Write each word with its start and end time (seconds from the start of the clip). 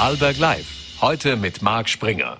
Vorarlberg 0.00 0.38
Live. 0.38 0.66
Heute 1.02 1.36
mit 1.36 1.60
Marc 1.60 1.90
Springer. 1.90 2.38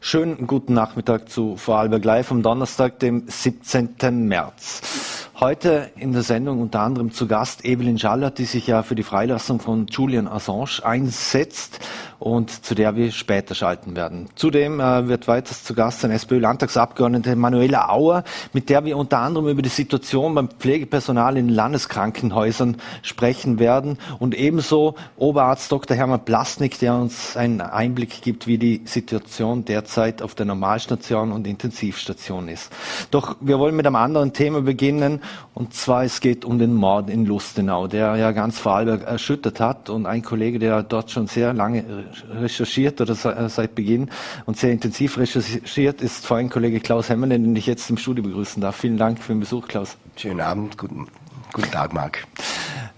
Schönen 0.00 0.46
guten 0.46 0.72
Nachmittag 0.72 1.28
zu 1.28 1.56
Vorarlberg 1.56 2.04
Live 2.04 2.30
am 2.30 2.44
Donnerstag, 2.44 3.00
dem 3.00 3.24
17. 3.26 4.28
März. 4.28 5.28
Heute 5.40 5.90
in 5.96 6.12
der 6.12 6.22
Sendung 6.22 6.60
unter 6.60 6.78
anderem 6.78 7.10
zu 7.10 7.26
Gast 7.26 7.64
Evelyn 7.64 7.98
Schallert, 7.98 8.38
die 8.38 8.44
sich 8.44 8.68
ja 8.68 8.84
für 8.84 8.94
die 8.94 9.02
Freilassung 9.02 9.58
von 9.58 9.88
Julian 9.88 10.28
Assange 10.28 10.84
einsetzt 10.84 11.80
und 12.22 12.64
zu 12.64 12.76
der 12.76 12.94
wir 12.94 13.10
später 13.10 13.56
schalten 13.56 13.96
werden. 13.96 14.28
Zudem 14.36 14.78
äh, 14.78 15.08
wird 15.08 15.26
weiters 15.26 15.64
zu 15.64 15.74
Gast 15.74 16.00
sein 16.00 16.12
SPÖ-Landtagsabgeordnete 16.12 17.34
Manuela 17.34 17.88
Auer, 17.88 18.22
mit 18.52 18.70
der 18.70 18.84
wir 18.84 18.96
unter 18.96 19.18
anderem 19.18 19.48
über 19.48 19.62
die 19.62 19.68
Situation 19.68 20.34
beim 20.36 20.48
Pflegepersonal 20.48 21.36
in 21.36 21.48
Landeskrankenhäusern 21.48 22.76
sprechen 23.02 23.58
werden 23.58 23.98
und 24.20 24.36
ebenso 24.36 24.94
Oberarzt 25.16 25.72
Dr. 25.72 25.96
Hermann 25.96 26.24
Plasnik, 26.24 26.78
der 26.78 26.94
uns 26.94 27.36
einen 27.36 27.60
Einblick 27.60 28.22
gibt, 28.22 28.46
wie 28.46 28.58
die 28.58 28.82
Situation 28.84 29.64
derzeit 29.64 30.22
auf 30.22 30.36
der 30.36 30.46
Normalstation 30.46 31.32
und 31.32 31.48
Intensivstation 31.48 32.46
ist. 32.48 32.70
Doch 33.10 33.36
wir 33.40 33.58
wollen 33.58 33.74
mit 33.74 33.86
einem 33.86 33.96
anderen 33.96 34.32
Thema 34.32 34.62
beginnen 34.62 35.20
und 35.54 35.74
zwar 35.74 36.04
es 36.04 36.20
geht 36.20 36.44
um 36.44 36.60
den 36.60 36.74
Mord 36.74 37.10
in 37.10 37.26
Lustenau, 37.26 37.88
der 37.88 38.14
ja 38.14 38.30
ganz 38.30 38.60
Vorarlberg 38.60 39.02
erschüttert 39.02 39.58
hat 39.58 39.90
und 39.90 40.06
ein 40.06 40.22
Kollege, 40.22 40.60
der 40.60 40.84
dort 40.84 41.10
schon 41.10 41.26
sehr 41.26 41.52
lange 41.52 42.11
recherchiert 42.30 43.00
oder 43.00 43.12
äh, 43.12 43.48
seit 43.48 43.74
Beginn 43.74 44.10
und 44.46 44.56
sehr 44.56 44.72
intensiv 44.72 45.18
recherchiert 45.18 46.00
ist 46.00 46.26
vor 46.26 46.36
allem 46.36 46.50
Kollege 46.50 46.80
Klaus 46.80 47.08
Hemmerle, 47.08 47.38
den 47.38 47.56
ich 47.56 47.66
jetzt 47.66 47.88
im 47.90 47.96
Studio 47.96 48.24
begrüßen 48.24 48.60
darf. 48.60 48.76
Vielen 48.76 48.98
Dank 48.98 49.18
für 49.18 49.32
den 49.32 49.40
Besuch, 49.40 49.68
Klaus. 49.68 49.96
Schönen 50.16 50.40
Abend, 50.40 50.78
guten, 50.78 51.08
guten 51.52 51.70
Tag, 51.70 51.92
Marc. 51.92 52.26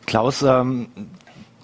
Klaus, 0.07 0.43
ähm, 0.43 0.89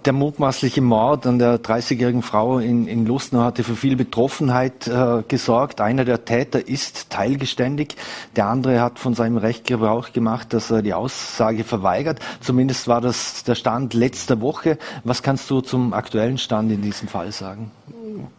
der 0.04 0.12
mutmaßliche 0.12 0.80
Mord 0.80 1.26
an 1.26 1.38
der 1.38 1.60
30-jährigen 1.60 2.22
Frau 2.22 2.58
in, 2.58 2.86
in 2.86 3.06
Lustnau 3.06 3.40
hatte 3.40 3.64
für 3.64 3.76
viel 3.76 3.96
Betroffenheit 3.96 4.86
äh, 4.86 5.22
gesorgt. 5.28 5.80
Einer 5.80 6.04
der 6.04 6.24
Täter 6.24 6.66
ist 6.66 7.10
teilgeständig. 7.10 7.96
Der 8.36 8.46
andere 8.46 8.80
hat 8.80 8.98
von 8.98 9.14
seinem 9.14 9.36
Recht 9.36 9.66
Gebrauch 9.66 10.12
gemacht, 10.12 10.52
dass 10.52 10.70
er 10.70 10.82
die 10.82 10.94
Aussage 10.94 11.64
verweigert. 11.64 12.18
Zumindest 12.40 12.88
war 12.88 13.00
das 13.00 13.44
der 13.44 13.54
Stand 13.54 13.94
letzter 13.94 14.40
Woche. 14.40 14.78
Was 15.04 15.22
kannst 15.22 15.50
du 15.50 15.60
zum 15.60 15.92
aktuellen 15.92 16.38
Stand 16.38 16.72
in 16.72 16.82
diesem 16.82 17.08
Fall 17.08 17.32
sagen? 17.32 17.70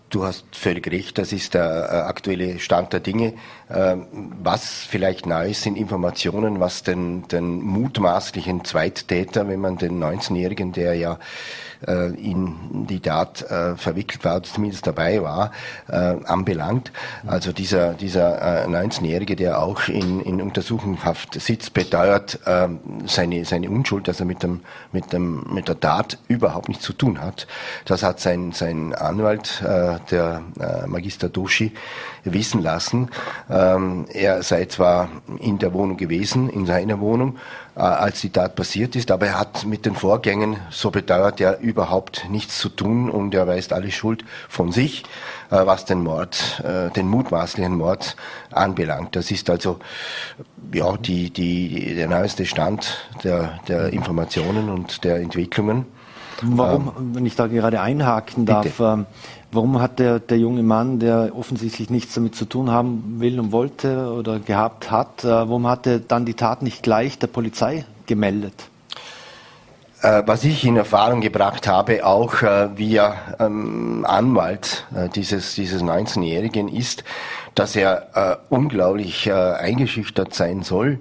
Du 0.10 0.26
hast 0.26 0.46
völlig 0.52 0.92
recht, 0.92 1.18
das 1.18 1.32
ist 1.32 1.54
der 1.54 1.64
äh, 1.64 1.96
aktuelle 2.02 2.60
Stand 2.60 2.92
der 2.92 3.00
Dinge. 3.00 3.34
Ähm, 3.74 4.08
was 4.44 4.84
vielleicht 4.90 5.26
neu 5.26 5.50
ist, 5.50 5.62
sind 5.62 5.78
Informationen, 5.78 6.60
was 6.60 6.84
den, 6.84 7.28
den 7.28 7.62
mutmaßlichen 7.62 8.66
Zweittäter, 8.66 9.48
wenn 9.48 9.62
man 9.62 9.78
den 9.78 10.02
19-Jährigen, 10.04 10.74
der 10.74 10.96
ja 10.96 11.20
äh, 11.88 12.14
in 12.14 12.86
die 12.88 13.00
Tat 13.00 13.42
äh, 13.50 13.76
verwickelt 13.76 14.24
war, 14.24 14.44
zumindest 14.44 14.86
dabei 14.86 15.22
war, 15.24 15.52
äh, 15.88 15.96
anbelangt. 15.96 16.92
Also 17.26 17.52
dieser, 17.52 17.94
dieser 17.94 18.66
äh, 18.66 18.68
19-Jährige, 18.68 19.36
der 19.36 19.62
auch 19.62 19.88
in, 19.88 20.22
in 20.22 20.42
Untersuchungshaft 20.42 21.40
sitzt, 21.42 21.74
beteuert 21.74 22.40
seine, 23.06 23.46
seine 23.46 23.70
Unschuld, 23.70 24.08
dass 24.08 24.20
er 24.20 24.26
mit, 24.26 24.44
dem, 24.44 24.62
mit, 24.92 25.14
dem, 25.14 25.44
mit 25.54 25.68
der 25.68 25.80
Tat 25.80 26.18
überhaupt 26.28 26.70
nichts 26.70 26.84
zu 26.84 26.94
tun 26.94 27.22
hat. 27.22 27.48
Das 27.86 28.04
hat 28.04 28.20
sein, 28.20 28.52
sein 28.52 28.94
Anwalt, 28.94 29.64
der 30.12 30.42
Magister 30.88 31.30
Doshi, 31.30 31.74
wissen 32.24 32.62
lassen. 32.62 33.10
Ähm, 33.62 34.06
er 34.12 34.42
sei 34.44 34.66
zwar 34.66 35.10
in 35.40 35.60
der 35.60 35.74
Wohnung 35.74 35.98
gewesen, 35.98 36.50
in 36.50 36.66
seiner 36.66 37.00
Wohnung, 37.00 37.38
äh, 37.76 37.82
als 37.82 38.22
die 38.22 38.30
Tat 38.30 38.56
passiert 38.56 38.96
ist, 38.96 39.12
aber 39.12 39.28
er 39.28 39.40
hat 39.40 39.66
mit 39.66 39.86
den 39.86 39.96
Vorgängen, 39.96 40.58
so 40.72 40.90
bedauert 40.90 41.40
er, 41.42 41.60
überhaupt 41.60 42.28
nichts 42.30 42.58
zu 42.58 42.70
tun 42.70 43.10
und 43.10 43.36
er 43.36 43.48
weist 43.48 43.74
alle 43.74 43.92
Schuld 43.92 44.26
von 44.50 44.72
sich, 44.72 45.04
äh, 45.52 45.66
was 45.66 45.86
den 45.86 46.02
Mord, 46.02 46.64
äh, 46.66 46.90
den 46.92 47.08
mutmaßlichen 47.08 47.76
Mord 47.76 48.16
anbelangt. 48.52 49.16
Das 49.16 49.30
ist 49.30 49.50
also 49.50 49.80
ja 50.74 50.98
die, 50.98 51.30
die, 51.30 51.94
der 51.96 52.08
neueste 52.08 52.46
Stand 52.46 53.10
der, 53.24 53.60
der 53.68 53.94
Informationen 53.94 54.70
und 54.70 55.04
der 55.04 55.18
Entwicklungen. 55.18 55.86
Warum, 56.44 56.92
ähm, 56.98 57.16
wenn 57.16 57.26
ich 57.26 57.36
da 57.36 57.48
gerade 57.48 57.82
einhaken 57.82 58.46
darf, 58.46 58.80
ähm, 58.80 59.06
warum 59.52 59.82
hat 59.82 60.00
der, 60.00 60.20
der 60.20 60.38
junge 60.38 60.64
Mann, 60.64 61.00
der 61.00 61.32
offensichtlich 61.36 61.90
nichts 61.90 62.14
damit 62.14 62.36
zu 62.36 62.46
tun 62.46 62.72
haben 62.72 63.16
will 63.20 63.40
und 63.40 63.52
wollte 63.52 64.14
oder 64.14 64.40
gehabt 64.40 64.92
hat, 64.92 65.24
äh, 65.24 65.28
warum 65.28 65.68
hat 65.68 65.88
er 65.88 66.00
dann 66.00 66.26
die 66.26 66.34
Tat 66.34 66.62
nicht 66.62 66.84
gleich 66.84 67.20
der 67.20 67.28
Polizei 67.28 67.86
gemeldet? 68.06 68.54
Äh, 70.02 70.24
was 70.26 70.44
ich 70.44 70.66
in 70.66 70.78
Erfahrung 70.78 71.22
gebracht 71.22 71.68
habe, 71.68 72.06
auch 72.06 72.42
äh, 72.42 72.76
via 72.76 73.16
ähm, 73.40 74.06
Anwalt 74.08 74.88
äh, 74.96 75.10
dieses, 75.10 75.54
dieses 75.54 75.84
19-Jährigen, 75.84 76.68
ist, 76.68 77.04
dass 77.54 77.76
er 77.76 78.08
äh, 78.16 78.36
unglaublich 78.50 79.28
äh, 79.28 79.34
eingeschüchtert 79.34 80.34
sein 80.34 80.64
soll 80.64 81.00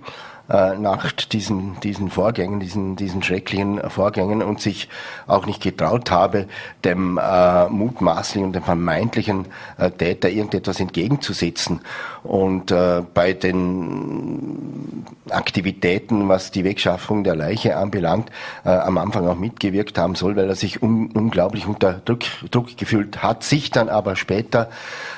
äh, 0.51 0.77
nach 0.77 1.13
diesen, 1.13 1.79
diesen 1.81 2.11
Vorgängen, 2.11 2.61
diesen, 2.61 2.97
diesen 2.97 3.23
schrecklichen 3.23 3.81
Vorgängen 3.89 4.43
und 4.43 4.61
sich 4.61 4.89
auch 5.27 5.47
nicht 5.47 5.63
getraut 5.63 6.11
habe, 6.11 6.47
dem 6.85 7.19
äh, 7.19 7.69
mutmaßlichen 7.69 8.47
und 8.47 8.53
dem 8.55 8.65
vermeintlichen 8.65 9.47
äh, 9.79 9.91
Täter 9.91 10.29
irgendetwas 10.29 10.81
entgegenzusetzen. 10.81 11.81
Und 12.23 12.71
äh, 12.71 13.03
bei 13.15 13.33
den 13.33 15.07
Aktivitäten, 15.31 16.29
was 16.29 16.51
die 16.51 16.65
Wegschaffung 16.65 17.25
der 17.25 17.37
Leiche 17.37 17.77
anbelangt, 17.77 18.31
äh, 18.65 18.71
am 18.71 18.99
Anfang 18.99 19.27
auch 19.29 19.37
mitgewirkt 19.39 19.97
haben 19.99 20.17
soll, 20.17 20.37
weil 20.37 20.49
er 20.49 20.57
sich 20.57 20.83
un 20.83 21.11
unglaublich 21.15 21.67
unter 21.67 22.01
Druck, 22.05 22.21
Druck 22.51 22.77
gefühlt 22.77 23.23
hat, 23.23 23.45
sich 23.45 23.71
dann 23.71 23.89
aber 23.89 24.17
später 24.17 24.69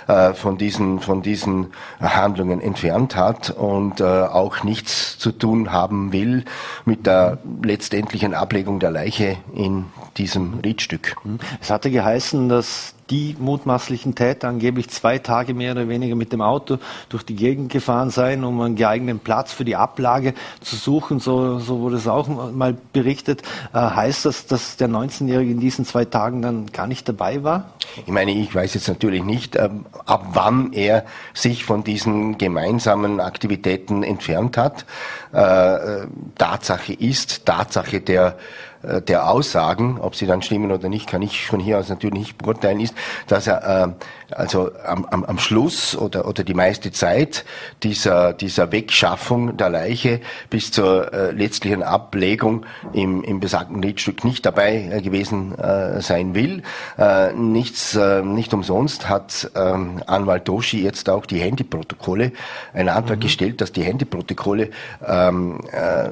äh, 0.07 0.35
von 0.35 0.59
diesen 0.59 1.01
von 1.01 1.23
diesen 1.23 1.69
Handlungen 2.01 2.61
entfernt 2.61 3.17
hat 3.17 3.51
und 3.51 4.01
äh, 4.01 4.05
auch 4.05 4.63
nichts 4.63 5.19
zu 5.23 5.33
tun 5.33 5.73
haben 5.73 6.13
will 6.13 6.45
mit 6.85 7.07
der 7.07 7.39
letztendlichen 7.63 8.35
Ablegung 8.35 8.81
der 8.81 8.91
Leiche 8.91 9.39
in 9.55 9.87
diesem 10.17 10.55
Riedstück. 10.61 11.17
Es 11.61 11.71
hatte 11.71 11.91
geheißen, 11.91 12.49
dass 12.49 12.95
die 13.13 13.37
mutmaßlichen 13.39 14.15
Täter 14.15 14.49
angeblich 14.49 14.89
zwei 14.89 15.19
Tage 15.19 15.53
mehr 15.53 15.73
oder 15.73 15.87
weniger 15.87 16.17
mit 16.17 16.33
dem 16.33 16.41
Auto 16.41 16.79
durch 17.11 17.23
die 17.23 17.37
Gegend 17.37 17.71
gefahren 17.71 18.09
seien, 18.09 18.43
um 18.43 18.59
einen 18.63 18.75
geeigneten 18.75 19.21
Platz 19.21 19.53
für 19.53 19.67
die 19.67 19.77
Ablage 19.77 20.33
zu 20.63 20.77
suchen. 20.77 21.21
So, 21.21 21.59
so 21.59 21.81
wurde 21.81 21.97
es 21.97 22.09
auch 22.09 22.27
mal 22.27 22.75
berichtet. 22.95 23.43
Äh, 23.75 23.81
heißt 23.81 24.25
das, 24.25 24.47
dass 24.47 24.79
der 24.79 24.89
19-Jährige 24.89 25.51
in 25.51 25.61
diesen 25.61 25.85
zwei 25.85 26.07
Tagen 26.07 26.41
dann 26.41 26.73
gar 26.73 26.87
nicht 26.87 27.07
dabei 27.07 27.45
war? 27.45 27.75
Ich 28.07 28.13
meine, 28.13 28.33
ich 28.33 28.55
weiß 28.55 28.73
jetzt 28.73 28.89
natürlich 28.89 29.23
nicht, 29.23 29.57
ähm, 29.57 29.85
ab 30.07 30.29
wann 30.33 30.73
er 30.73 31.05
sich 31.35 31.67
von 31.67 31.85
diesen 31.85 32.39
gemeinsamen 32.39 33.21
Aktivitäten 33.21 34.03
entfernt 34.05 34.57
hat. 34.57 34.87
Äh, 35.35 35.41
äh 35.41 36.07
Tatsache 36.39 36.95
ist, 36.95 37.45
Tatsache 37.45 38.01
der 38.01 38.39
der 38.83 39.29
Aussagen, 39.29 39.99
ob 40.01 40.17
sie 40.17 40.27
dann 40.27 40.43
stimmen 40.43 40.73
oder 40.73 40.89
nicht, 40.89 41.09
kann 41.09 41.23
ich 41.23 41.47
von 41.47 41.61
hier 41.61 41.79
aus 41.79 41.89
natürlich 41.89 42.19
nicht 42.19 42.39
beurteilen, 42.39 42.81
ist, 42.81 42.95
dass 43.27 43.47
er 43.47 43.85
äh, 43.85 43.89
also 44.37 44.71
am, 44.85 45.05
am, 45.07 45.25
am 45.25 45.39
Schluss 45.39 45.97
oder, 45.97 46.27
oder 46.27 46.45
die 46.45 46.55
meiste 46.55 46.93
Zeit 46.93 47.45
dieser, 47.83 48.33
dieser 48.33 48.73
Wegschaffung 48.73 49.57
der 49.57 49.71
Leiche 49.71 50.21
bis 50.51 50.71
zur 50.71 51.13
äh, 51.13 51.31
letztlichen 51.33 51.83
Ablegung 51.83 52.67
im, 52.93 53.23
im 53.25 53.41
besagten 53.41 53.83
Liedstück 53.83 54.25
nicht 54.25 54.45
dabei 54.47 54.91
äh, 54.93 55.03
gewesen 55.03 55.59
äh, 55.59 56.01
sein 56.01 56.35
will. 56.35 56.63
Äh, 56.99 57.33
nichts, 57.33 57.95
äh, 57.95 58.23
nicht 58.23 58.55
umsonst 58.55 59.09
hat 59.09 59.51
äh, 59.55 59.59
Anwalt 59.59 60.49
Doshi 60.49 60.83
jetzt 60.83 61.09
auch 61.09 61.27
die 61.27 61.39
Handyprotokolle, 61.39 62.33
einen 62.73 62.89
Antrag 62.89 63.19
mhm. 63.19 63.23
gestellt, 63.23 63.61
dass 63.61 63.73
die 63.73 63.83
Handyprotokolle 63.83 64.71
ähm, 65.07 65.61
äh, 65.73 66.11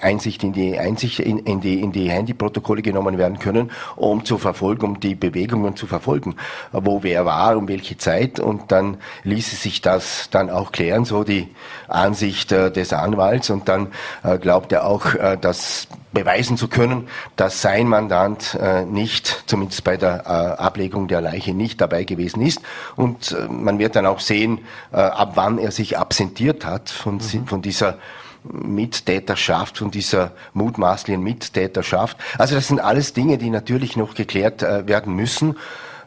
Einsicht 0.00 0.42
in 0.44 0.52
die 0.52 0.78
Einsicht 0.78 1.20
in, 1.20 1.38
in 1.38 1.60
die 1.60 1.80
in 1.80 1.92
die 1.92 2.10
Handyprotokolle 2.10 2.82
genommen 2.82 3.18
werden 3.18 3.38
können, 3.38 3.70
um 3.96 4.24
zu 4.24 4.38
verfolgen, 4.38 4.84
um 4.84 5.00
die 5.00 5.14
Bewegungen 5.14 5.76
zu 5.76 5.86
verfolgen, 5.86 6.36
wo 6.72 7.02
wer 7.02 7.24
war 7.24 7.51
war, 7.52 7.58
um 7.58 7.68
welche 7.68 7.96
Zeit 7.96 8.40
und 8.40 8.72
dann 8.72 8.96
ließe 9.24 9.56
sich 9.56 9.80
das 9.80 10.28
dann 10.30 10.50
auch 10.50 10.72
klären, 10.72 11.04
so 11.04 11.24
die 11.24 11.48
Ansicht 11.88 12.52
äh, 12.52 12.70
des 12.70 12.92
Anwalts 12.92 13.50
und 13.50 13.68
dann 13.68 13.88
äh, 14.22 14.38
glaubt 14.38 14.72
er 14.72 14.86
auch, 14.86 15.14
äh, 15.14 15.36
das 15.40 15.86
beweisen 16.12 16.56
zu 16.56 16.68
können, 16.68 17.08
dass 17.36 17.62
sein 17.62 17.88
Mandant 17.88 18.54
äh, 18.60 18.84
nicht, 18.84 19.44
zumindest 19.46 19.84
bei 19.84 19.96
der 19.96 20.24
äh, 20.26 20.62
Ablegung 20.62 21.08
der 21.08 21.20
Leiche 21.20 21.54
nicht 21.54 21.80
dabei 21.80 22.04
gewesen 22.04 22.42
ist 22.42 22.60
und 22.96 23.32
äh, 23.32 23.48
man 23.48 23.78
wird 23.78 23.96
dann 23.96 24.06
auch 24.06 24.20
sehen, 24.20 24.60
ab 24.90 25.32
wann 25.34 25.58
er 25.58 25.70
sich 25.70 25.98
absentiert 25.98 26.64
hat 26.64 26.90
von, 26.90 27.16
mhm. 27.16 27.46
von 27.46 27.62
dieser 27.62 27.98
Mittäterschaft, 28.44 29.78
von 29.78 29.90
dieser 29.90 30.32
mutmaßlichen 30.52 31.22
Mittäterschaft. 31.22 32.16
Also 32.38 32.54
das 32.54 32.68
sind 32.68 32.80
alles 32.80 33.12
Dinge, 33.12 33.38
die 33.38 33.50
natürlich 33.50 33.96
noch 33.96 34.14
geklärt 34.14 34.62
werden 34.62 35.14
müssen. 35.14 35.56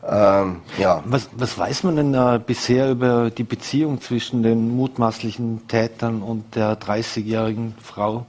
Ähm, 0.08 0.62
ja. 0.78 1.02
Was, 1.06 1.30
was 1.36 1.58
weiß 1.58 1.84
man 1.84 1.96
denn 1.96 2.14
äh, 2.14 2.40
bisher 2.46 2.92
über 2.92 3.32
die 3.32 3.44
Beziehung 3.44 4.02
zwischen 4.02 4.44
den 4.44 4.76
mutmaßlichen 4.76 5.68
Tätern 5.68 6.22
und 6.22 6.56
der 6.56 6.80
30-jährigen 6.80 7.76
Frau? 7.82 8.26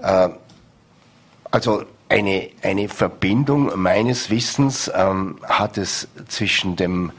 Äh, 0.00 0.30
also 1.50 1.84
eine, 2.08 2.48
eine 2.62 2.88
Verbindung 2.88 3.72
meines 3.76 4.30
Wissens 4.30 4.90
ähm, 4.94 5.36
hat 5.42 5.76
es 5.76 6.08
zwischen 6.28 6.76
dem 6.76 7.12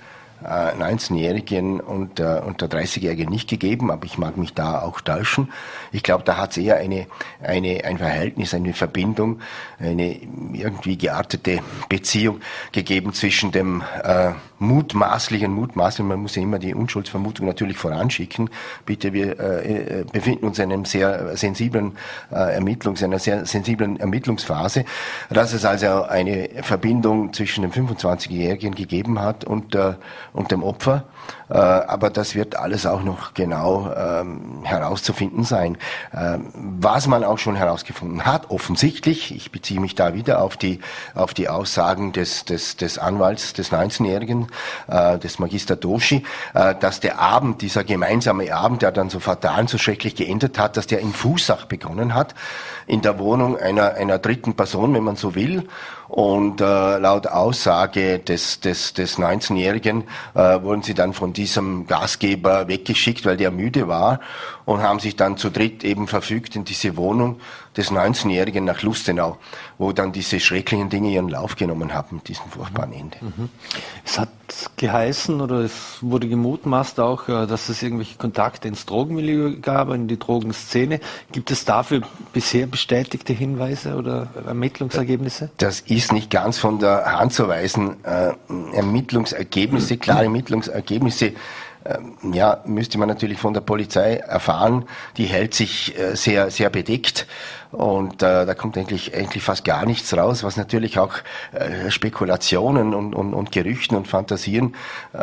19-Jährigen 0.44 1.80
äh, 1.80 1.84
und, 1.84 2.20
äh, 2.20 2.42
und 2.46 2.62
der 2.62 2.70
30-Jährigen 2.70 3.30
nicht 3.30 3.50
gegeben, 3.50 3.92
aber 3.92 4.06
ich 4.06 4.18
mag 4.18 4.38
mich 4.38 4.54
da 4.54 4.82
auch 4.82 5.02
täuschen. 5.02 5.52
Ich 5.92 6.04
glaube, 6.04 6.24
da 6.24 6.38
hat 6.38 6.52
es 6.52 6.58
eher 6.58 6.78
eine, 6.78 7.08
eine, 7.42 7.84
ein 7.84 7.98
Verhältnis, 7.98 8.54
eine 8.54 8.74
Verbindung, 8.74 9.40
eine 9.80 10.20
irgendwie 10.54 10.98
geartete 10.98 11.60
Beziehung 11.90 12.42
gegeben 12.72 13.14
zwischen 13.14 13.52
dem 13.52 13.84
äh, 14.04 14.32
mutmaßlichen, 14.64 15.52
mutmaßlichen, 15.52 16.08
man 16.08 16.22
muss 16.22 16.36
ja 16.36 16.42
immer 16.42 16.60
die 16.60 16.74
Unschuldsvermutung 16.74 17.46
natürlich 17.46 17.78
voranschicken. 17.78 18.50
Bitte, 18.86 19.14
wir 19.14 19.40
äh, 19.40 20.02
äh 20.02 20.06
befinden 20.12 20.46
uns 20.46 20.60
in 20.60 20.72
einem 20.72 20.86
sehr 20.86 21.36
sensiblen 21.38 21.98
äh, 22.32 22.56
Ermittlungs, 22.56 23.04
einer 23.04 23.20
sehr 23.20 23.46
sensiblen 23.46 24.00
Ermittlungsphase, 24.00 24.86
dass 25.30 25.54
es 25.54 25.66
also 25.66 26.04
eine 26.04 26.50
Verbindung 26.62 27.34
zwischen 27.34 27.62
dem 27.62 27.72
25-Jährigen 27.72 28.76
gegeben 28.76 29.20
hat 29.20 29.44
und, 29.44 29.76
äh, 29.76 29.94
und 30.34 30.52
dem 30.52 30.64
Opfer. 30.64 31.06
Äh, 31.50 31.58
aber 31.58 32.10
das 32.10 32.36
wird 32.36 32.56
alles 32.56 32.86
auch 32.86 33.04
noch 33.04 33.34
genau 33.34 33.92
ähm, 33.96 34.64
herauszufinden 34.64 35.44
sein. 35.44 35.78
Ähm, 36.14 36.48
was 36.54 37.08
man 37.08 37.24
auch 37.24 37.38
schon 37.38 37.56
herausgefunden 37.56 38.26
hat, 38.26 38.50
offensichtlich, 38.50 39.36
ich 39.36 39.52
beziehe 39.52 39.80
mich 39.80 39.96
da 39.96 40.14
wieder 40.14 40.42
auf 40.42 40.58
die, 40.58 40.80
auf 41.16 41.34
die 41.34 41.50
Aussagen 41.50 42.12
des, 42.12 42.46
des, 42.46 42.78
des 42.78 42.98
Anwalts 42.98 43.54
des 43.54 43.72
19-Jährigen, 43.72 44.48
äh, 44.88 45.18
des 45.20 45.40
Magister 45.40 45.76
Doshi, 45.76 46.24
äh, 46.54 46.76
dass 46.76 47.00
der 47.00 47.20
Abend, 47.20 47.62
dieser 47.62 47.84
gemeinsame 47.84 48.54
Abend, 48.54 48.82
der 48.82 48.92
dann 48.92 49.10
so 49.10 49.20
fatal 49.20 49.62
und 49.62 49.70
so 49.70 49.78
schrecklich 49.78 50.16
geendet 50.16 50.58
hat, 50.58 50.78
dass 50.78 50.88
der 50.88 51.00
in 51.00 51.14
Fußach 51.14 51.66
begonnen 51.66 52.16
hat, 52.16 52.34
in 52.88 53.02
der 53.02 53.20
Wohnung 53.20 53.58
einer, 53.58 53.94
einer 53.94 54.18
dritten 54.18 54.56
Person, 54.56 54.94
wenn 54.94 55.04
man 55.04 55.16
so 55.16 55.36
will. 55.36 55.68
Und 56.14 56.62
äh, 56.62 57.00
laut 57.00 57.26
Aussage 57.26 58.20
des, 58.20 58.60
des, 58.60 58.94
des 58.94 59.18
19-Jährigen 59.18 60.04
äh, 60.36 60.62
wurden 60.62 60.84
sie 60.84 60.94
dann 60.94 61.12
von 61.14 61.34
diesem 61.34 61.88
Gastgeber 61.88 62.68
weggeschickt, 62.68 63.26
weil 63.26 63.36
der 63.36 63.50
müde 63.50 63.88
war 63.88 64.20
und 64.66 64.84
haben 64.84 65.00
sich 65.00 65.16
dann 65.16 65.38
zu 65.38 65.50
dritt 65.50 65.84
eben 65.84 66.08
verfügt 66.08 66.56
in 66.56 66.66
diese 66.66 66.98
Wohnung 66.98 67.40
des 67.78 67.92
19-Jährigen 67.92 68.66
nach 68.66 68.82
Lustenau, 68.82 69.38
wo 69.78 69.92
dann 69.92 70.12
diese 70.12 70.40
schrecklichen 70.40 70.90
Dinge 70.90 71.10
ihren 71.10 71.30
Lauf 71.30 71.56
genommen 71.56 71.94
haben 71.94 72.18
mit 72.18 72.28
diesem 72.28 72.50
furchtbaren 72.50 72.94
Ende. 72.94 73.18
Mhm. 73.22 73.50
Es 74.06 74.20
hat 74.20 74.30
geheißen 74.78 75.42
oder 75.42 75.62
es 75.62 75.98
wurde 76.02 76.28
gemutmaßt 76.28 77.00
auch, 77.00 77.28
äh, 77.28 77.48
dass 77.48 77.70
es 77.70 77.82
irgendwelche 77.82 78.18
Kontakte 78.18 78.68
ins 78.68 78.86
Drogenmilieu 78.86 79.60
gab, 79.62 79.90
in 79.90 80.08
die 80.08 80.20
Drogenszene. 80.20 81.00
Gibt 81.32 81.52
es 81.52 81.66
dafür 81.66 82.02
bisher 82.34 82.68
bestätigte 82.68 83.34
Hinweise 83.34 83.96
oder 83.96 84.28
Ermittlungsergebnisse? 84.46 85.50
Das 85.58 85.80
ist 85.82 86.14
nicht 86.14 86.30
ganz 86.30 86.58
von 86.58 86.80
der 86.80 87.06
Hand 87.18 87.34
zu 87.34 87.48
weisen. 87.48 88.04
Äh, 88.04 88.34
Ermittlungsergebnisse, 88.76 89.98
klare 89.98 90.26
Ermittlungsergebnisse 90.26 91.34
ähm, 91.86 92.34
ja, 92.34 92.62
müsste 92.66 92.98
man 92.98 93.10
natürlich 93.10 93.40
von 93.40 93.54
der 93.54 93.62
Polizei 93.62 94.16
erfahren. 94.16 94.86
Die 95.18 95.26
hält 95.26 95.54
sich 95.54 95.98
äh, 96.00 96.16
sehr, 96.16 96.50
sehr 96.50 96.70
bedeckt 96.70 97.28
und 97.74 98.22
äh, 98.22 98.46
da 98.46 98.54
kommt 98.54 98.78
eigentlich, 98.78 99.16
eigentlich 99.16 99.44
fast 99.44 99.66
gar 99.66 99.86
nichts 99.86 100.16
raus, 100.16 100.44
was 100.44 100.58
natürlich 100.58 101.00
auch 101.00 101.16
äh, 101.54 101.90
Spekulationen 101.90 102.94
und, 102.94 103.16
und, 103.16 103.34
und 103.34 103.52
Gerüchten 103.52 103.98
und 103.98 104.08
Fantasien 104.08 104.76
äh, 105.14 105.18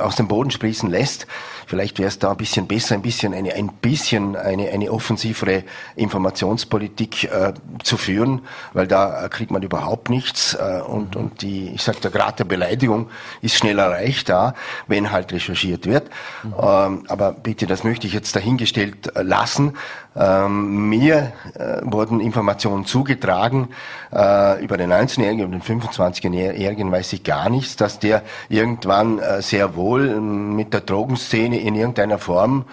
aus 0.00 0.16
dem 0.16 0.26
Boden 0.26 0.50
sprießen 0.50 0.88
lässt. 0.88 1.26
Vielleicht 1.66 1.98
wäre 1.98 2.08
es 2.08 2.18
da 2.18 2.30
ein 2.30 2.38
bisschen 2.38 2.66
besser, 2.66 2.94
ein 2.94 3.02
bisschen 3.02 3.34
eine, 3.34 3.52
ein 3.54 3.68
bisschen 3.68 4.36
eine, 4.36 4.70
eine 4.70 4.90
offensivere 4.90 5.64
Informationspolitik 5.96 7.24
äh, 7.24 7.52
zu 7.82 7.98
führen, 7.98 8.40
weil 8.72 8.86
da 8.86 9.28
kriegt 9.28 9.50
man 9.50 9.62
überhaupt 9.62 10.08
nichts 10.08 10.54
äh, 10.54 10.80
und, 10.80 11.14
und 11.14 11.42
die, 11.42 11.68
ich 11.74 11.82
sag, 11.82 12.00
der 12.00 12.10
Grad 12.10 12.38
der 12.38 12.44
Beleidigung 12.44 13.10
ist 13.42 13.56
schnell 13.56 13.78
erreicht 13.78 14.30
da, 14.30 14.54
wenn 14.86 15.10
halt 15.10 15.32
recherchiert 15.32 15.86
wird. 15.86 16.08
Mhm. 16.42 16.54
Ähm, 16.58 17.04
aber 17.08 17.32
bitte, 17.32 17.66
das 17.66 17.84
möchte 17.84 18.06
ich 18.06 18.14
jetzt 18.14 18.34
dahingestellt 18.34 19.12
lassen. 19.14 19.74
Ähm, 20.16 20.88
mir 20.88 21.32
äh, 21.54 21.80
wurden 21.82 22.20
Informationen 22.20 22.84
zugetragen 22.84 23.70
äh, 24.12 24.62
über 24.62 24.76
den 24.76 24.92
19-Jährigen, 24.92 25.44
über 25.44 25.56
den 25.56 25.62
25-Jährigen 25.62 26.92
weiß 26.92 27.12
ich 27.14 27.24
gar 27.24 27.50
nichts, 27.50 27.74
dass 27.76 27.98
der 27.98 28.22
irgendwann 28.48 29.18
äh, 29.18 29.42
sehr 29.42 29.74
wohl 29.74 30.08
ähm, 30.08 30.54
mit 30.54 30.72
der 30.72 30.82
Drogenszene 30.82 31.58
in 31.58 31.74
irgendeiner 31.74 32.18
Form 32.18 32.64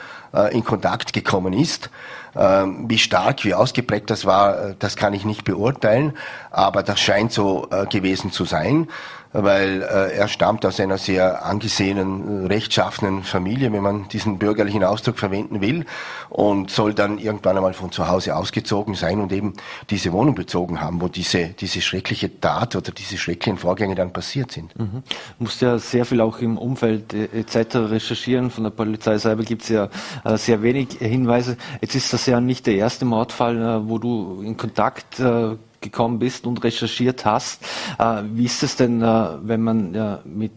in 0.51 0.63
Kontakt 0.63 1.13
gekommen 1.13 1.53
ist. 1.53 1.89
Ähm, 2.35 2.85
wie 2.87 2.97
stark, 2.97 3.43
wie 3.43 3.53
ausgeprägt 3.53 4.09
das 4.09 4.25
war, 4.25 4.69
äh, 4.69 4.75
das 4.79 4.95
kann 4.95 5.13
ich 5.13 5.25
nicht 5.25 5.43
beurteilen, 5.43 6.13
aber 6.49 6.81
das 6.81 6.99
scheint 6.99 7.33
so 7.33 7.67
äh, 7.71 7.85
gewesen 7.87 8.31
zu 8.31 8.45
sein 8.45 8.87
weil 9.33 9.81
äh, 9.81 10.15
er 10.15 10.27
stammt 10.27 10.65
aus 10.65 10.79
einer 10.79 10.97
sehr 10.97 11.45
angesehenen, 11.45 12.47
rechtschaffenen 12.47 13.23
Familie, 13.23 13.71
wenn 13.71 13.81
man 13.81 14.07
diesen 14.09 14.39
bürgerlichen 14.39 14.83
Ausdruck 14.83 15.19
verwenden 15.19 15.61
will, 15.61 15.85
und 16.29 16.69
soll 16.69 16.93
dann 16.93 17.17
irgendwann 17.17 17.55
einmal 17.55 17.73
von 17.73 17.91
zu 17.91 18.07
Hause 18.07 18.35
ausgezogen 18.35 18.95
sein 18.95 19.21
und 19.21 19.31
eben 19.31 19.53
diese 19.89 20.11
Wohnung 20.11 20.35
bezogen 20.35 20.81
haben, 20.81 21.01
wo 21.01 21.07
diese, 21.07 21.49
diese 21.49 21.81
schreckliche 21.81 22.39
Tat 22.39 22.75
oder 22.75 22.91
diese 22.91 23.17
schrecklichen 23.17 23.57
Vorgänge 23.57 23.95
dann 23.95 24.11
passiert 24.11 24.51
sind. 24.51 24.77
Mhm. 24.77 25.03
Musst 25.39 25.61
ja 25.61 25.77
sehr 25.77 26.05
viel 26.05 26.21
auch 26.21 26.39
im 26.39 26.57
Umfeld 26.57 27.13
äh, 27.13 27.25
etc. 27.33 27.75
recherchieren. 27.75 28.51
Von 28.51 28.65
der 28.65 28.71
Polizei 28.71 29.17
selber 29.17 29.43
gibt 29.43 29.63
es 29.63 29.69
ja 29.69 29.85
äh, 30.20 30.20
sehr 30.25 30.61
wenig 30.61 30.97
Hinweise. 30.99 31.57
Jetzt 31.81 31.95
ist 31.95 32.13
das 32.13 32.25
ja 32.25 32.39
nicht 32.41 32.67
der 32.67 32.75
erste 32.75 33.05
Mordfall, 33.05 33.57
äh, 33.57 33.89
wo 33.89 33.97
du 33.97 34.41
in 34.41 34.57
Kontakt 34.57 35.19
äh, 35.19 35.55
gekommen 35.79 36.19
bist 36.19 36.45
und 36.45 36.63
recherchiert 36.63 37.25
hast. 37.25 37.63
Äh, 37.97 38.23
wie 38.33 38.45
ist 38.45 38.63
es 38.63 38.75
denn, 38.75 39.01
wenn 39.01 39.61
man 39.61 40.21
mit 40.25 40.51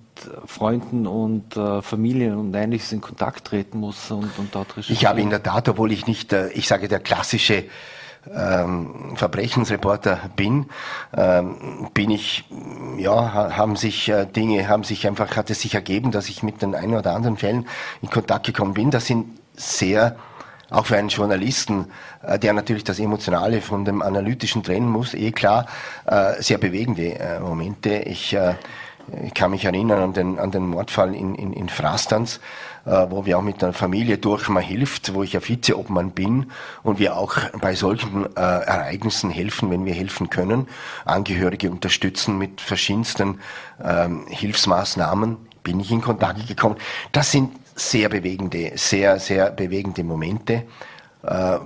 Freunden 0.47 1.07
und 1.07 1.55
Familien 1.55 2.37
und 2.37 2.55
Ähnliches 2.55 2.93
in 2.93 3.01
Kontakt 3.01 3.47
treten 3.47 3.79
muss 3.79 4.11
und, 4.11 4.31
und 4.39 4.55
dort 4.55 4.77
recherchieren? 4.77 4.97
Ich 4.97 5.07
habe 5.07 5.21
in 5.21 5.31
der 5.31 5.43
Tat, 5.43 5.69
obwohl 5.69 5.93
ich 5.93 6.07
nicht, 6.07 6.33
ich 6.33 6.69
sage, 6.69 6.89
der 6.89 7.01
klassische 7.01 7.65
ähm, 8.33 9.17
Verbrechensreporter 9.17 10.31
bin, 10.37 10.67
ähm, 11.17 11.89
bin 11.95 12.11
ich, 12.11 12.45
ja, 12.99 13.57
haben 13.57 13.77
sich 13.77 14.13
Dinge, 14.37 14.69
haben 14.69 14.85
sich 14.85 15.07
einfach, 15.07 15.37
hat 15.37 15.51
es 15.51 15.63
sich 15.63 15.75
ergeben, 15.75 16.11
dass 16.11 16.29
ich 16.29 16.43
mit 16.43 16.63
den 16.63 16.75
einen 16.75 16.95
oder 16.95 17.15
anderen 17.15 17.37
Fällen 17.37 17.67
in 18.03 18.11
Kontakt 18.11 18.47
gekommen 18.47 18.75
bin. 18.75 18.91
Das 18.91 19.07
sind 19.07 19.27
sehr 19.55 20.17
auch 20.75 20.87
für 20.87 20.97
einen 20.97 21.09
Journalisten, 21.09 21.87
äh, 22.23 22.39
der 22.39 22.53
natürlich 22.53 22.85
das 22.85 22.99
Emotionale 22.99 23.61
von 23.61 23.85
dem 23.85 24.03
Analytischen 24.03 24.63
trennen 24.63 24.89
muss, 24.89 25.15
eh 25.15 25.33
klar, 25.33 25.67
äh, 26.07 26.41
sehr 26.43 26.59
bewegende 26.59 27.19
äh, 27.19 27.41
Momente. 27.41 27.95
Ich, 27.95 28.37
ich 29.23 29.35
kann 29.35 29.51
mich 29.51 29.65
erinnern 29.65 30.01
an 30.01 30.13
den, 30.15 30.39
an 30.39 30.51
den 30.51 30.67
Mordfall 30.67 31.15
in, 31.15 31.35
in, 31.35 31.53
in 31.53 31.69
Frastanz, 31.69 32.41
wo 32.87 33.25
wir 33.25 33.39
auch 33.39 33.43
mit 33.43 33.63
der 33.63 33.73
Familie 33.73 34.19
durch 34.19 34.49
mal 34.49 34.63
hilft, 34.63 35.15
wo 35.15 35.23
ich 35.23 35.35
ja 35.35 35.47
Vizeobmann 35.47 36.11
bin 36.11 36.51
und 36.83 36.99
wir 36.99 37.17
auch 37.17 37.37
bei 37.61 37.75
solchen 37.75 38.25
äh, 38.37 38.41
Ereignissen 38.41 39.31
helfen, 39.31 39.71
wenn 39.71 39.85
wir 39.85 39.95
helfen 39.95 40.31
können, 40.31 40.69
Angehörige 41.05 41.71
unterstützen 41.71 42.39
mit 42.39 42.61
verschiedensten 42.61 43.41
ähm, 43.83 44.27
Hilfsmaßnahmen, 44.29 45.37
bin 45.63 45.81
ich 45.81 45.91
in 45.91 46.01
Kontakt 46.01 46.47
gekommen. 46.47 46.77
Das 47.13 47.31
sind 47.31 47.51
sehr 47.75 48.09
bewegende, 48.09 48.73
sehr, 48.77 49.19
sehr 49.19 49.51
bewegende 49.51 50.05
Momente, 50.05 50.65
äh, 51.23 51.59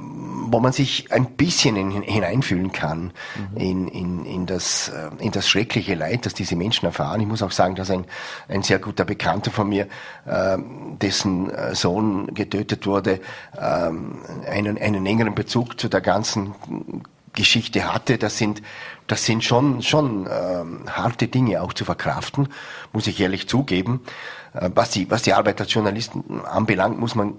wo 0.51 0.61
man 0.61 0.73
sich 0.73 1.11
ein 1.11 1.33
bisschen 1.33 1.77
in, 1.77 2.03
hineinfühlen 2.03 2.71
kann 2.73 3.13
mhm. 3.53 3.57
in, 3.57 3.89
in, 3.89 4.25
in, 4.25 4.47
das, 4.47 4.89
äh, 4.89 5.11
in 5.19 5.33
das 5.33 5.49
schreckliche 5.49 5.95
Leid, 5.95 6.27
das 6.27 6.35
diese 6.35 6.57
Menschen 6.57 6.87
erfahren. 6.87 7.21
Ich 7.21 7.27
muss 7.27 7.43
auch 7.43 7.51
sagen, 7.51 7.75
dass 7.75 7.91
ein, 7.91 8.05
ein 8.49 8.63
sehr 8.63 8.79
guter 8.79 9.05
Bekannter 9.05 9.51
von 9.51 9.69
mir, 9.69 9.89
äh, 10.27 10.59
dessen 11.03 11.51
Sohn 11.75 12.33
getötet 12.35 12.87
wurde, 12.87 13.21
äh, 13.57 13.61
einen, 13.61 14.79
einen 14.79 15.07
engeren 15.07 15.35
Bezug 15.35 15.81
zu 15.81 15.89
der 15.89 16.01
ganzen 16.01 16.55
Geschichte 17.39 17.93
hatte. 17.93 18.19
Das 18.19 18.37
sind, 18.37 18.63
das 19.07 19.25
sind 19.25 19.45
schon, 19.45 19.81
schon 19.83 20.29
ähm, 20.31 20.85
harte 20.91 21.29
Dinge 21.29 21.63
auch 21.63 21.73
zu 21.73 21.85
verkraften, 21.85 22.49
muss 22.93 23.07
ich 23.07 23.21
ehrlich 23.21 23.49
zugeben. 23.49 24.01
Äh, 24.53 24.71
was 24.75 24.91
die, 24.91 25.11
was 25.11 25.23
die 25.23 25.33
Arbeit 25.33 25.61
als 25.61 25.73
Journalisten 25.73 26.45
anbelangt, 26.45 26.99
muss 26.99 27.15
man 27.15 27.35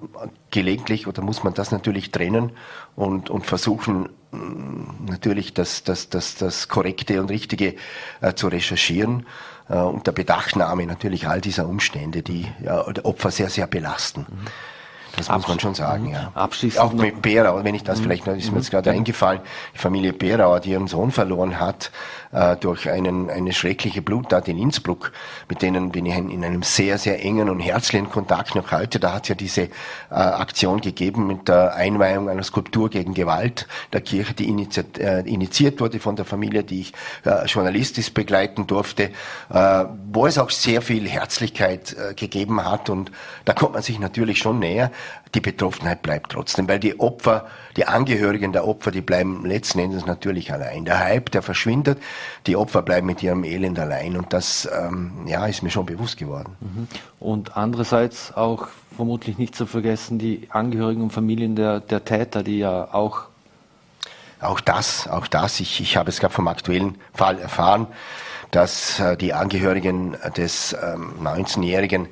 gelegentlich 0.51 1.05
oder 1.05 1.21
muss 1.21 1.43
man 1.43 1.53
das 1.53 1.71
natürlich 1.71 2.11
trennen 2.11 2.53
und, 2.95 3.29
und 3.29 3.45
versuchen, 3.45 4.09
mm, 4.31 5.05
natürlich 5.09 5.53
das, 5.53 5.83
das, 5.83 6.09
das, 6.09 6.35
das 6.35 6.69
Korrekte 6.69 7.19
und 7.21 7.29
Richtige 7.29 7.75
äh, 8.21 8.33
zu 8.33 8.47
recherchieren, 8.47 9.25
äh, 9.67 9.75
unter 9.75 10.13
Bedachtnahme 10.13 10.85
natürlich 10.85 11.27
all 11.27 11.41
dieser 11.41 11.67
Umstände, 11.67 12.23
die 12.23 12.47
ja, 12.63 12.87
Opfer 13.03 13.31
sehr, 13.31 13.49
sehr 13.49 13.67
belasten. 13.67 14.25
Das 15.17 15.29
muss 15.29 15.47
man 15.47 15.59
schon 15.59 15.75
sagen, 15.75 16.07
mhm. 16.07 16.13
ja. 16.13 16.31
Abschließend 16.35 16.83
Auch 16.83 16.93
mit 16.93 17.21
Berauer, 17.21 17.63
wenn 17.63 17.75
ich 17.75 17.83
das 17.83 17.99
mhm. 17.99 18.03
vielleicht, 18.03 18.27
noch, 18.27 18.35
ist 18.35 18.51
mir 18.51 18.57
jetzt 18.59 18.71
gerade 18.71 18.91
eingefallen, 18.91 19.41
die 19.73 19.77
Familie 19.77 20.13
Berauer, 20.13 20.59
die 20.59 20.71
ihren 20.71 20.87
Sohn 20.87 21.11
verloren 21.11 21.59
hat, 21.59 21.91
äh, 22.31 22.55
durch 22.57 22.89
einen, 22.89 23.29
eine 23.29 23.53
schreckliche 23.53 24.01
Bluttat 24.01 24.47
in 24.47 24.57
Innsbruck, 24.57 25.11
mit 25.47 25.61
denen 25.61 25.91
bin 25.91 26.05
ich 26.05 26.15
in 26.15 26.43
einem 26.43 26.63
sehr, 26.63 26.97
sehr 26.97 27.23
engen 27.23 27.49
und 27.49 27.59
herzlichen 27.59 28.09
Kontakt 28.09 28.55
noch 28.55 28.71
heute. 28.71 28.99
Da 28.99 29.13
hat 29.13 29.23
es 29.23 29.29
ja 29.29 29.35
diese 29.35 29.61
äh, 29.63 29.69
Aktion 30.09 30.81
gegeben 30.81 31.27
mit 31.27 31.47
der 31.47 31.75
Einweihung 31.75 32.29
einer 32.29 32.43
Skulptur 32.43 32.89
gegen 32.89 33.13
Gewalt 33.13 33.67
der 33.93 34.01
Kirche, 34.01 34.33
die 34.33 34.47
initiiert, 34.47 34.97
äh, 34.99 35.21
initiiert 35.21 35.79
wurde 35.81 35.99
von 35.99 36.15
der 36.15 36.25
Familie, 36.25 36.63
die 36.63 36.81
ich 36.81 36.93
äh, 37.25 37.45
journalistisch 37.45 38.13
begleiten 38.13 38.67
durfte, 38.67 39.11
äh, 39.49 39.85
wo 40.11 40.27
es 40.27 40.37
auch 40.37 40.49
sehr 40.49 40.81
viel 40.81 41.07
Herzlichkeit 41.07 41.95
äh, 41.97 42.13
gegeben 42.13 42.63
hat 42.63 42.89
und 42.89 43.11
da 43.45 43.53
kommt 43.53 43.73
man 43.73 43.81
sich 43.81 43.99
natürlich 43.99 44.39
schon 44.39 44.59
näher. 44.59 44.91
Die 45.35 45.41
Betroffenheit 45.41 46.01
bleibt 46.01 46.31
trotzdem, 46.31 46.67
weil 46.67 46.79
die 46.79 46.99
Opfer, 46.99 47.45
die 47.77 47.85
Angehörigen 47.85 48.51
der 48.51 48.67
Opfer, 48.67 48.89
die 48.89 49.01
bleiben 49.01 49.45
letzten 49.45 49.77
Endes 49.77 50.07
natürlich 50.07 50.51
allein. 50.51 50.85
Der 50.85 50.99
Hype, 50.99 51.29
der 51.29 51.43
verschwindet, 51.43 51.99
die 52.47 52.55
Opfer 52.55 52.81
bleiben 52.81 53.05
mit 53.05 53.21
ihrem 53.21 53.43
Elend 53.43 53.77
allein 53.77 54.17
und 54.17 54.33
das 54.33 54.67
ähm, 54.75 55.11
ja, 55.27 55.45
ist 55.45 55.61
mir 55.61 55.69
schon 55.69 55.85
bewusst 55.85 56.17
geworden. 56.17 56.55
Mhm. 56.59 56.87
Und 57.19 57.57
andererseits 57.57 58.35
auch 58.35 58.69
vermutlich 58.95 59.37
nicht 59.37 59.55
zu 59.55 59.67
vergessen 59.67 60.17
die 60.17 60.47
Angehörigen 60.49 61.03
und 61.03 61.11
Familien 61.11 61.55
der, 61.55 61.79
der 61.79 62.03
Täter, 62.03 62.41
die 62.41 62.59
ja 62.59 62.91
auch 62.91 63.27
auch 64.41 64.61
das, 64.61 65.07
auch 65.07 65.27
das. 65.27 65.59
Ich, 65.59 65.81
ich 65.81 65.97
habe 65.97 66.09
es 66.09 66.19
gerade 66.19 66.33
vom 66.33 66.47
aktuellen 66.47 66.97
Fall 67.13 67.39
erfahren, 67.39 67.87
dass 68.51 68.99
äh, 68.99 69.17
die 69.17 69.33
Angehörigen 69.33 70.15
des 70.37 70.73
ähm, 70.73 71.13
19-Jährigen 71.21 72.07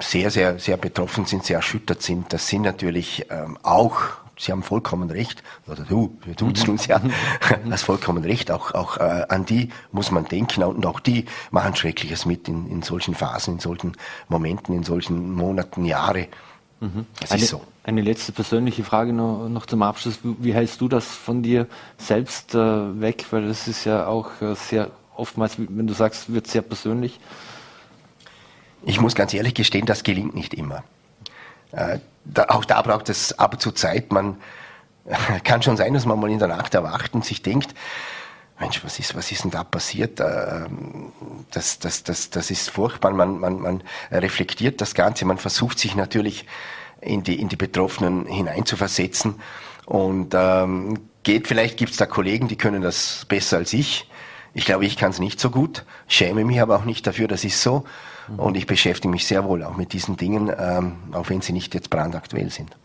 sehr, 0.00 0.30
sehr, 0.30 0.58
sehr 0.58 0.76
betroffen 0.76 1.24
sind, 1.24 1.44
sehr 1.44 1.56
erschüttert 1.56 2.02
sind. 2.02 2.32
Das 2.32 2.48
sind 2.48 2.62
natürlich 2.62 3.26
ähm, 3.30 3.58
auch, 3.62 3.96
Sie 4.38 4.52
haben 4.52 4.62
vollkommen 4.62 5.10
recht, 5.10 5.42
oder 5.66 5.82
du, 5.82 6.16
wir 6.24 6.34
duzen 6.34 6.70
uns 6.70 6.86
ja, 6.86 7.00
hast 7.70 7.82
vollkommen 7.82 8.22
recht, 8.22 8.52
auch, 8.52 8.72
auch 8.72 8.98
äh, 8.98 9.24
an 9.28 9.44
die 9.46 9.70
muss 9.90 10.12
man 10.12 10.26
denken 10.26 10.62
und 10.62 10.86
auch 10.86 11.00
die 11.00 11.24
machen 11.50 11.74
Schreckliches 11.74 12.24
mit 12.24 12.48
in, 12.48 12.70
in 12.70 12.82
solchen 12.82 13.14
Phasen, 13.14 13.54
in 13.54 13.60
solchen 13.60 13.96
Momenten, 14.28 14.74
in 14.74 14.84
solchen 14.84 15.32
Monaten, 15.32 15.84
Jahre. 15.84 16.28
Mhm. 16.80 17.06
Das 17.20 17.32
eine, 17.32 17.42
ist 17.42 17.48
so. 17.48 17.62
Eine 17.82 18.02
letzte 18.02 18.30
persönliche 18.30 18.84
Frage 18.84 19.12
noch, 19.12 19.48
noch 19.48 19.66
zum 19.66 19.82
Abschluss. 19.82 20.20
Wie 20.22 20.54
hältst 20.54 20.80
du 20.80 20.88
das 20.88 21.06
von 21.06 21.42
dir 21.42 21.66
selbst 21.96 22.54
äh, 22.54 23.00
weg? 23.00 23.26
Weil 23.30 23.48
das 23.48 23.66
ist 23.66 23.84
ja 23.84 24.06
auch 24.06 24.40
äh, 24.40 24.54
sehr 24.54 24.90
oftmals, 25.16 25.56
wenn 25.58 25.86
du 25.86 25.94
sagst, 25.94 26.32
wird 26.32 26.46
sehr 26.46 26.62
persönlich. 26.62 27.18
Ich 28.88 29.02
muss 29.02 29.14
ganz 29.14 29.34
ehrlich 29.34 29.52
gestehen, 29.52 29.84
das 29.84 30.02
gelingt 30.02 30.34
nicht 30.34 30.54
immer. 30.54 30.82
Äh, 31.72 31.98
da, 32.24 32.46
auch 32.48 32.64
da 32.64 32.80
braucht 32.80 33.10
es 33.10 33.38
ab 33.38 33.52
und 33.52 33.60
zu 33.60 33.70
Zeit. 33.70 34.10
Man 34.12 34.38
kann 35.44 35.60
schon 35.60 35.76
sein, 35.76 35.92
dass 35.92 36.06
man 36.06 36.18
mal 36.18 36.30
in 36.30 36.38
der 36.38 36.48
Nacht 36.48 36.74
erwacht 36.74 37.12
und 37.12 37.22
sich 37.22 37.42
denkt, 37.42 37.74
Mensch, 38.58 38.82
was 38.82 38.98
ist, 38.98 39.14
was 39.14 39.30
ist 39.30 39.44
denn 39.44 39.50
da 39.50 39.62
passiert? 39.62 40.20
Äh, 40.20 40.64
das, 41.50 41.78
das, 41.80 42.02
das, 42.02 42.30
das 42.30 42.50
ist 42.50 42.70
furchtbar. 42.70 43.12
Man, 43.12 43.38
man, 43.38 43.60
man 43.60 43.82
reflektiert 44.10 44.80
das 44.80 44.94
Ganze. 44.94 45.26
Man 45.26 45.36
versucht 45.36 45.78
sich 45.78 45.94
natürlich 45.94 46.46
in 47.02 47.22
die, 47.22 47.38
in 47.38 47.50
die 47.50 47.56
Betroffenen 47.56 48.24
hineinzuversetzen 48.24 49.34
und 49.84 50.32
ähm, 50.34 50.98
geht, 51.24 51.46
vielleicht 51.46 51.76
gibt 51.76 51.92
es 51.92 51.98
da 51.98 52.06
Kollegen, 52.06 52.48
die 52.48 52.56
können 52.56 52.80
das 52.80 53.26
besser 53.28 53.58
als 53.58 53.74
ich. 53.74 54.08
Ich 54.54 54.64
glaube, 54.64 54.86
ich 54.86 54.96
kann 54.96 55.10
es 55.10 55.18
nicht 55.18 55.38
so 55.38 55.50
gut, 55.50 55.84
schäme 56.06 56.46
mich 56.46 56.62
aber 56.62 56.76
auch 56.76 56.84
nicht 56.86 57.06
dafür, 57.06 57.28
das 57.28 57.44
ist 57.44 57.60
so. 57.60 57.84
Und 58.36 58.56
ich 58.56 58.66
beschäftige 58.66 59.10
mich 59.10 59.26
sehr 59.26 59.44
wohl 59.44 59.64
auch 59.64 59.76
mit 59.76 59.92
diesen 59.92 60.16
Dingen, 60.16 60.50
ähm, 60.56 60.96
auch 61.12 61.28
wenn 61.30 61.40
sie 61.40 61.52
nicht 61.52 61.74
jetzt 61.74 61.90
brandaktuell 61.90 62.50
sind. 62.50 62.76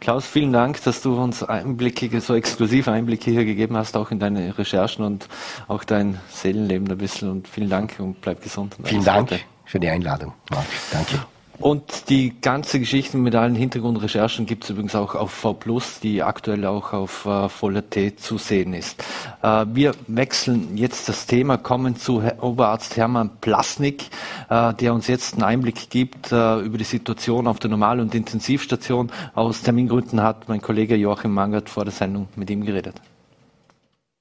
Klaus, 0.00 0.26
vielen 0.26 0.52
Dank, 0.52 0.82
dass 0.84 1.02
du 1.02 1.20
uns 1.20 1.42
Einblicke, 1.42 2.20
so 2.20 2.34
exklusive 2.34 2.92
Einblicke 2.92 3.30
hier 3.30 3.44
gegeben 3.44 3.76
hast, 3.76 3.96
auch 3.96 4.10
in 4.12 4.20
deine 4.20 4.56
Recherchen 4.56 5.04
und 5.04 5.28
auch 5.66 5.82
dein 5.82 6.20
Seelenleben 6.30 6.88
ein 6.90 6.98
bisschen. 6.98 7.30
Und 7.30 7.48
vielen 7.48 7.68
Dank 7.68 7.94
und 7.98 8.20
bleib 8.20 8.42
gesund. 8.42 8.76
Vielen 8.84 9.04
Dank 9.04 9.40
für 9.64 9.80
die 9.80 9.88
Einladung, 9.88 10.34
Marc. 10.50 10.66
Danke. 10.92 11.18
Und 11.60 12.08
die 12.08 12.40
ganze 12.40 12.78
Geschichte 12.78 13.16
mit 13.16 13.34
allen 13.34 13.56
Hintergrundrecherchen 13.56 14.46
gibt 14.46 14.62
es 14.62 14.70
übrigens 14.70 14.94
auch 14.94 15.16
auf 15.16 15.32
V 15.32 15.58
die 16.04 16.22
aktuell 16.22 16.64
auch 16.64 16.92
auf 16.92 17.26
äh, 17.26 17.48
Voller 17.48 17.88
T 17.90 18.14
zu 18.14 18.38
sehen 18.38 18.74
ist. 18.74 19.04
Äh, 19.42 19.66
wir 19.72 19.92
wechseln 20.06 20.76
jetzt 20.76 21.08
das 21.08 21.26
Thema, 21.26 21.56
kommen 21.56 21.96
zu 21.96 22.22
Herr 22.22 22.44
Oberarzt 22.44 22.96
Hermann 22.96 23.30
Plasnik, 23.40 24.04
äh, 24.48 24.72
der 24.74 24.94
uns 24.94 25.08
jetzt 25.08 25.34
einen 25.34 25.42
Einblick 25.42 25.90
gibt 25.90 26.30
äh, 26.30 26.60
über 26.60 26.78
die 26.78 26.84
Situation 26.84 27.48
auf 27.48 27.58
der 27.58 27.70
Normal- 27.70 27.98
und 27.98 28.14
Intensivstation. 28.14 29.10
Aus 29.34 29.62
Termingründen 29.62 30.22
hat 30.22 30.48
mein 30.48 30.62
Kollege 30.62 30.94
Joachim 30.94 31.34
Mangert 31.34 31.68
vor 31.68 31.84
der 31.84 31.92
Sendung 31.92 32.28
mit 32.36 32.50
ihm 32.50 32.64
geredet. 32.64 33.00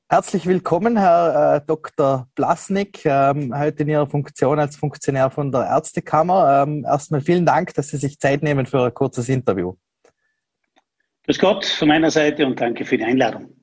Herzlich 0.10 0.46
willkommen, 0.46 0.96
Herr 0.96 1.58
äh, 1.58 1.62
Dr. 1.68 2.30
Blasnik, 2.34 3.02
ähm, 3.04 3.54
heute 3.54 3.84
in 3.84 3.90
Ihrer 3.90 4.08
Funktion 4.08 4.58
als 4.58 4.78
Funktionär 4.78 5.30
von 5.30 5.52
der 5.52 5.66
Ärztekammer. 5.66 6.64
Ähm, 6.64 6.86
erstmal 6.86 7.20
vielen 7.20 7.46
Dank, 7.46 7.74
dass 7.74 7.90
Sie 7.90 7.98
sich 7.98 8.18
Zeit 8.18 8.42
nehmen 8.42 8.66
für 8.66 8.86
ein 8.86 8.94
kurzes 8.94 9.28
Interview. 9.28 9.76
Grüß 11.26 11.40
Gott 11.40 11.66
von 11.66 11.90
meiner 11.90 12.10
Seite 12.10 12.46
und 12.46 12.62
danke 12.62 12.86
für 12.86 12.98
die 12.98 13.04
Einladung. 13.04 13.54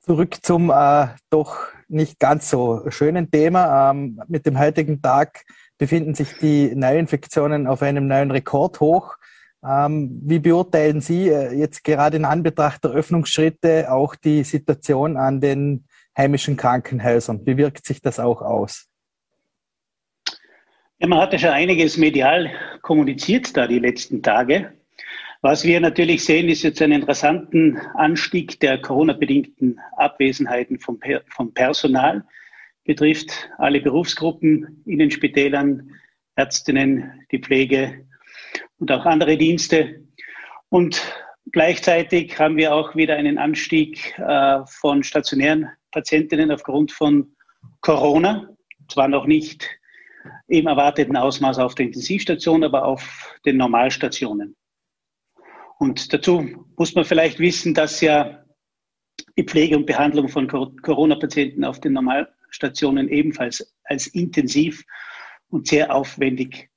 Zurück 0.00 0.38
zum 0.42 0.70
äh, 0.70 1.06
doch 1.30 1.68
nicht 1.86 2.18
ganz 2.18 2.50
so 2.50 2.82
schönen 2.88 3.30
Thema. 3.30 3.92
Ähm, 3.92 4.20
mit 4.26 4.44
dem 4.44 4.58
heutigen 4.58 5.02
Tag 5.02 5.44
befinden 5.78 6.16
sich 6.16 6.36
die 6.38 6.74
Neuinfektionen 6.74 7.68
auf 7.68 7.80
einem 7.80 8.08
neuen 8.08 8.32
Rekordhoch. 8.32 9.18
Ähm, 9.66 10.20
wie 10.22 10.38
beurteilen 10.38 11.00
Sie 11.00 11.28
äh, 11.28 11.52
jetzt 11.52 11.82
gerade 11.82 12.16
in 12.16 12.24
Anbetracht 12.24 12.84
der 12.84 12.92
Öffnungsschritte 12.92 13.90
auch 13.90 14.14
die 14.14 14.44
Situation 14.44 15.16
an 15.16 15.40
den 15.40 15.86
heimischen 16.16 16.56
Krankenhäusern? 16.56 17.44
Wie 17.44 17.56
wirkt 17.56 17.84
sich 17.84 18.00
das 18.00 18.20
auch 18.20 18.42
aus? 18.42 18.88
Ja, 20.98 21.08
man 21.08 21.18
hat 21.18 21.32
ja 21.32 21.38
schon 21.38 21.50
einiges 21.50 21.96
medial 21.96 22.50
kommuniziert 22.80 23.56
da 23.56 23.66
die 23.66 23.80
letzten 23.80 24.22
Tage. 24.22 24.72
Was 25.42 25.64
wir 25.64 25.80
natürlich 25.80 26.24
sehen, 26.24 26.48
ist 26.48 26.62
jetzt 26.62 26.80
einen 26.80 27.00
interessanten 27.00 27.76
Anstieg 27.94 28.58
der 28.60 28.80
Corona-bedingten 28.80 29.78
Abwesenheiten 29.96 30.78
vom, 30.78 30.98
vom 31.28 31.52
Personal. 31.52 32.24
Betrifft 32.84 33.50
alle 33.58 33.80
Berufsgruppen 33.80 34.82
in 34.86 34.98
den 34.98 35.10
Spitälern, 35.10 35.90
Ärztinnen, 36.36 37.24
die 37.30 37.40
Pflege, 37.40 38.06
und 38.78 38.90
auch 38.92 39.04
andere 39.06 39.36
Dienste. 39.36 40.06
Und 40.68 41.00
gleichzeitig 41.52 42.38
haben 42.38 42.56
wir 42.56 42.74
auch 42.74 42.94
wieder 42.96 43.16
einen 43.16 43.38
Anstieg 43.38 44.18
äh, 44.18 44.60
von 44.66 45.02
stationären 45.02 45.70
Patientinnen 45.90 46.50
aufgrund 46.50 46.92
von 46.92 47.34
Corona. 47.80 48.48
Zwar 48.88 49.08
noch 49.08 49.26
nicht 49.26 49.68
im 50.48 50.66
erwarteten 50.66 51.16
Ausmaß 51.16 51.58
auf 51.58 51.74
der 51.74 51.86
Intensivstation, 51.86 52.64
aber 52.64 52.84
auf 52.84 53.34
den 53.44 53.56
Normalstationen. 53.56 54.56
Und 55.78 56.12
dazu 56.12 56.66
muss 56.76 56.94
man 56.94 57.04
vielleicht 57.04 57.38
wissen, 57.38 57.74
dass 57.74 58.00
ja 58.00 58.42
die 59.36 59.44
Pflege 59.44 59.76
und 59.76 59.86
Behandlung 59.86 60.28
von 60.28 60.48
Corona-Patienten 60.48 61.64
auf 61.64 61.80
den 61.80 61.92
Normalstationen 61.92 63.08
ebenfalls 63.08 63.74
als 63.84 64.06
intensiv 64.08 64.84
und 65.48 65.68
sehr 65.68 65.94
aufwendig 65.94 66.70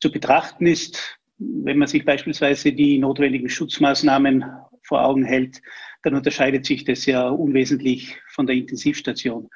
zu 0.00 0.10
betrachten 0.10 0.66
ist 0.66 1.18
wenn 1.38 1.78
man 1.78 1.88
sich 1.88 2.04
beispielsweise 2.04 2.72
die 2.72 2.98
notwendigen 2.98 3.48
Schutzmaßnahmen 3.48 4.44
vor 4.82 5.04
Augen 5.04 5.24
hält, 5.24 5.60
dann 6.02 6.14
unterscheidet 6.14 6.66
sich 6.66 6.84
das 6.84 7.06
ja 7.06 7.28
unwesentlich 7.28 8.16
von 8.28 8.46
der 8.46 8.56
Intensivstation. 8.56 9.48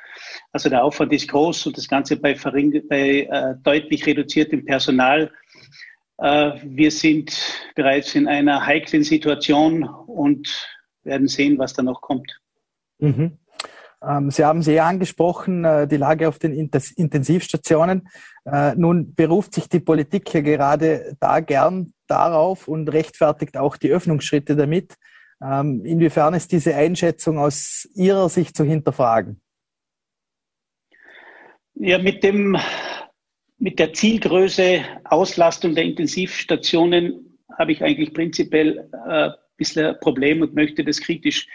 Also 0.52 0.70
der 0.70 0.82
Aufwand 0.82 1.12
ist 1.12 1.28
groß 1.28 1.66
und 1.66 1.76
das 1.76 1.88
Ganze 1.88 2.16
bei, 2.16 2.34
bei 2.34 3.28
äh, 3.30 3.54
deutlich 3.62 4.06
reduziertem 4.06 4.64
Personal. 4.64 5.30
Äh, 6.16 6.52
wir 6.64 6.90
sind 6.90 7.70
bereits 7.74 8.14
in 8.14 8.26
einer 8.26 8.64
heiklen 8.64 9.04
Situation 9.04 9.84
und 9.84 10.66
werden 11.04 11.28
sehen, 11.28 11.58
was 11.58 11.74
da 11.74 11.82
noch 11.82 12.00
kommt. 12.00 12.40
Mhm. 12.98 13.38
Ähm, 14.02 14.30
Sie 14.30 14.44
haben 14.44 14.62
sehr 14.62 14.84
angesprochen, 14.84 15.64
äh, 15.64 15.88
die 15.88 15.96
Lage 15.96 16.28
auf 16.28 16.38
den 16.38 16.52
Intensivstationen. 16.52 18.08
Äh, 18.44 18.74
nun 18.76 19.14
beruft 19.14 19.54
sich 19.54 19.68
die 19.68 19.80
Politik 19.80 20.32
ja 20.32 20.40
gerade 20.40 21.16
da 21.20 21.40
gern 21.40 21.92
darauf 22.06 22.68
und 22.68 22.88
rechtfertigt 22.88 23.56
auch 23.56 23.76
die 23.76 23.90
Öffnungsschritte 23.90 24.56
damit. 24.56 24.94
Ähm, 25.42 25.84
inwiefern 25.84 26.34
ist 26.34 26.52
diese 26.52 26.74
Einschätzung 26.74 27.38
aus 27.38 27.88
Ihrer 27.94 28.28
Sicht 28.28 28.56
zu 28.56 28.64
hinterfragen? 28.64 29.40
Ja, 31.74 31.98
mit 31.98 32.24
dem, 32.24 32.56
mit 33.58 33.78
der 33.78 33.92
Zielgröße 33.92 34.82
Auslastung 35.04 35.74
der 35.74 35.84
Intensivstationen 35.84 37.38
habe 37.56 37.72
ich 37.72 37.82
eigentlich 37.82 38.12
prinzipiell 38.12 38.90
äh, 39.08 39.30
bisschen 39.58 39.98
Problem 40.00 40.40
und 40.40 40.54
möchte 40.54 40.82
das 40.82 41.00
kritisch 41.00 41.46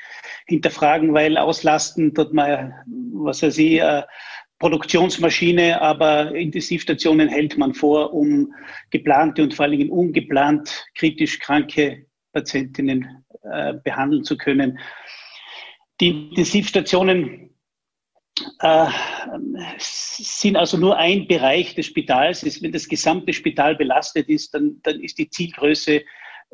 hinterfragen, 0.46 1.14
weil 1.14 1.38
auslasten 1.38 2.14
tut 2.14 2.34
man, 2.34 2.74
was 3.14 3.42
weiß 3.42 3.58
ich, 3.58 3.84
ein 3.84 4.04
Produktionsmaschine, 4.60 5.82
aber 5.82 6.36
Intensivstationen 6.36 7.28
hält 7.28 7.58
man 7.58 7.74
vor, 7.74 8.14
um 8.14 8.54
geplante 8.92 9.44
und 9.44 9.54
vor 9.54 9.66
allen 9.66 9.78
Dingen 9.78 9.90
ungeplant 9.90 10.86
kritisch 10.96 11.40
kranke 11.40 12.06
Patientinnen 12.32 13.26
äh, 13.44 13.74
behandeln 13.84 14.24
zu 14.24 14.38
können. 14.38 14.80
Die 16.00 16.30
Intensivstationen 16.30 17.50
äh, 18.60 18.88
sind 19.78 20.56
also 20.56 20.78
nur 20.78 20.98
ein 20.98 21.28
Bereich 21.28 21.76
des 21.76 21.88
Spitals. 21.88 22.44
Wenn 22.62 22.72
das 22.72 22.88
gesamte 22.88 23.34
Spital 23.34 23.76
belastet 23.76 24.30
ist, 24.30 24.54
dann, 24.54 24.80
dann 24.84 25.00
ist 25.02 25.18
die 25.18 25.30
Zielgröße 25.30 26.04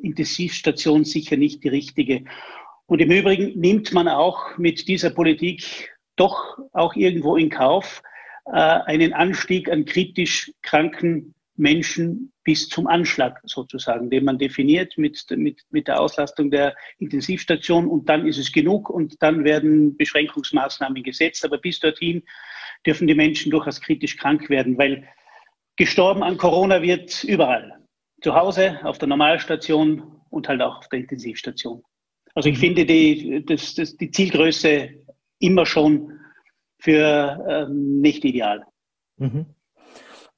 Intensivstation 0.03 1.06
sicher 1.06 1.38
nicht 1.38 1.63
die 1.63 1.70
richtige. 1.70 2.24
Und 2.86 3.01
im 3.01 3.12
Übrigen 3.12 3.60
nimmt 3.60 3.94
man 3.94 4.08
auch 4.08 4.58
mit 4.58 4.88
dieser 4.88 5.12
Politik 5.12 5.91
doch 6.15 6.58
auch 6.74 6.96
irgendwo 6.96 7.36
in 7.36 7.50
Kauf 7.50 8.01
äh, 8.46 8.51
einen 8.51 9.13
Anstieg 9.13 9.70
an 9.72 9.86
kritisch 9.86 10.51
kranken 10.62 11.34
Menschen 11.56 12.32
bis 12.44 12.70
zum 12.70 12.88
Anschlag 12.88 13.39
sozusagen, 13.44 14.10
den 14.10 14.24
man 14.24 14.39
definiert 14.39 14.98
mit, 14.98 15.24
mit, 15.32 15.62
mit 15.70 15.88
der 15.88 16.00
Auslastung 16.00 16.50
der 16.50 16.75
Intensivstation 16.98 17.86
und 17.88 18.10
dann 18.10 18.25
ist 18.25 18.38
es 18.38 18.51
genug 18.51 18.89
und 18.89 19.22
dann 19.22 19.44
werden 19.44 19.96
Beschränkungsmaßnahmen 19.98 21.03
gesetzt. 21.03 21.46
Aber 21.46 21.58
bis 21.58 21.79
dorthin 21.79 22.24
dürfen 22.86 23.08
die 23.08 23.13
Menschen 23.13 23.51
durchaus 23.51 23.82
kritisch 23.82 24.18
krank 24.18 24.50
werden, 24.50 24.77
weil 24.77 25.08
gestorben 25.75 26.24
an 26.24 26.38
Corona 26.38 26.82
wird 26.82 27.24
überall. 27.24 27.78
Zu 28.21 28.35
Hause, 28.35 28.79
auf 28.83 28.97
der 28.97 29.07
Normalstation 29.07 30.21
und 30.29 30.47
halt 30.47 30.61
auch 30.61 30.79
auf 30.79 30.89
der 30.89 30.99
Intensivstation. 30.99 31.83
Also 32.35 32.49
ich 32.49 32.57
mhm. 32.57 32.61
finde 32.61 32.85
die, 32.85 33.45
das, 33.45 33.75
das, 33.75 33.97
die 33.97 34.11
Zielgröße 34.11 34.89
immer 35.39 35.65
schon 35.65 36.19
für 36.79 37.45
ähm, 37.49 37.99
nicht 37.99 38.23
ideal. 38.23 38.65
Mhm. 39.17 39.45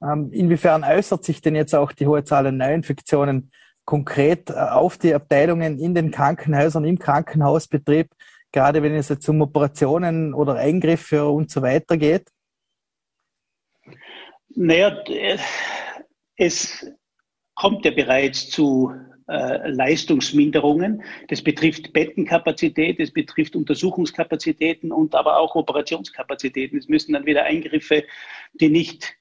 Ähm, 0.02 0.30
inwiefern 0.32 0.84
äußert 0.84 1.24
sich 1.24 1.40
denn 1.40 1.54
jetzt 1.54 1.74
auch 1.74 1.92
die 1.92 2.06
hohe 2.06 2.24
Zahl 2.24 2.46
an 2.46 2.56
Neuinfektionen 2.56 3.52
konkret 3.84 4.50
äh, 4.50 4.54
auf 4.54 4.98
die 4.98 5.14
Abteilungen 5.14 5.78
in 5.78 5.94
den 5.94 6.10
Krankenhäusern, 6.10 6.84
im 6.84 6.98
Krankenhausbetrieb, 6.98 8.10
gerade 8.50 8.82
wenn 8.82 8.94
es 8.94 9.08
jetzt 9.08 9.28
um 9.28 9.40
Operationen 9.40 10.34
oder 10.34 10.56
Eingriffe 10.56 11.26
und 11.26 11.50
so 11.50 11.62
weiter 11.62 11.96
geht? 11.96 12.28
Naja, 14.54 14.98
es 16.36 16.86
kommt 17.54 17.84
ja 17.84 17.90
bereits 17.90 18.48
zu 18.48 18.92
äh, 19.28 19.70
Leistungsminderungen. 19.70 21.02
Das 21.28 21.42
betrifft 21.42 21.92
Bettenkapazität, 21.92 22.98
es 23.00 23.12
betrifft 23.12 23.56
Untersuchungskapazitäten 23.56 24.92
und 24.92 25.14
aber 25.14 25.38
auch 25.38 25.54
Operationskapazitäten. 25.54 26.78
Es 26.78 26.88
müssen 26.88 27.12
dann 27.12 27.26
wieder 27.26 27.44
Eingriffe, 27.44 28.04
die 28.54 28.68
nicht 28.68 29.14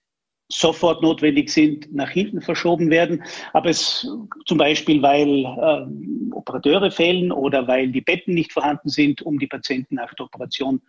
sofort 0.51 1.01
notwendig 1.01 1.49
sind, 1.49 1.93
nach 1.93 2.09
hinten 2.09 2.41
verschoben 2.41 2.89
werden. 2.89 3.23
Aber 3.53 3.69
es 3.69 4.07
zum 4.45 4.57
Beispiel, 4.57 5.01
weil 5.01 5.45
äh, 5.45 6.33
Operateure 6.35 6.91
fehlen 6.91 7.31
oder 7.31 7.67
weil 7.67 7.91
die 7.91 8.01
Betten 8.01 8.33
nicht 8.33 8.51
vorhanden 8.51 8.89
sind, 8.89 9.21
um 9.21 9.39
die 9.39 9.47
Patienten 9.47 9.95
nach 9.95 10.13
der 10.15 10.25
Operation 10.25 10.81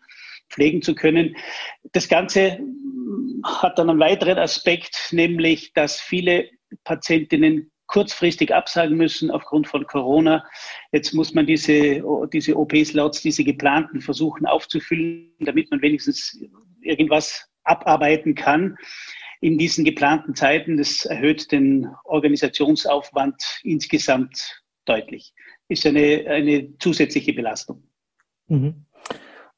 pflegen 0.50 0.82
zu 0.82 0.94
können. 0.94 1.36
Das 1.92 2.08
Ganze 2.08 2.58
hat 3.44 3.78
dann 3.78 3.90
einen 3.90 4.00
weiteren 4.00 4.38
Aspekt, 4.38 5.10
nämlich, 5.12 5.72
dass 5.72 6.00
viele 6.00 6.48
Patientinnen 6.84 7.70
kurzfristig 7.86 8.54
absagen 8.54 8.96
müssen 8.96 9.30
aufgrund 9.30 9.68
von 9.68 9.86
Corona. 9.86 10.44
Jetzt 10.92 11.12
muss 11.12 11.34
man 11.34 11.46
diese, 11.46 12.02
diese 12.32 12.56
OP-Slots, 12.56 13.20
diese 13.20 13.44
geplanten 13.44 14.00
versuchen 14.00 14.46
aufzufüllen, 14.46 15.34
damit 15.40 15.70
man 15.70 15.82
wenigstens 15.82 16.42
irgendwas 16.80 17.48
abarbeiten 17.64 18.34
kann 18.34 18.76
in 19.40 19.58
diesen 19.58 19.84
geplanten 19.84 20.34
Zeiten. 20.34 20.78
Das 20.78 21.04
erhöht 21.04 21.52
den 21.52 21.88
Organisationsaufwand 22.04 23.60
insgesamt 23.62 24.62
deutlich. 24.86 25.34
Ist 25.68 25.86
eine, 25.86 26.24
eine 26.28 26.78
zusätzliche 26.78 27.34
Belastung. 27.34 27.82
Mhm. 28.46 28.86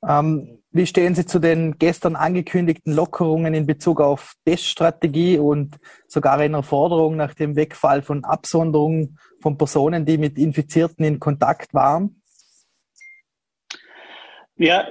Ähm, 0.07 0.59
wie 0.71 0.87
stehen 0.87 1.15
Sie 1.15 1.25
zu 1.25 1.39
den 1.39 1.79
gestern 1.79 2.17
angekündigten 2.17 2.93
Lockerungen 2.93 3.55
in 3.55 3.67
Bezug 3.67 4.01
auf 4.01 4.35
Teststrategie 4.45 5.39
und 5.39 5.77
sogar 6.09 6.39
einer 6.39 6.63
Forderung 6.65 7.17
nach 7.17 7.35
dem 7.35 7.55
Wegfall 7.55 8.03
von 8.03 8.25
Absonderungen 8.25 9.19
von 9.41 9.57
Personen, 9.57 10.05
die 10.05 10.19
mit 10.19 10.37
Infizierten 10.37 11.05
in 11.05 11.21
Kontakt 11.21 11.75
waren? 11.75 12.21
Ja, 14.57 14.87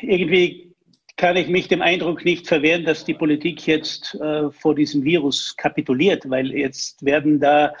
irgendwie 0.00 0.74
kann 1.18 1.36
ich 1.36 1.48
mich 1.48 1.68
dem 1.68 1.82
Eindruck 1.82 2.24
nicht 2.24 2.46
verwehren, 2.46 2.84
dass 2.84 3.04
die 3.04 3.14
Politik 3.14 3.66
jetzt 3.66 4.14
äh, 4.14 4.50
vor 4.52 4.74
diesem 4.74 5.02
Virus 5.04 5.54
kapituliert, 5.56 6.30
weil 6.30 6.52
jetzt 6.52 7.04
werden 7.04 7.40
da 7.40 7.74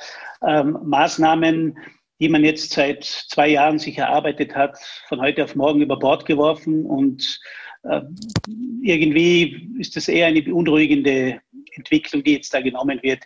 ähm, 0.46 0.76
Maßnahmen 0.84 1.78
die 2.20 2.28
man 2.28 2.44
jetzt 2.44 2.72
seit 2.72 3.04
zwei 3.04 3.48
Jahren 3.48 3.78
sich 3.78 3.98
erarbeitet 3.98 4.54
hat, 4.54 4.78
von 5.06 5.20
heute 5.20 5.44
auf 5.44 5.54
morgen 5.54 5.80
über 5.80 5.98
Bord 5.98 6.26
geworfen. 6.26 6.84
Und 6.84 7.40
äh, 7.84 8.02
irgendwie 8.82 9.68
ist 9.78 9.96
das 9.96 10.08
eher 10.08 10.26
eine 10.26 10.42
beunruhigende 10.42 11.40
Entwicklung, 11.72 12.24
die 12.24 12.34
jetzt 12.34 12.52
da 12.52 12.60
genommen 12.60 13.00
wird. 13.02 13.22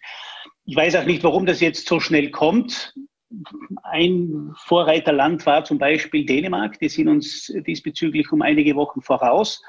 Ich 0.64 0.76
weiß 0.76 0.96
auch 0.96 1.05
nicht, 1.05 1.24
warum 1.24 1.46
das 1.46 1.61
jetzt 1.61 1.88
so 1.88 2.00
schnell 2.00 2.31
kommt. 2.31 2.94
Ein 3.83 4.52
Vorreiterland 4.66 5.44
war 5.46 5.64
zum 5.64 5.78
Beispiel 5.78 6.26
Dänemark. 6.26 6.78
Die 6.78 6.90
sind 6.90 7.09
uns 7.09 7.52
diesbezüglich 7.66 8.31
um 8.31 8.42
einige 8.42 8.76
Wochen 8.76 9.00
voraus. 9.00 9.62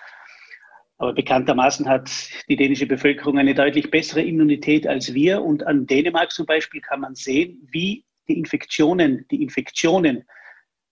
Aber 0.98 1.14
bekanntermaßen 1.14 1.88
hat 1.88 2.12
die 2.50 2.56
dänische 2.56 2.86
Bevölkerung 2.86 3.38
eine 3.38 3.56
deutlich 3.56 3.90
bessere 3.90 4.22
Immunität 4.22 4.86
als 4.86 5.14
wir. 5.14 5.42
Und 5.42 5.66
an 5.66 5.88
Dänemark 5.88 6.32
zum 6.32 6.46
Beispiel 6.46 6.82
kann 6.82 7.00
man 7.00 7.16
sehen, 7.16 7.68
wie 7.72 8.06
die 8.28 8.38
Infektionen, 8.38 9.26
die 9.32 9.42
Infektionen 9.42 10.24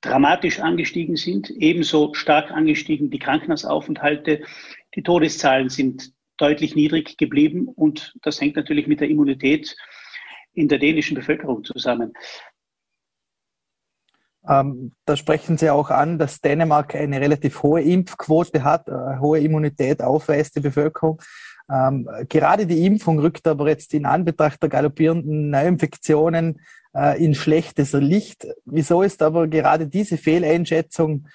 dramatisch 0.01 0.59
angestiegen 0.59 1.15
sind, 1.15 1.49
ebenso 1.49 2.13
stark 2.13 2.51
angestiegen 2.51 3.09
die 3.09 3.19
Krankenhausaufenthalte. 3.19 4.41
Die 4.95 5.03
Todeszahlen 5.03 5.69
sind 5.69 6.13
deutlich 6.37 6.75
niedrig 6.75 7.17
geblieben 7.17 7.67
und 7.67 8.15
das 8.23 8.41
hängt 8.41 8.55
natürlich 8.55 8.87
mit 8.87 8.99
der 8.99 9.09
Immunität 9.09 9.75
in 10.53 10.67
der 10.67 10.79
dänischen 10.79 11.15
Bevölkerung 11.15 11.63
zusammen. 11.63 12.13
Ähm, 14.47 14.93
da 15.05 15.15
sprechen 15.15 15.57
Sie 15.57 15.69
auch 15.69 15.91
an, 15.91 16.17
dass 16.17 16.41
Dänemark 16.41 16.95
eine 16.95 17.21
relativ 17.21 17.61
hohe 17.61 17.81
Impfquote 17.81 18.63
hat, 18.63 18.87
äh, 18.87 19.19
hohe 19.19 19.39
Immunität 19.39 20.01
aufweist, 20.01 20.55
die 20.55 20.61
Bevölkerung. 20.61 21.21
Ähm, 21.71 22.09
gerade 22.27 22.65
die 22.65 22.85
Impfung 22.85 23.19
rückt 23.19 23.47
aber 23.47 23.69
jetzt 23.69 23.93
in 23.93 24.07
Anbetracht 24.07 24.61
der 24.63 24.69
galoppierenden 24.69 25.51
Neuinfektionen 25.51 26.59
äh, 26.95 27.23
in 27.23 27.35
schlechtes 27.35 27.93
Licht. 27.93 28.47
Wieso 28.65 29.01
ist 29.01 29.21
aber 29.21 29.47
gerade 29.47 29.87
diese 29.87 30.17
Fehleinschätzung, 30.17 31.27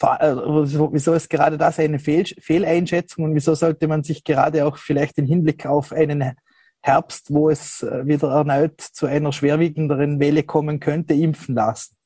äh, 0.00 0.34
wieso 0.34 1.14
ist 1.14 1.30
gerade 1.30 1.58
das 1.58 1.78
eine 1.78 1.98
Fehl, 1.98 2.24
Fehleinschätzung 2.24 3.24
und 3.24 3.34
wieso 3.34 3.54
sollte 3.54 3.88
man 3.88 4.02
sich 4.02 4.24
gerade 4.24 4.66
auch 4.66 4.78
vielleicht 4.78 5.18
im 5.18 5.26
Hinblick 5.26 5.66
auf 5.66 5.92
einen 5.92 6.34
Herbst, 6.80 7.32
wo 7.32 7.50
es 7.50 7.82
äh, 7.82 8.06
wieder 8.06 8.30
erneut 8.30 8.80
zu 8.80 9.06
einer 9.06 9.32
schwerwiegenderen 9.32 10.20
Welle 10.20 10.42
kommen 10.42 10.80
könnte, 10.80 11.14
impfen 11.14 11.54
lassen? 11.54 11.96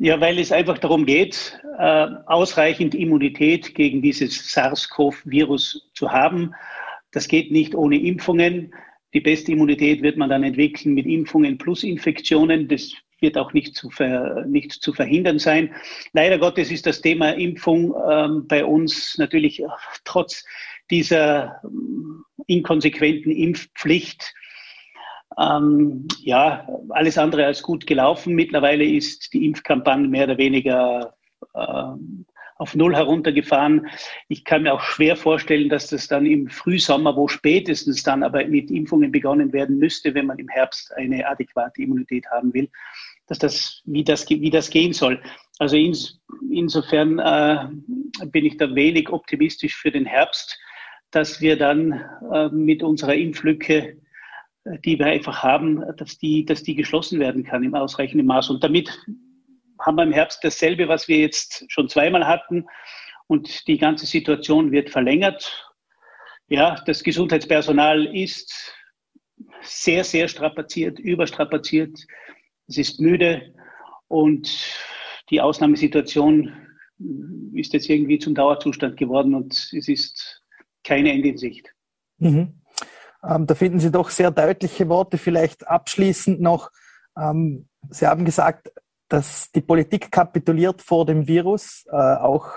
Ja, 0.00 0.20
weil 0.20 0.38
es 0.38 0.52
einfach 0.52 0.78
darum 0.78 1.06
geht, 1.06 1.60
äh, 1.76 2.06
ausreichend 2.26 2.94
Immunität 2.94 3.74
gegen 3.74 4.00
dieses 4.00 4.52
SARS-CoV-Virus 4.52 5.90
zu 5.92 6.12
haben. 6.12 6.54
Das 7.10 7.26
geht 7.26 7.50
nicht 7.50 7.74
ohne 7.74 8.00
Impfungen. 8.00 8.72
Die 9.14 9.20
beste 9.20 9.52
Immunität 9.52 10.02
wird 10.02 10.16
man 10.16 10.28
dann 10.28 10.44
entwickeln 10.44 10.94
mit 10.94 11.06
Impfungen 11.06 11.58
plus 11.58 11.82
Infektionen. 11.82 12.68
Das 12.68 12.92
wird 13.20 13.36
auch 13.36 13.52
nicht 13.52 13.74
zu, 13.74 13.90
ver, 13.90 14.44
nicht 14.46 14.72
zu 14.72 14.92
verhindern 14.92 15.38
sein. 15.38 15.74
Leider 16.12 16.38
Gottes 16.38 16.70
ist 16.70 16.86
das 16.86 17.00
Thema 17.00 17.30
Impfung 17.30 17.94
ähm, 18.08 18.46
bei 18.46 18.64
uns 18.64 19.16
natürlich 19.18 19.62
trotz 20.04 20.44
dieser 20.90 21.60
ähm, 21.64 22.24
inkonsequenten 22.46 23.32
Impfpflicht 23.32 24.34
ähm, 25.38 26.06
ja, 26.20 26.66
alles 26.90 27.18
andere 27.18 27.46
als 27.46 27.62
gut 27.62 27.86
gelaufen. 27.86 28.34
Mittlerweile 28.34 28.84
ist 28.84 29.32
die 29.32 29.44
Impfkampagne 29.46 30.08
mehr 30.08 30.24
oder 30.24 30.38
weniger 30.38 31.14
ähm, 31.54 32.26
auf 32.58 32.74
Null 32.74 32.94
heruntergefahren. 32.94 33.86
Ich 34.28 34.44
kann 34.44 34.64
mir 34.64 34.74
auch 34.74 34.80
schwer 34.80 35.16
vorstellen, 35.16 35.68
dass 35.68 35.86
das 35.86 36.08
dann 36.08 36.26
im 36.26 36.48
Frühsommer, 36.48 37.16
wo 37.16 37.28
spätestens 37.28 38.02
dann 38.02 38.22
aber 38.22 38.44
mit 38.46 38.70
Impfungen 38.70 39.12
begonnen 39.12 39.52
werden 39.52 39.78
müsste, 39.78 40.14
wenn 40.14 40.26
man 40.26 40.38
im 40.38 40.48
Herbst 40.48 40.92
eine 40.96 41.26
adäquate 41.26 41.82
Immunität 41.82 42.26
haben 42.30 42.52
will, 42.52 42.68
dass 43.28 43.38
das, 43.38 43.82
wie 43.84 44.02
das, 44.02 44.28
wie 44.28 44.50
das 44.50 44.70
gehen 44.70 44.92
soll. 44.92 45.22
Also 45.58 45.76
ins, 45.76 46.20
insofern 46.50 47.18
äh, 47.18 47.68
bin 48.26 48.44
ich 48.44 48.56
da 48.56 48.74
wenig 48.74 49.08
optimistisch 49.10 49.76
für 49.76 49.92
den 49.92 50.04
Herbst, 50.04 50.58
dass 51.12 51.40
wir 51.40 51.56
dann 51.56 52.04
äh, 52.32 52.48
mit 52.48 52.82
unserer 52.82 53.14
Impflücke 53.14 53.98
äh, 54.64 54.78
die 54.84 54.98
wir 54.98 55.06
einfach 55.06 55.42
haben, 55.42 55.82
dass 55.96 56.18
die, 56.18 56.44
dass 56.44 56.62
die 56.62 56.74
geschlossen 56.74 57.20
werden 57.20 57.44
kann 57.44 57.62
im 57.62 57.74
ausreichenden 57.74 58.26
Maß. 58.26 58.50
Und 58.50 58.64
damit 58.64 58.98
haben 59.80 59.96
wir 59.96 60.04
im 60.04 60.12
Herbst 60.12 60.42
dasselbe, 60.42 60.88
was 60.88 61.08
wir 61.08 61.18
jetzt 61.18 61.64
schon 61.68 61.88
zweimal 61.88 62.26
hatten. 62.26 62.66
und 63.26 63.68
die 63.68 63.76
ganze 63.76 64.06
Situation 64.06 64.72
wird 64.72 64.88
verlängert. 64.88 65.74
Ja, 66.48 66.82
das 66.86 67.02
Gesundheitspersonal 67.02 68.06
ist 68.06 68.74
sehr, 69.60 70.02
sehr 70.02 70.28
strapaziert, 70.28 70.98
überstrapaziert. 70.98 71.98
Es 72.68 72.78
ist 72.78 73.00
müde 73.00 73.54
und 74.08 74.50
die 75.30 75.42
Ausnahmesituation 75.42 76.56
ist 77.52 77.74
jetzt 77.74 77.88
irgendwie 77.88 78.18
zum 78.18 78.34
Dauerzustand 78.34 78.96
geworden 78.96 79.34
und 79.34 79.52
es 79.52 79.88
ist 79.88 80.42
keine 80.82 81.12
Ende 81.12 81.28
in 81.28 81.38
Sicht. 81.38 81.68
Mhm. 82.18 82.62
Ähm, 83.22 83.46
da 83.46 83.54
finden 83.54 83.80
Sie 83.80 83.90
doch 83.90 84.10
sehr 84.10 84.30
deutliche 84.30 84.88
Worte. 84.88 85.18
Vielleicht 85.18 85.66
abschließend 85.66 86.40
noch. 86.40 86.70
Ähm, 87.16 87.68
Sie 87.90 88.06
haben 88.06 88.24
gesagt, 88.24 88.72
dass 89.08 89.50
die 89.52 89.60
Politik 89.60 90.10
kapituliert 90.10 90.82
vor 90.82 91.06
dem 91.06 91.26
Virus, 91.26 91.84
äh, 91.90 91.96
auch 91.96 92.48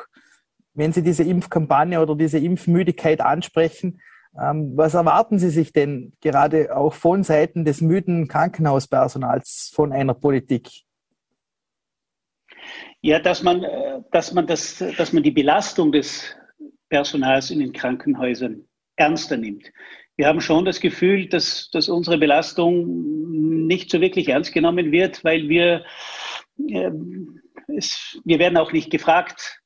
wenn 0.73 0.93
Sie 0.93 1.03
diese 1.03 1.23
Impfkampagne 1.23 2.01
oder 2.01 2.15
diese 2.15 2.39
Impfmüdigkeit 2.39 3.21
ansprechen. 3.21 4.01
Ähm, 4.41 4.73
was 4.75 4.93
erwarten 4.93 5.39
Sie 5.39 5.49
sich 5.49 5.73
denn 5.73 6.13
gerade 6.21 6.75
auch 6.75 6.93
von 6.93 7.23
Seiten 7.23 7.65
des 7.65 7.81
müden 7.81 8.27
Krankenhauspersonals 8.27 9.71
von 9.73 9.91
einer 9.91 10.13
Politik? 10.13 10.69
Ja, 13.01 13.19
dass 13.19 13.43
man, 13.43 13.63
äh, 13.63 14.01
dass 14.11 14.31
man, 14.33 14.47
das, 14.47 14.83
dass 14.97 15.11
man 15.11 15.23
die 15.23 15.31
Belastung 15.31 15.91
des 15.91 16.35
Personals 16.89 17.49
in 17.51 17.59
den 17.59 17.73
Krankenhäusern 17.73 18.65
ernster 18.95 19.37
nimmt. 19.37 19.71
Wir 20.17 20.27
haben 20.27 20.41
schon 20.41 20.65
das 20.65 20.79
Gefühl, 20.79 21.27
dass, 21.27 21.69
dass 21.71 21.89
unsere 21.89 22.17
Belastung 22.17 23.65
nicht 23.65 23.89
so 23.89 24.01
wirklich 24.01 24.27
ernst 24.27 24.53
genommen 24.53 24.91
wird, 24.91 25.23
weil 25.23 25.49
wir, 25.49 25.83
es, 27.67 28.19
wir 28.23 28.39
werden 28.39 28.57
auch 28.57 28.71
nicht 28.71 28.91
gefragt, 28.91 29.61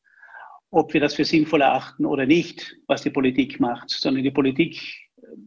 ob 0.72 0.94
wir 0.94 1.02
das 1.02 1.16
für 1.16 1.26
sinnvoll 1.26 1.62
erachten 1.62 2.06
oder 2.06 2.26
nicht, 2.26 2.76
was 2.88 3.02
die 3.02 3.10
Politik 3.10 3.60
macht, 3.60 3.90
sondern 3.90 4.24
die 4.24 4.32
Politik 4.32 4.82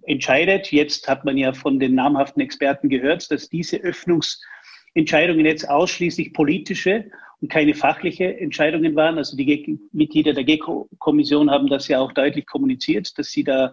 entscheidet. 0.02 0.72
Jetzt 0.72 1.08
hat 1.08 1.24
man 1.24 1.36
ja 1.36 1.52
von 1.52 1.78
den 1.78 1.94
namhaften 1.94 2.42
Experten 2.42 2.88
gehört, 2.88 3.30
dass 3.30 3.48
diese 3.48 3.78
Öffnungsentscheidungen 3.78 5.44
jetzt 5.44 5.68
ausschließlich 5.68 6.32
politische 6.32 7.10
und 7.40 7.50
keine 7.50 7.74
fachliche 7.74 8.38
Entscheidungen 8.38 8.96
waren. 8.96 9.18
Also 9.18 9.36
die 9.36 9.78
Mitglieder 9.92 10.32
der 10.32 10.44
GECO-Kommission 10.44 11.50
haben 11.50 11.68
das 11.68 11.88
ja 11.88 12.00
auch 12.00 12.12
deutlich 12.12 12.46
kommuniziert, 12.46 13.18
dass 13.18 13.30
sie 13.30 13.44
da 13.44 13.72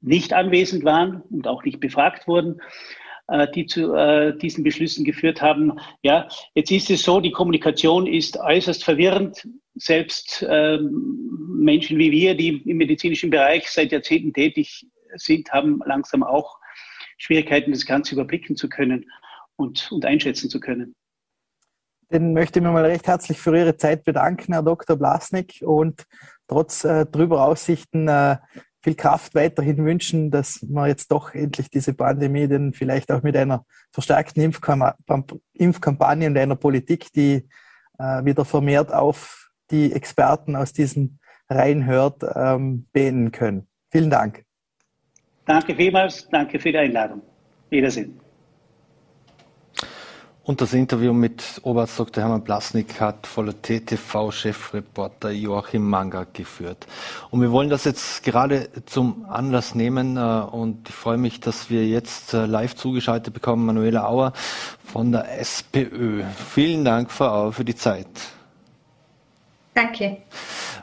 nicht 0.00 0.32
anwesend 0.32 0.84
waren 0.84 1.22
und 1.30 1.46
auch 1.46 1.64
nicht 1.64 1.80
befragt 1.80 2.26
wurden, 2.26 2.60
die 3.54 3.66
zu 3.66 3.94
äh, 3.94 4.36
diesen 4.36 4.64
Beschlüssen 4.64 5.04
geführt 5.04 5.40
haben. 5.40 5.78
Ja, 6.02 6.28
jetzt 6.54 6.70
ist 6.70 6.90
es 6.90 7.02
so, 7.02 7.20
die 7.20 7.30
Kommunikation 7.30 8.06
ist 8.06 8.38
äußerst 8.38 8.84
verwirrend. 8.84 9.46
Selbst 9.74 10.44
ähm, 10.48 11.48
Menschen 11.60 11.98
wie 11.98 12.10
wir, 12.10 12.34
die 12.34 12.62
im 12.68 12.76
medizinischen 12.76 13.30
Bereich 13.30 13.70
seit 13.70 13.92
Jahrzehnten 13.92 14.32
tätig 14.32 14.86
sind, 15.14 15.50
haben 15.52 15.80
langsam 15.84 16.22
auch 16.22 16.58
Schwierigkeiten, 17.18 17.70
das 17.70 17.86
Ganze 17.86 18.14
überblicken 18.14 18.56
zu 18.56 18.68
können 18.68 19.10
und, 19.56 19.90
und 19.92 20.04
einschätzen 20.04 20.50
zu 20.50 20.58
können. 20.58 20.94
Den 22.10 22.32
möchte 22.32 22.58
ich 22.58 22.64
mir 22.64 22.72
mal 22.72 22.84
recht 22.84 23.06
herzlich 23.06 23.38
für 23.38 23.56
Ihre 23.56 23.76
Zeit 23.76 24.04
bedanken, 24.04 24.52
Herr 24.52 24.64
Dr. 24.64 24.96
Blasnik, 24.96 25.62
und 25.64 26.04
trotz 26.48 26.84
äh, 26.84 27.06
trüber 27.06 27.44
Aussichten 27.46 28.08
äh, 28.08 28.38
viel 28.82 28.94
Kraft 28.94 29.34
weiterhin 29.34 29.84
wünschen, 29.84 30.30
dass 30.30 30.60
wir 30.62 30.86
jetzt 30.86 31.10
doch 31.10 31.34
endlich 31.34 31.68
diese 31.70 31.92
Pandemie 31.94 32.48
dann 32.48 32.72
vielleicht 32.72 33.12
auch 33.12 33.22
mit 33.22 33.36
einer 33.36 33.64
verstärkten 33.92 34.42
Impfkampagne 34.42 36.26
und 36.26 36.38
einer 36.38 36.56
Politik, 36.56 37.12
die 37.12 37.46
äh, 37.98 38.24
wieder 38.24 38.44
vermehrt 38.44 38.92
auf 38.92 39.50
die 39.70 39.92
Experten 39.92 40.56
aus 40.56 40.72
diesen 40.72 41.20
Reihen 41.48 41.84
hört, 41.84 42.22
ähm, 42.34 42.86
beenden 42.92 43.32
können. 43.32 43.68
Vielen 43.90 44.10
Dank. 44.10 44.44
Danke 45.44 45.74
vielmals, 45.74 46.28
danke 46.30 46.58
für 46.58 46.70
die 46.70 46.78
Einladung. 46.78 47.22
Wiedersehen. 47.70 48.20
Und 50.50 50.60
das 50.60 50.72
Interview 50.72 51.12
mit 51.12 51.60
Oberarzt 51.62 51.96
Dr. 51.96 52.24
Hermann 52.24 52.42
Blasnik 52.42 53.00
hat 53.00 53.24
voller 53.28 53.52
TTV-Chefreporter 53.62 55.30
Joachim 55.30 55.88
Manga 55.88 56.26
geführt. 56.32 56.88
Und 57.30 57.40
wir 57.40 57.52
wollen 57.52 57.70
das 57.70 57.84
jetzt 57.84 58.24
gerade 58.24 58.68
zum 58.86 59.26
Anlass 59.28 59.76
nehmen 59.76 60.16
äh, 60.16 60.20
und 60.20 60.88
ich 60.88 60.94
freue 60.96 61.18
mich, 61.18 61.38
dass 61.38 61.70
wir 61.70 61.86
jetzt 61.86 62.34
äh, 62.34 62.46
live 62.46 62.74
zugeschaltet 62.74 63.32
bekommen, 63.32 63.64
Manuela 63.64 64.08
Auer 64.08 64.32
von 64.84 65.12
der 65.12 65.38
SPÖ. 65.38 66.24
Vielen 66.52 66.84
Dank, 66.84 67.12
Frau 67.12 67.28
Auer, 67.28 67.52
für 67.52 67.64
die 67.64 67.76
Zeit. 67.76 68.08
Danke. 69.74 70.16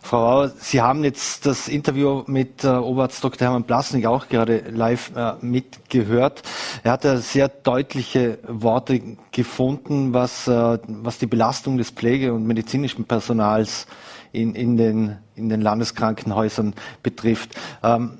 Frau 0.02 0.26
Auer, 0.26 0.52
Sie 0.60 0.82
haben 0.82 1.04
jetzt 1.04 1.46
das 1.46 1.68
Interview 1.68 2.24
mit 2.28 2.64
äh, 2.64 2.68
Oberarzt 2.68 3.24
Dr. 3.24 3.48
Hermann 3.48 3.64
Blasnik 3.64 4.06
auch 4.06 4.28
gerade 4.28 4.64
live 4.70 5.12
äh, 5.16 5.34
mitgehört. 5.42 6.44
Er 6.84 6.94
hat 6.94 7.04
ja 7.04 7.18
sehr 7.18 7.50
deutliche 7.50 8.40
Worte 8.48 9.02
gefunden, 9.32 10.14
was, 10.14 10.48
äh, 10.48 10.80
was 10.88 11.18
die 11.18 11.28
Belastung 11.28 11.78
des 11.78 11.92
Pflege- 11.92 12.34
und 12.34 12.46
medizinischen 12.46 13.06
Personals 13.06 13.88
in, 14.32 14.56
in, 14.56 14.78
den, 14.78 15.18
in 15.36 15.50
den 15.50 15.62
Landeskrankenhäusern 15.62 16.74
betrifft. 17.04 17.56
Ähm, 17.84 18.20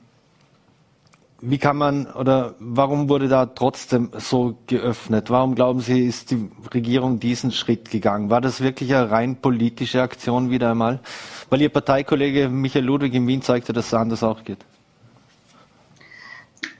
wie 1.42 1.58
kann 1.58 1.78
man 1.78 2.08
oder 2.08 2.56
warum 2.60 3.10
wurde 3.10 3.28
da 3.28 3.46
trotzdem 3.46 4.10
so 4.18 4.58
geöffnet? 4.68 5.30
Warum 5.30 5.56
glauben 5.56 5.82
Sie, 5.82 6.06
ist 6.06 6.32
die 6.32 6.50
Regierung 6.74 7.20
diesen 7.20 7.52
Schritt 7.52 7.92
gegangen? 7.92 8.30
War 8.30 8.42
das 8.42 8.62
wirklich 8.62 8.96
eine 8.96 9.12
rein 9.12 9.36
politische 9.36 10.02
Aktion 10.02 10.50
wieder 10.50 10.72
einmal? 10.72 11.00
Weil 11.50 11.62
Ihr 11.62 11.70
Parteikollege 11.70 12.50
Michael 12.50 12.86
Ludwig 12.86 13.14
in 13.14 13.28
Wien 13.28 13.42
zeigte, 13.42 13.74
dass 13.74 13.88
es 13.88 13.94
anders 13.94 14.24
auch 14.24 14.44
geht. 14.44 14.66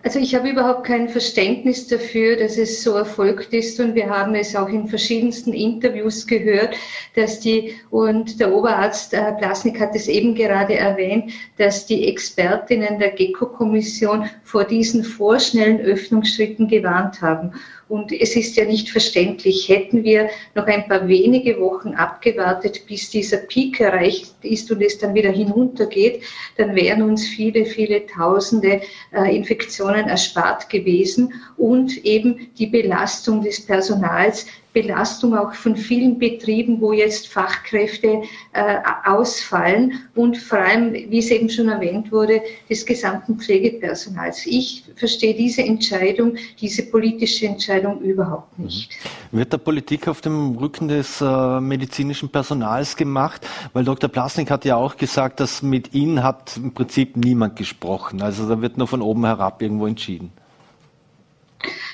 Also 0.08 0.20
ich 0.20 0.34
habe 0.36 0.52
überhaupt 0.52 0.86
kein 0.86 1.10
Verständnis 1.10 1.86
dafür, 1.86 2.38
dass 2.38 2.58
es 2.58 2.82
so 2.82 2.94
erfolgt 2.94 3.52
ist 3.52 3.78
und 3.82 3.94
wir 3.94 4.10
haben 4.10 4.36
es 4.36 4.56
auch 4.56 4.70
in 4.70 4.88
verschiedensten 4.88 5.52
Interviews 5.52 6.26
gehört, 6.26 6.78
dass 7.16 7.42
die 7.42 7.76
und 7.90 8.40
der 8.40 8.54
Oberarzt 8.54 9.12
Herr 9.12 9.34
Plasnik 9.34 9.82
hat 9.82 9.94
es 9.96 10.08
eben 10.08 10.34
gerade 10.34 10.76
erwähnt, 10.76 11.34
dass 11.58 11.88
die 11.88 12.08
Expertinnen 12.08 13.00
der 13.00 13.10
GECO-Kommission 13.10 14.30
vor 14.46 14.64
diesen 14.64 15.04
vorschnellen 15.04 15.82
Öffnungsschritten 15.82 16.70
gewarnt 16.70 17.22
haben. 17.22 17.52
Und 17.90 18.12
es 18.12 18.36
ist 18.36 18.58
ja 18.58 18.66
nicht 18.66 18.90
verständlich, 18.90 19.70
hätten 19.70 20.04
wir 20.04 20.30
noch 20.56 20.66
ein 20.68 20.88
paar 20.88 21.08
wenige 21.08 21.60
Wochen 21.60 21.94
abgewartet, 21.94 22.86
bis 22.86 23.10
dieser 23.10 23.38
Peak 23.38 23.80
erreicht 23.80 24.34
ist 24.42 24.70
und 24.72 24.82
es 24.82 24.98
dann 24.98 25.14
wieder 25.14 25.32
hinuntergeht, 25.32 26.24
dann 26.58 26.76
wären 26.76 27.02
uns 27.02 27.26
viele, 27.26 27.66
viele 27.66 28.06
tausende 28.06 28.82
äh, 29.14 29.36
Infektionen 29.36 30.10
erspart 30.10 30.70
gewesen 30.70 31.34
und 31.56 32.06
eben 32.06 32.50
die 32.58 32.68
Belastung 32.68 33.42
des 33.42 33.66
Personals 33.66 34.46
Belastung 34.74 35.36
auch 35.36 35.54
von 35.54 35.76
vielen 35.76 36.20
Betrieben, 36.20 36.80
wo 36.82 36.94
jetzt 36.94 37.28
Fachkräfte 37.28 38.22
äh, 38.54 38.78
ausfallen 39.06 39.94
und 40.14 40.38
vor 40.38 40.60
allem, 40.60 40.94
wie 40.94 41.18
es 41.18 41.32
eben 41.32 41.50
schon 41.50 41.70
erwähnt 41.70 42.12
wurde, 42.12 42.42
des 42.70 42.86
gesamten 42.86 43.40
Pflegepersonals. 43.40 44.46
Ich 44.46 44.84
verstehe 44.96 45.34
diese 45.34 45.64
Entscheidung, 45.64 46.36
diese 46.62 46.84
politische 46.84 47.48
Entscheidung 47.48 48.02
überhaupt 48.02 48.60
nicht. 48.60 48.92
Mhm. 49.32 49.38
Wird 49.40 49.54
da 49.54 49.58
Politik 49.58 50.08
auf 50.08 50.22
dem 50.22 50.58
Rücken 50.58 50.88
des 50.88 51.22
äh, 51.22 51.60
medizinischen 51.60 52.30
Personals 52.30 52.96
gemacht? 52.96 53.48
Weil 53.74 53.84
Dr. 53.84 54.10
Plasnik 54.10 54.52
hat 54.52 54.64
ja 54.66 54.76
auch 54.76 54.96
gesagt, 54.98 55.40
dass 55.40 55.64
mit 55.64 55.94
Ihnen 55.94 56.24
hat 56.24 56.58
im 56.58 56.74
Prinzip 56.74 57.18
niemand 57.18 57.56
gesprochen. 57.56 58.22
Also 58.22 58.48
da 58.48 58.62
wird 58.62 58.78
nur 58.78 58.88
von 58.88 59.02
oben 59.02 59.26
herab 59.26 59.62
irgendwo 59.62 59.88
entschieden. 59.88 60.32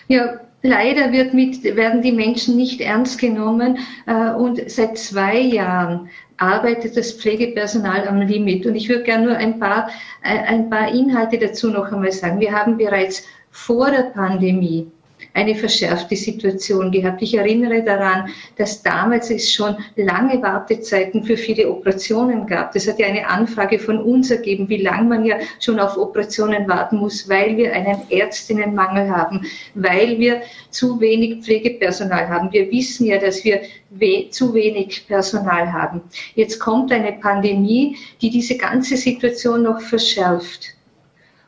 Ja, 0.08 0.40
Leider 0.66 1.12
wird 1.12 1.34
mit, 1.34 1.62
werden 1.76 2.02
die 2.02 2.14
Menschen 2.14 2.56
nicht 2.56 2.80
ernst 2.80 3.20
genommen 3.20 3.80
äh, 4.06 4.32
und 4.32 4.62
seit 4.72 4.98
zwei 4.98 5.38
Jahren 5.38 6.10
arbeitet 6.38 6.96
das 6.96 7.12
Pflegepersonal 7.12 8.08
am 8.08 8.22
Limit. 8.22 8.66
Und 8.66 8.76
ich 8.76 8.88
würde 8.88 9.04
gerne 9.04 9.26
nur 9.26 9.36
ein 9.36 9.60
paar, 9.60 9.90
äh, 10.24 10.40
ein 10.40 10.70
paar 10.70 10.88
Inhalte 10.88 11.38
dazu 11.38 11.70
noch 11.70 11.92
einmal 11.92 12.14
sagen. 12.14 12.40
Wir 12.40 12.54
haben 12.54 12.78
bereits 12.78 13.28
vor 13.52 13.92
der 13.92 14.04
Pandemie 14.04 14.90
eine 15.34 15.56
verschärfte 15.56 16.16
Situation 16.16 16.92
gehabt. 16.92 17.22
Ich 17.22 17.36
erinnere 17.36 17.84
daran, 17.84 18.30
dass 18.58 18.84
damals 18.84 19.32
es 19.32 19.52
schon 19.52 19.76
lange 19.96 20.42
Wartezeiten 20.42 21.24
für 21.24 21.38
viele 21.38 21.70
Operationen 21.70 22.46
gab. 22.46 22.72
Das 22.74 22.88
hat 22.88 23.00
ja 23.00 23.08
eine 23.08 23.28
Anfrage 23.28 23.80
von 23.80 24.00
uns 24.00 24.30
ergeben, 24.30 24.70
wie 24.70 24.82
lange 24.82 25.10
man 25.10 25.26
ja 25.26 25.38
schon 25.60 25.80
auf 25.80 25.98
Operationen 25.98 26.68
warten 26.68 26.98
muss, 26.98 27.28
weil 27.28 27.58
wir 27.58 27.74
einen 27.74 28.02
Ärztinnenmangel 28.10 29.10
haben, 29.10 29.46
weil 29.74 30.20
wir 30.20 30.42
zu 30.70 31.00
wenig 31.00 31.44
Pflegepersonal 31.44 32.30
haben. 32.30 32.52
Wir 32.52 32.70
wissen 32.72 33.08
ja, 33.08 33.18
dass 33.18 33.44
wir 33.44 33.62
we 33.90 34.30
zu 34.30 34.54
wenig 34.54 35.08
Personal 35.08 35.72
haben. 35.72 36.02
Jetzt 36.36 36.60
kommt 36.60 36.92
eine 36.92 37.14
Pandemie, 37.14 37.98
die 38.22 38.30
diese 38.30 38.58
ganze 38.58 38.98
Situation 38.98 39.64
noch 39.64 39.82
verschärft. 39.82 40.76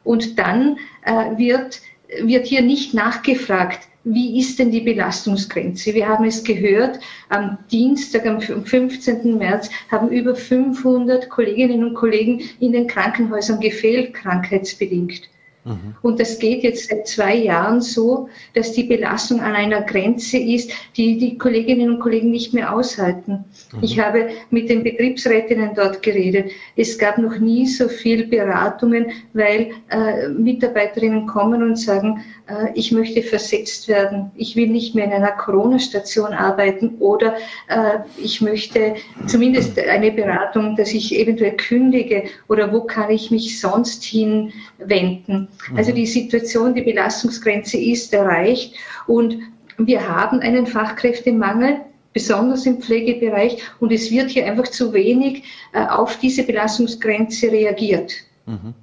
Und 0.03 0.37
dann 0.37 0.77
äh, 1.03 1.37
wird 1.37 1.81
wird 2.21 2.45
hier 2.45 2.61
nicht 2.61 2.93
nachgefragt, 2.93 3.87
wie 4.03 4.39
ist 4.39 4.59
denn 4.59 4.69
die 4.69 4.81
Belastungsgrenze? 4.81 5.95
Wir 5.95 6.07
haben 6.07 6.25
es 6.25 6.43
gehört, 6.43 6.99
am 7.29 7.57
Dienstag, 7.71 8.27
am 8.27 8.39
15. 8.39 9.37
März 9.37 9.69
haben 9.89 10.09
über 10.09 10.35
500 10.35 11.27
Kolleginnen 11.29 11.83
und 11.83 11.95
Kollegen 11.95 12.41
in 12.59 12.71
den 12.71 12.85
Krankenhäusern 12.85 13.59
gefehlt, 13.59 14.13
krankheitsbedingt. 14.13 15.27
Mhm. 15.65 15.95
Und 16.03 16.19
das 16.19 16.37
geht 16.37 16.63
jetzt 16.63 16.89
seit 16.89 17.07
zwei 17.07 17.35
Jahren 17.35 17.81
so, 17.81 18.29
dass 18.53 18.73
die 18.73 18.83
Belastung 18.83 19.41
an 19.41 19.55
einer 19.55 19.81
Grenze 19.81 20.37
ist, 20.37 20.71
die 20.95 21.17
die 21.17 21.37
Kolleginnen 21.37 21.95
und 21.95 21.99
Kollegen 21.99 22.29
nicht 22.29 22.53
mehr 22.53 22.73
aushalten. 22.73 23.45
Mhm. 23.73 23.79
Ich 23.81 23.99
habe 23.99 24.29
mit 24.51 24.69
den 24.69 24.83
Betriebsrätinnen 24.83 25.71
dort 25.75 26.03
geredet. 26.03 26.51
Es 26.75 26.97
gab 26.99 27.17
noch 27.17 27.37
nie 27.39 27.65
so 27.65 27.87
viel 27.87 28.27
Beratungen, 28.27 29.07
weil 29.33 29.71
äh, 29.89 30.29
Mitarbeiterinnen 30.29 31.25
kommen 31.25 31.63
und 31.63 31.77
sagen, 31.77 32.23
äh, 32.47 32.71
ich 32.75 32.91
möchte 32.91 33.23
versetzt 33.23 33.87
werden, 33.87 34.31
ich 34.35 34.55
will 34.55 34.67
nicht 34.67 34.93
mehr 34.93 35.05
in 35.05 35.13
einer 35.13 35.31
Corona-Station 35.31 36.33
arbeiten 36.33 36.95
oder 36.99 37.35
äh, 37.67 37.99
ich 38.17 38.41
möchte 38.41 38.95
zumindest 39.25 39.79
eine 39.79 40.11
Beratung, 40.11 40.75
dass 40.75 40.93
ich 40.93 41.17
eventuell 41.17 41.57
kündige 41.57 42.25
oder 42.47 42.71
wo 42.71 42.81
kann 42.81 43.09
ich 43.09 43.31
mich 43.31 43.59
sonst 43.59 44.03
hinwenden. 44.03 45.47
Also 45.75 45.91
mhm. 45.91 45.95
die 45.95 46.05
Situation, 46.05 46.75
die 46.75 46.81
Belastungsgrenze 46.81 47.77
ist 47.77 48.13
erreicht 48.13 48.75
und 49.07 49.37
wir 49.77 50.07
haben 50.07 50.39
einen 50.39 50.67
Fachkräftemangel 50.67 51.81
besonders 52.13 52.65
im 52.65 52.81
Pflegebereich 52.81 53.61
und 53.79 53.91
es 53.91 54.09
wird 54.09 54.29
hier 54.29 54.45
einfach 54.45 54.69
zu 54.69 54.93
wenig 54.93 55.43
äh, 55.73 55.85
auf 55.85 56.17
diese 56.17 56.43
Belastungsgrenze 56.43 57.51
reagiert. 57.51 58.13
Mhm. 58.45 58.73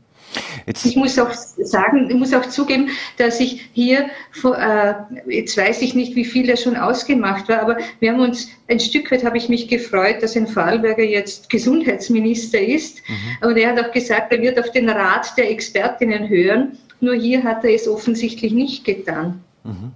Jetzt 0.66 0.86
ich 0.86 0.96
muss 0.96 1.18
auch 1.18 1.32
sagen, 1.32 2.08
ich 2.08 2.16
muss 2.16 2.32
auch 2.32 2.46
zugeben, 2.46 2.88
dass 3.18 3.40
ich 3.40 3.68
hier, 3.72 4.10
äh, 4.44 4.94
jetzt 5.28 5.56
weiß 5.56 5.82
ich 5.82 5.94
nicht, 5.94 6.14
wie 6.14 6.24
viel 6.24 6.48
er 6.48 6.56
schon 6.56 6.76
ausgemacht 6.76 7.48
war, 7.48 7.60
aber 7.60 7.76
wir 8.00 8.12
haben 8.12 8.20
uns, 8.20 8.48
ein 8.68 8.80
Stück 8.80 9.10
weit 9.10 9.24
habe 9.24 9.36
ich 9.36 9.48
mich 9.48 9.68
gefreut, 9.68 10.22
dass 10.22 10.36
ein 10.36 10.46
Vorarlberger 10.46 11.02
jetzt 11.02 11.50
Gesundheitsminister 11.50 12.60
ist. 12.60 13.02
Mhm. 13.08 13.48
Und 13.48 13.56
er 13.56 13.70
hat 13.70 13.84
auch 13.84 13.92
gesagt, 13.92 14.32
er 14.32 14.40
wird 14.40 14.58
auf 14.58 14.70
den 14.72 14.88
Rat 14.88 15.36
der 15.36 15.50
Expertinnen 15.50 16.28
hören. 16.28 16.78
Nur 17.00 17.14
hier 17.14 17.42
hat 17.42 17.64
er 17.64 17.74
es 17.74 17.88
offensichtlich 17.88 18.52
nicht 18.52 18.84
getan. 18.84 19.42
Mhm 19.64 19.92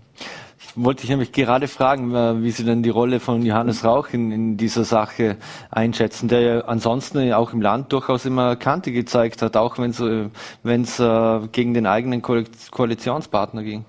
wollte 0.77 1.05
ich 1.05 1.11
nämlich 1.11 1.33
gerade 1.33 1.69
fragen, 1.69 2.15
äh, 2.15 2.43
wie 2.43 2.51
Sie 2.51 2.65
denn 2.65 2.83
die 2.83 2.91
Rolle 2.91 3.21
von 3.21 3.45
Johannes 3.45 3.85
Rauch 3.85 4.09
in, 4.12 4.31
in 4.31 4.57
dieser 4.57 4.85
Sache 4.85 5.37
einschätzen, 5.71 6.29
der 6.29 6.41
ja 6.41 6.61
ansonsten 6.67 7.33
auch 7.33 7.53
im 7.53 7.61
Land 7.61 7.93
durchaus 7.93 8.25
immer 8.25 8.57
Kante 8.57 8.93
gezeigt 8.93 9.43
hat, 9.43 9.57
auch 9.57 9.79
wenn 9.79 9.91
es 9.91 10.01
es 10.01 11.01
äh, 11.01 11.49
gegen 11.53 11.75
den 11.75 11.87
eigenen 11.87 12.23
Koalitionspartner 12.23 13.62
ging. 13.62 13.85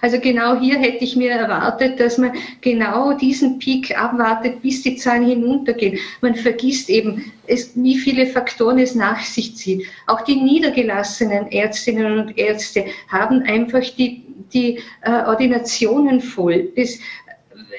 Also 0.00 0.18
genau 0.18 0.58
hier 0.58 0.78
hätte 0.78 1.04
ich 1.04 1.14
mir 1.14 1.30
erwartet, 1.30 2.00
dass 2.00 2.18
man 2.18 2.32
genau 2.60 3.12
diesen 3.12 3.58
Peak 3.58 3.96
abwartet, 3.96 4.62
bis 4.62 4.82
die 4.82 4.96
Zahlen 4.96 5.26
hinuntergehen. 5.26 5.98
Man 6.20 6.34
vergisst 6.34 6.90
eben, 6.90 7.32
es, 7.46 7.70
wie 7.76 7.96
viele 7.96 8.26
Faktoren 8.26 8.78
es 8.78 8.94
nach 8.94 9.20
sich 9.20 9.56
zieht. 9.56 9.86
Auch 10.06 10.22
die 10.22 10.36
niedergelassenen 10.36 11.52
Ärztinnen 11.52 12.18
und 12.18 12.38
Ärzte 12.38 12.86
haben 13.08 13.42
einfach 13.42 13.84
die 13.96 14.24
die 14.52 14.80
äh, 15.02 15.10
Ordinationen 15.26 16.20
voll. 16.20 16.68
Das, 16.76 16.98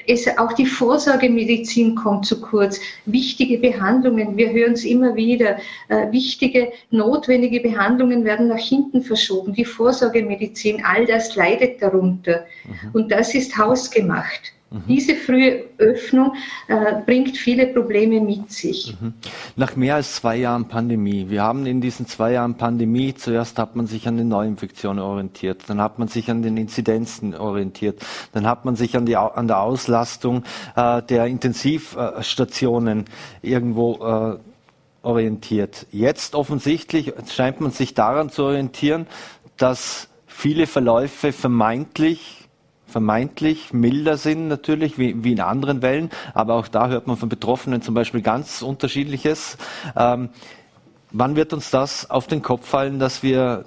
es, 0.06 0.26
auch 0.38 0.52
die 0.52 0.66
Vorsorgemedizin 0.66 1.94
kommt 1.94 2.26
zu 2.26 2.40
kurz. 2.40 2.80
Wichtige 3.06 3.58
Behandlungen, 3.58 4.36
wir 4.36 4.50
hören 4.50 4.72
es 4.72 4.84
immer 4.84 5.14
wieder, 5.14 5.58
äh, 5.88 6.10
wichtige, 6.10 6.72
notwendige 6.90 7.60
Behandlungen 7.60 8.24
werden 8.24 8.48
nach 8.48 8.58
hinten 8.58 9.02
verschoben. 9.02 9.52
Die 9.52 9.64
Vorsorgemedizin, 9.64 10.82
all 10.84 11.06
das 11.06 11.34
leidet 11.36 11.82
darunter. 11.82 12.44
Mhm. 12.64 12.90
Und 12.92 13.12
das 13.12 13.34
ist 13.34 13.56
hausgemacht. 13.56 14.52
Diese 14.86 15.16
frühe 15.16 15.64
Öffnung 15.78 16.32
äh, 16.68 17.02
bringt 17.04 17.36
viele 17.36 17.66
Probleme 17.66 18.20
mit 18.20 18.52
sich. 18.52 18.96
Mhm. 19.00 19.14
Nach 19.56 19.74
mehr 19.74 19.96
als 19.96 20.14
zwei 20.14 20.36
Jahren 20.36 20.68
Pandemie, 20.68 21.28
wir 21.28 21.42
haben 21.42 21.66
in 21.66 21.80
diesen 21.80 22.06
zwei 22.06 22.32
Jahren 22.32 22.54
Pandemie, 22.54 23.12
zuerst 23.14 23.58
hat 23.58 23.74
man 23.74 23.88
sich 23.88 24.06
an 24.06 24.16
den 24.16 24.28
Neuinfektionen 24.28 25.02
orientiert, 25.02 25.62
dann 25.66 25.80
hat 25.80 25.98
man 25.98 26.06
sich 26.06 26.30
an 26.30 26.42
den 26.42 26.56
Inzidenzen 26.56 27.34
orientiert, 27.34 28.00
dann 28.32 28.46
hat 28.46 28.64
man 28.64 28.76
sich 28.76 28.96
an, 28.96 29.06
die, 29.06 29.16
an 29.16 29.48
der 29.48 29.60
Auslastung 29.60 30.44
äh, 30.76 31.02
der 31.02 31.26
Intensivstationen 31.26 33.06
irgendwo 33.42 33.94
äh, 33.94 34.38
orientiert. 35.02 35.86
Jetzt 35.90 36.36
offensichtlich 36.36 37.12
scheint 37.28 37.60
man 37.60 37.72
sich 37.72 37.94
daran 37.94 38.30
zu 38.30 38.44
orientieren, 38.44 39.08
dass 39.56 40.08
viele 40.28 40.68
Verläufe 40.68 41.32
vermeintlich 41.32 42.39
vermeintlich 42.90 43.72
milder 43.72 44.16
sind 44.16 44.48
natürlich 44.48 44.98
wie, 44.98 45.24
wie 45.24 45.32
in 45.32 45.40
anderen 45.40 45.82
Wellen, 45.82 46.10
aber 46.34 46.54
auch 46.54 46.68
da 46.68 46.88
hört 46.88 47.06
man 47.06 47.16
von 47.16 47.28
Betroffenen 47.28 47.82
zum 47.82 47.94
Beispiel 47.94 48.22
ganz 48.22 48.62
unterschiedliches. 48.62 49.56
Ähm, 49.96 50.30
wann 51.10 51.36
wird 51.36 51.52
uns 51.52 51.70
das 51.70 52.10
auf 52.10 52.26
den 52.26 52.42
Kopf 52.42 52.66
fallen, 52.66 52.98
dass 52.98 53.22
wir 53.22 53.64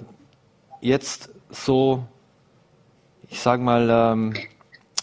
jetzt 0.80 1.30
so, 1.50 2.04
ich 3.28 3.40
sage 3.40 3.62
mal, 3.62 3.88
ähm, 3.90 4.34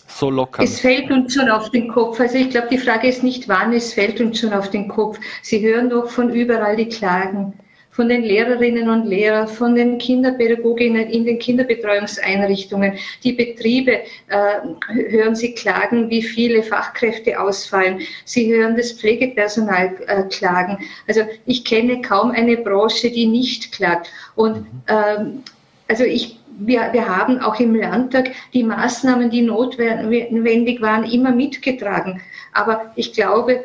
so 0.08 0.30
locker? 0.30 0.64
Es 0.64 0.80
fällt 0.80 1.10
uns 1.12 1.34
schon 1.34 1.50
auf 1.50 1.70
den 1.72 1.88
Kopf. 1.88 2.20
Also 2.20 2.36
ich 2.36 2.50
glaube, 2.50 2.68
die 2.70 2.78
Frage 2.78 3.08
ist 3.08 3.24
nicht 3.24 3.48
wann, 3.48 3.74
es 3.74 3.94
fällt 3.94 4.22
uns 4.22 4.40
schon 4.40 4.54
auf 4.54 4.70
den 4.70 4.88
Kopf. 4.88 5.20
Sie 5.42 5.62
hören 5.62 5.90
doch 5.90 6.10
von 6.10 6.30
überall 6.30 6.76
die 6.76 6.90
Klagen 6.90 7.54
von 7.92 8.10
den 8.10 8.24
Lehrerinnen 8.24 8.90
und 8.90 9.06
Lehrern, 9.06 9.48
von 9.48 9.76
den 9.76 9.98
Kinderpädagoginnen 9.98 11.08
in 11.08 11.26
den 11.26 11.40
Kinderbetreuungseinrichtungen. 11.40 12.94
Die 13.24 13.34
Betriebe 13.34 14.00
äh, 14.28 14.60
hören 14.88 15.36
Sie 15.36 15.54
klagen, 15.54 16.10
wie 16.10 16.24
viele 16.24 16.64
Fachkräfte 16.64 17.40
ausfallen. 17.40 18.00
Sie 18.26 18.52
hören 18.52 18.78
das 18.78 18.94
Pflegepersonal 18.94 19.96
äh, 20.08 20.24
klagen. 20.24 20.78
Also 21.08 21.22
ich 21.46 21.66
kenne 21.66 22.02
kaum 22.02 22.32
eine 22.32 22.58
Branche, 22.58 23.12
die 23.12 23.28
nicht 23.28 23.74
klagt. 23.74 24.10
Und 24.36 24.66
ähm, 24.88 25.44
also 25.88 26.06
ich 26.06 26.38
wir, 26.64 26.90
wir 26.92 27.08
haben 27.08 27.40
auch 27.40 27.60
im 27.60 27.76
Landtag 27.76 28.32
die 28.54 28.64
Maßnahmen, 28.64 29.30
die 29.30 29.42
notwendig 29.42 30.82
waren, 30.82 31.04
immer 31.06 31.32
mitgetragen. 31.32 32.22
Aber 32.54 32.92
ich 32.96 33.14
glaube, 33.14 33.64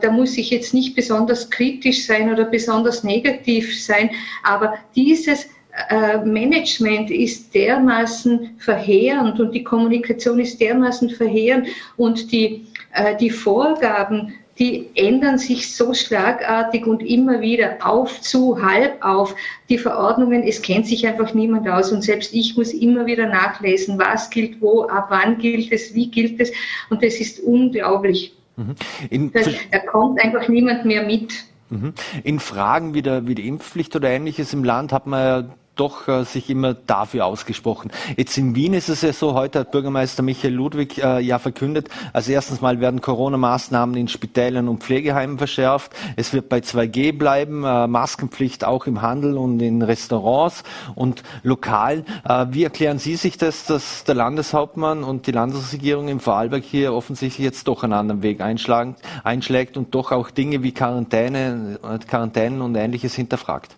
da 0.00 0.10
muss 0.10 0.36
ich 0.36 0.50
jetzt 0.50 0.74
nicht 0.74 0.94
besonders 0.94 1.50
kritisch 1.50 2.06
sein 2.06 2.32
oder 2.32 2.44
besonders 2.44 3.04
negativ 3.04 3.82
sein, 3.82 4.10
aber 4.42 4.74
dieses 4.94 5.46
äh, 5.88 6.18
Management 6.18 7.10
ist 7.10 7.54
dermaßen 7.54 8.56
verheerend 8.58 9.38
und 9.40 9.54
die 9.54 9.64
Kommunikation 9.64 10.40
ist 10.40 10.60
dermaßen 10.60 11.10
verheerend 11.10 11.68
und 11.96 12.32
die, 12.32 12.66
äh, 12.92 13.16
die 13.16 13.30
Vorgaben, 13.30 14.34
die 14.58 14.88
ändern 14.96 15.38
sich 15.38 15.72
so 15.72 15.94
schlagartig 15.94 16.84
und 16.86 17.00
immer 17.00 17.40
wieder 17.40 17.76
auf 17.80 18.20
zu, 18.20 18.60
halb 18.60 19.04
auf. 19.04 19.36
Die 19.68 19.78
Verordnungen, 19.78 20.42
es 20.42 20.60
kennt 20.60 20.86
sich 20.86 21.06
einfach 21.06 21.32
niemand 21.32 21.68
aus 21.68 21.92
und 21.92 22.02
selbst 22.02 22.34
ich 22.34 22.56
muss 22.56 22.72
immer 22.72 23.06
wieder 23.06 23.26
nachlesen, 23.26 23.98
was 23.98 24.30
gilt 24.30 24.60
wo, 24.60 24.82
ab 24.88 25.06
wann 25.10 25.38
gilt 25.38 25.70
es, 25.70 25.94
wie 25.94 26.10
gilt 26.10 26.40
es 26.40 26.50
und 26.90 27.04
das 27.04 27.20
ist 27.20 27.38
unglaublich. 27.40 28.34
Mhm. 28.58 28.74
In, 29.08 29.32
da 29.32 29.78
kommt 29.78 30.20
einfach 30.20 30.48
niemand 30.48 30.84
mehr 30.84 31.04
mit. 31.04 31.32
Mhm. 31.70 31.94
In 32.24 32.40
Fragen 32.40 32.94
wie, 32.94 33.02
der, 33.02 33.26
wie 33.26 33.34
die 33.34 33.46
Impfpflicht 33.46 33.94
oder 33.94 34.10
ähnliches 34.10 34.52
im 34.52 34.64
Land 34.64 34.92
hat 34.92 35.06
man 35.06 35.20
ja 35.20 35.48
doch 35.78 36.08
äh, 36.08 36.24
sich 36.24 36.50
immer 36.50 36.74
dafür 36.74 37.26
ausgesprochen. 37.26 37.90
Jetzt 38.16 38.36
in 38.36 38.54
Wien 38.54 38.74
ist 38.74 38.88
es 38.88 39.02
ja 39.02 39.12
so, 39.12 39.34
heute 39.34 39.60
hat 39.60 39.70
Bürgermeister 39.70 40.22
Michael 40.22 40.54
Ludwig 40.54 40.98
äh, 40.98 41.20
ja 41.20 41.38
verkündet, 41.38 41.88
als 42.12 42.28
erstens 42.28 42.60
mal 42.60 42.80
werden 42.80 43.00
Corona-Maßnahmen 43.00 43.96
in 43.96 44.08
Spitälern 44.08 44.68
und 44.68 44.82
Pflegeheimen 44.82 45.38
verschärft. 45.38 45.92
Es 46.16 46.32
wird 46.32 46.48
bei 46.48 46.58
2G 46.58 47.16
bleiben, 47.16 47.64
äh, 47.64 47.86
Maskenpflicht 47.86 48.64
auch 48.64 48.86
im 48.86 49.02
Handel 49.02 49.36
und 49.36 49.60
in 49.60 49.82
Restaurants 49.82 50.64
und 50.94 51.22
Lokalen. 51.42 52.04
Äh, 52.28 52.46
wie 52.50 52.64
erklären 52.64 52.98
Sie 52.98 53.16
sich 53.16 53.38
das, 53.38 53.66
dass 53.66 54.04
der 54.04 54.14
Landeshauptmann 54.14 55.04
und 55.04 55.26
die 55.26 55.32
Landesregierung 55.32 56.08
im 56.08 56.20
Vorarlberg 56.20 56.64
hier 56.64 56.92
offensichtlich 56.92 57.44
jetzt 57.44 57.68
doch 57.68 57.84
einen 57.84 57.92
anderen 57.92 58.22
Weg 58.22 58.40
einschlägt 58.40 59.76
und 59.76 59.94
doch 59.94 60.12
auch 60.12 60.30
Dinge 60.30 60.62
wie 60.62 60.72
Quarantäne, 60.72 61.78
äh, 61.82 61.98
Quarantänen 61.98 62.60
und 62.62 62.74
ähnliches 62.74 63.14
hinterfragt? 63.14 63.76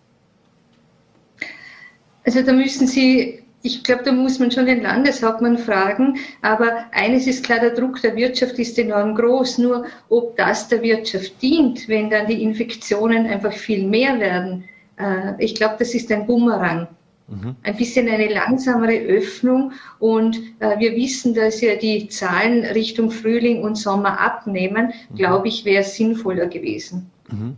Also 2.30 2.42
da 2.42 2.52
müssen 2.52 2.86
Sie, 2.86 3.42
ich 3.62 3.82
glaube, 3.82 4.04
da 4.04 4.12
muss 4.12 4.38
man 4.38 4.52
schon 4.52 4.66
den 4.66 4.82
Landeshauptmann 4.82 5.58
fragen. 5.58 6.16
Aber 6.42 6.84
eines 6.92 7.26
ist 7.26 7.44
klar, 7.44 7.58
der 7.58 7.74
Druck 7.74 8.00
der 8.02 8.14
Wirtschaft 8.14 8.56
ist 8.60 8.78
enorm 8.78 9.16
groß. 9.16 9.58
Nur 9.58 9.86
ob 10.10 10.36
das 10.36 10.68
der 10.68 10.80
Wirtschaft 10.80 11.42
dient, 11.42 11.88
wenn 11.88 12.08
dann 12.08 12.28
die 12.28 12.40
Infektionen 12.44 13.26
einfach 13.26 13.52
viel 13.52 13.84
mehr 13.84 14.20
werden, 14.20 14.62
äh, 14.96 15.32
ich 15.44 15.56
glaube, 15.56 15.74
das 15.80 15.92
ist 15.92 16.12
ein 16.12 16.24
Bumerang. 16.24 16.86
Mhm. 17.26 17.56
Ein 17.64 17.76
bisschen 17.76 18.08
eine 18.08 18.32
langsamere 18.32 18.96
Öffnung 19.00 19.72
und 19.98 20.36
äh, 20.60 20.78
wir 20.78 20.94
wissen, 20.94 21.34
dass 21.34 21.60
ja 21.60 21.74
die 21.74 22.06
Zahlen 22.06 22.64
Richtung 22.64 23.10
Frühling 23.10 23.64
und 23.64 23.74
Sommer 23.74 24.20
abnehmen, 24.20 24.92
mhm. 25.10 25.16
glaube 25.16 25.48
ich, 25.48 25.64
wäre 25.64 25.82
sinnvoller 25.82 26.46
gewesen. 26.46 27.10
Mhm. 27.28 27.56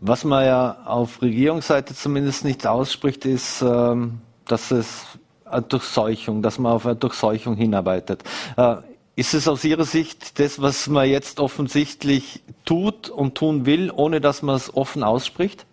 Was 0.00 0.24
man 0.24 0.44
ja 0.44 0.78
auf 0.84 1.22
Regierungsseite 1.22 1.94
zumindest 1.94 2.44
nicht 2.44 2.66
ausspricht, 2.66 3.24
ist, 3.24 3.62
ähm, 3.62 4.20
dass 4.46 4.70
es 4.70 5.06
eine 5.44 5.62
Durchseuchung, 5.62 6.42
dass 6.42 6.58
man 6.58 6.72
auf 6.72 6.86
eine 6.86 6.96
Durchseuchung 6.96 7.56
hinarbeitet. 7.56 8.22
Äh, 8.56 8.76
ist 9.16 9.32
es 9.32 9.48
aus 9.48 9.64
Ihrer 9.64 9.84
Sicht 9.84 10.38
das, 10.38 10.60
was 10.60 10.88
man 10.88 11.08
jetzt 11.08 11.40
offensichtlich 11.40 12.42
tut 12.66 13.08
und 13.08 13.34
tun 13.34 13.64
will, 13.64 13.90
ohne 13.90 14.20
dass 14.20 14.42
man 14.42 14.56
es 14.56 14.74
offen 14.74 15.02
ausspricht? 15.02 15.64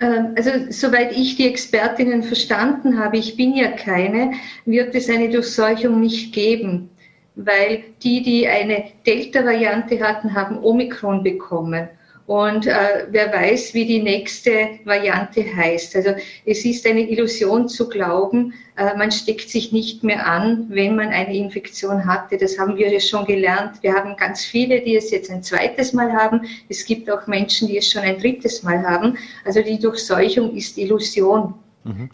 Ähm, 0.00 0.34
also 0.36 0.50
soweit 0.70 1.12
ich 1.12 1.36
die 1.36 1.46
Expertinnen 1.46 2.24
verstanden 2.24 2.98
habe, 2.98 3.18
ich 3.18 3.36
bin 3.36 3.54
ja 3.54 3.68
keine, 3.68 4.32
wird 4.64 4.94
es 4.96 5.08
eine 5.08 5.30
Durchseuchung 5.30 6.00
nicht 6.00 6.32
geben, 6.34 6.90
weil 7.36 7.84
die, 8.02 8.22
die 8.22 8.48
eine 8.48 8.86
Delta-Variante 9.06 10.00
hatten, 10.00 10.34
haben 10.34 10.58
Omikron 10.58 11.22
bekommen. 11.22 11.88
Und 12.26 12.66
äh, 12.66 13.06
wer 13.10 13.30
weiß, 13.32 13.74
wie 13.74 13.84
die 13.84 14.02
nächste 14.02 14.78
Variante 14.84 15.44
heißt. 15.44 15.94
Also 15.94 16.12
es 16.46 16.64
ist 16.64 16.86
eine 16.86 17.08
Illusion 17.10 17.68
zu 17.68 17.86
glauben, 17.86 18.54
äh, 18.76 18.96
man 18.96 19.12
steckt 19.12 19.50
sich 19.50 19.72
nicht 19.72 20.02
mehr 20.02 20.26
an, 20.26 20.66
wenn 20.70 20.96
man 20.96 21.08
eine 21.08 21.36
Infektion 21.36 22.06
hatte. 22.06 22.38
Das 22.38 22.58
haben 22.58 22.76
wir 22.76 22.90
ja 22.90 23.00
schon 23.00 23.26
gelernt. 23.26 23.82
Wir 23.82 23.94
haben 23.94 24.16
ganz 24.16 24.42
viele, 24.42 24.80
die 24.80 24.96
es 24.96 25.10
jetzt 25.10 25.30
ein 25.30 25.42
zweites 25.42 25.92
Mal 25.92 26.12
haben. 26.12 26.46
Es 26.70 26.86
gibt 26.86 27.10
auch 27.10 27.26
Menschen, 27.26 27.68
die 27.68 27.76
es 27.76 27.90
schon 27.90 28.02
ein 28.02 28.18
drittes 28.18 28.62
Mal 28.62 28.82
haben. 28.82 29.18
Also 29.44 29.60
die 29.60 29.78
Durchseuchung 29.78 30.56
ist 30.56 30.78
Illusion. 30.78 31.54
Mhm. 31.84 32.08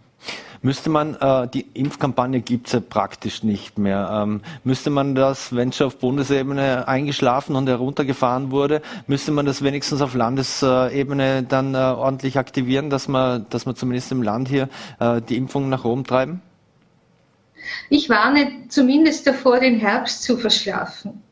Müsste 0.62 0.90
man, 0.90 1.14
äh, 1.14 1.48
die 1.48 1.64
Impfkampagne 1.72 2.40
gibt 2.42 2.66
es 2.66 2.74
ja 2.74 2.80
praktisch 2.80 3.42
nicht 3.42 3.78
mehr, 3.78 4.10
ähm, 4.12 4.42
müsste 4.62 4.90
man 4.90 5.14
das, 5.14 5.56
wenn 5.56 5.72
schon 5.72 5.86
auf 5.86 5.96
Bundesebene 5.96 6.86
eingeschlafen 6.86 7.56
und 7.56 7.66
heruntergefahren 7.66 8.50
wurde, 8.50 8.82
müsste 9.06 9.32
man 9.32 9.46
das 9.46 9.62
wenigstens 9.62 10.02
auf 10.02 10.14
Landesebene 10.14 11.44
dann 11.44 11.74
äh, 11.74 11.78
ordentlich 11.78 12.36
aktivieren, 12.36 12.90
dass 12.90 13.08
man, 13.08 13.46
dass 13.48 13.64
man 13.64 13.74
zumindest 13.74 14.12
im 14.12 14.22
Land 14.22 14.48
hier 14.48 14.68
äh, 14.98 15.22
die 15.22 15.38
Impfungen 15.38 15.70
nach 15.70 15.86
oben 15.86 16.04
treiben? 16.04 16.42
Ich 17.88 18.10
warne 18.10 18.50
zumindest 18.68 19.26
davor, 19.26 19.60
den 19.60 19.78
Herbst 19.78 20.22
zu 20.22 20.36
verschlafen. 20.36 21.22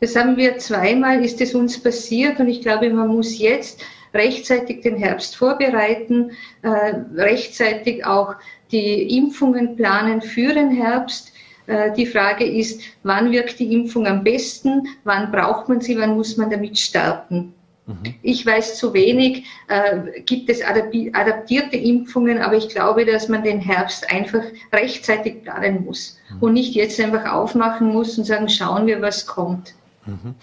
Das 0.00 0.14
haben 0.14 0.36
wir 0.36 0.58
zweimal, 0.58 1.24
ist 1.24 1.40
es 1.40 1.54
uns 1.54 1.82
passiert 1.82 2.38
und 2.38 2.48
ich 2.48 2.60
glaube, 2.60 2.90
man 2.90 3.08
muss 3.08 3.38
jetzt 3.38 3.80
rechtzeitig 4.14 4.82
den 4.82 4.96
Herbst 4.96 5.36
vorbereiten, 5.36 6.32
äh, 6.62 6.94
rechtzeitig 7.14 8.04
auch 8.04 8.34
die 8.72 9.16
Impfungen 9.16 9.76
planen 9.76 10.20
für 10.20 10.52
den 10.52 10.70
Herbst. 10.70 11.32
Äh, 11.66 11.92
die 11.92 12.06
Frage 12.06 12.44
ist, 12.44 12.80
wann 13.02 13.30
wirkt 13.30 13.58
die 13.58 13.72
Impfung 13.72 14.06
am 14.06 14.24
besten, 14.24 14.86
wann 15.04 15.30
braucht 15.30 15.68
man 15.68 15.80
sie, 15.80 15.98
wann 15.98 16.14
muss 16.14 16.36
man 16.36 16.50
damit 16.50 16.78
starten. 16.78 17.54
Mhm. 17.86 18.14
Ich 18.22 18.44
weiß 18.44 18.78
zu 18.78 18.92
wenig, 18.92 19.44
äh, 19.68 20.20
gibt 20.22 20.50
es 20.50 20.60
adaptierte 20.62 21.76
Impfungen, 21.76 22.38
aber 22.38 22.56
ich 22.56 22.68
glaube, 22.68 23.04
dass 23.04 23.28
man 23.28 23.44
den 23.44 23.60
Herbst 23.60 24.10
einfach 24.10 24.42
rechtzeitig 24.72 25.44
planen 25.44 25.84
muss 25.84 26.18
mhm. 26.30 26.42
und 26.42 26.52
nicht 26.54 26.74
jetzt 26.74 27.00
einfach 27.00 27.30
aufmachen 27.32 27.92
muss 27.92 28.18
und 28.18 28.24
sagen, 28.24 28.48
schauen 28.48 28.86
wir, 28.86 29.00
was 29.02 29.26
kommt. 29.26 29.74
Mhm. 30.06 30.34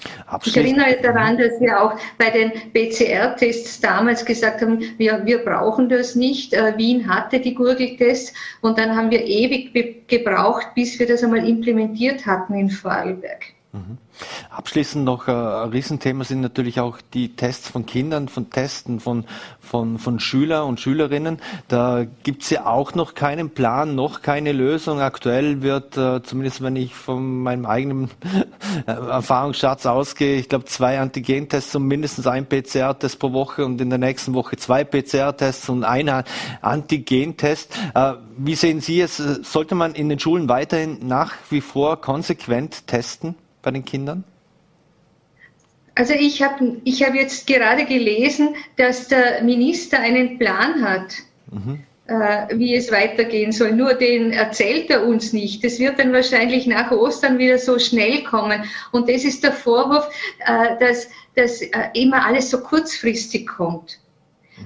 Ich 0.45 0.57
erinnere 0.57 0.97
daran, 1.01 1.37
dass 1.37 1.59
wir 1.59 1.81
auch 1.81 1.97
bei 2.17 2.29
den 2.29 2.51
PCR-Tests 2.73 3.79
damals 3.79 4.25
gesagt 4.25 4.61
haben, 4.61 4.79
wir, 4.97 5.25
wir 5.25 5.39
brauchen 5.39 5.89
das 5.89 6.15
nicht. 6.15 6.53
Äh, 6.53 6.77
Wien 6.77 7.07
hatte 7.07 7.39
die 7.39 7.55
Gurgeltests 7.55 8.33
und 8.61 8.77
dann 8.77 8.95
haben 8.95 9.09
wir 9.09 9.23
ewig 9.23 10.07
gebraucht, 10.07 10.67
bis 10.75 10.99
wir 10.99 11.07
das 11.07 11.23
einmal 11.23 11.47
implementiert 11.47 12.25
hatten 12.25 12.53
in 12.55 12.69
Vorarlberg. 12.69 13.52
Mhm. 13.73 13.97
Abschließend 14.51 15.03
noch 15.03 15.27
äh, 15.27 15.31
ein 15.31 15.69
Riesenthema 15.71 16.23
sind 16.23 16.41
natürlich 16.41 16.79
auch 16.79 16.99
die 17.15 17.35
Tests 17.35 17.69
von 17.69 17.87
Kindern, 17.87 18.27
von 18.27 18.51
Testen 18.51 18.99
von, 18.99 19.25
von, 19.59 19.97
von 19.97 20.19
Schüler 20.19 20.67
und 20.67 20.79
Schülerinnen. 20.79 21.39
Da 21.69 22.05
gibt 22.21 22.43
es 22.43 22.51
ja 22.51 22.67
auch 22.67 22.93
noch 22.93 23.15
keinen 23.15 23.49
Plan, 23.49 23.95
noch 23.95 24.21
keine 24.21 24.51
Lösung. 24.51 25.01
Aktuell 25.01 25.63
wird, 25.63 25.97
äh, 25.97 26.21
zumindest 26.21 26.61
wenn 26.61 26.75
ich 26.75 26.93
von 26.93 27.41
meinem 27.41 27.65
eigenen 27.65 28.11
äh, 28.85 28.91
Erfahrungsschatz 28.91 29.87
ausgehe, 29.87 30.35
ich 30.35 30.49
glaube 30.49 30.65
zwei 30.65 30.99
Antigentests 30.99 31.75
und 31.75 31.87
mindestens 31.87 32.27
ein 32.27 32.47
PCR-Test 32.47 33.17
pro 33.17 33.33
Woche 33.33 33.65
und 33.65 33.81
in 33.81 33.89
der 33.89 33.97
nächsten 33.97 34.35
Woche 34.35 34.55
zwei 34.55 34.83
PCR-Tests 34.83 35.69
und 35.69 35.83
ein 35.83 36.23
Antigentest. 36.61 37.75
Äh, 37.95 38.13
wie 38.37 38.53
sehen 38.53 38.81
Sie 38.81 39.01
es? 39.01 39.17
Sollte 39.17 39.73
man 39.73 39.95
in 39.95 40.09
den 40.09 40.19
Schulen 40.19 40.47
weiterhin 40.47 40.99
nach 41.07 41.33
wie 41.49 41.61
vor 41.61 41.99
konsequent 41.99 42.85
testen? 42.85 43.33
Bei 43.63 43.71
den 43.71 43.83
Kindern? 43.83 44.23
Also 45.95 46.13
ich 46.13 46.41
habe 46.41 46.77
ich 46.83 47.03
hab 47.03 47.13
jetzt 47.13 47.47
gerade 47.47 47.85
gelesen, 47.85 48.55
dass 48.77 49.07
der 49.07 49.43
Minister 49.43 49.99
einen 49.99 50.39
Plan 50.39 50.83
hat, 50.83 51.13
mhm. 51.51 51.79
äh, 52.07 52.57
wie 52.57 52.75
es 52.75 52.91
weitergehen 52.91 53.51
soll. 53.51 53.73
Nur 53.73 53.93
den 53.93 54.31
erzählt 54.31 54.89
er 54.89 55.05
uns 55.05 55.33
nicht. 55.33 55.63
Das 55.63 55.79
wird 55.79 55.99
dann 55.99 56.11
wahrscheinlich 56.11 56.65
nach 56.65 56.91
Ostern 56.91 57.37
wieder 57.37 57.59
so 57.59 57.77
schnell 57.77 58.23
kommen. 58.23 58.63
Und 58.91 59.07
das 59.07 59.23
ist 59.23 59.43
der 59.43 59.51
Vorwurf, 59.51 60.09
äh, 60.39 60.77
dass, 60.79 61.09
dass 61.35 61.61
äh, 61.61 61.69
immer 61.93 62.25
alles 62.25 62.49
so 62.49 62.59
kurzfristig 62.61 63.47
kommt. 63.47 63.99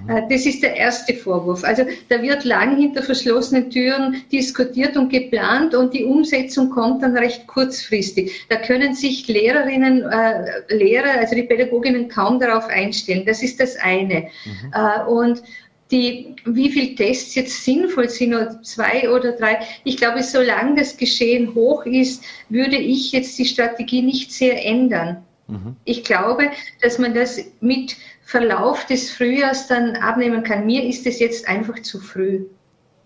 Äh, 0.08 0.21
das 0.30 0.45
ist 0.45 0.63
der 0.63 0.76
erste 0.76 1.13
Vorwurf. 1.13 1.63
Also 1.63 1.84
da 2.10 2.21
wird 2.21 2.43
lang 2.43 2.78
hinter 2.78 3.04
verschlossenen 3.04 3.69
Türen 3.69 4.23
diskutiert 4.32 4.97
und 4.97 5.10
geplant 5.10 5.76
und 5.76 5.93
die 5.93 6.06
Umsetzung 6.06 6.69
kommt 6.69 7.04
dann 7.04 7.17
recht 7.17 7.47
kurzfristig. 7.47 8.45
Da 8.50 8.58
können 8.58 8.93
sich 8.93 9.28
Lehrerinnen, 9.28 10.04
äh, 10.04 10.73
Lehrer, 10.73 11.19
also 11.19 11.36
die 11.36 11.43
Pädagoginnen 11.43 12.08
kaum 12.08 12.39
darauf 12.39 12.67
einstellen. 12.67 13.23
Das 13.26 13.43
ist 13.43 13.60
das 13.60 13.76
eine. 13.78 14.30
Mhm. 14.45 14.73
Äh, 14.73 15.04
und 15.10 15.43
die, 15.91 16.36
wie 16.45 16.69
viele 16.69 16.95
Tests 16.95 17.36
jetzt 17.36 17.63
sinnvoll 17.63 18.10
sind, 18.10 18.34
oder 18.34 18.62
zwei 18.62 19.10
oder 19.10 19.32
drei. 19.32 19.60
Ich 19.86 19.97
glaube, 19.97 20.21
solange 20.21 20.76
das 20.76 20.97
Geschehen 20.97 21.56
hoch 21.56 21.86
ist, 21.86 22.23
würde 22.50 22.76
ich 22.76 23.13
jetzt 23.13 23.38
die 23.39 23.45
Strategie 23.45 24.02
nicht 24.02 24.34
sehr 24.34 24.65
ändern. 24.65 25.23
Mhm. 25.47 25.75
Ich 25.86 26.03
glaube, 26.03 26.51
dass 26.81 26.99
man 26.99 27.13
das 27.13 27.39
mit 27.62 27.95
Verlauf 28.23 28.86
des 28.86 29.12
Frühjahrs 29.12 29.67
dann 29.67 29.95
abnehmen 29.95 30.43
kann. 30.43 30.65
Mir 30.65 30.83
ist 30.83 31.07
es 31.07 31.19
jetzt 31.19 31.47
einfach 31.47 31.81
zu 31.81 31.99
früh. 31.99 32.45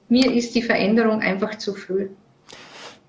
Mir 0.10 0.32
ist 0.34 0.56
die 0.56 0.62
Veränderung 0.62 1.22
einfach 1.22 1.56
zu 1.58 1.74
früh. 1.74 2.10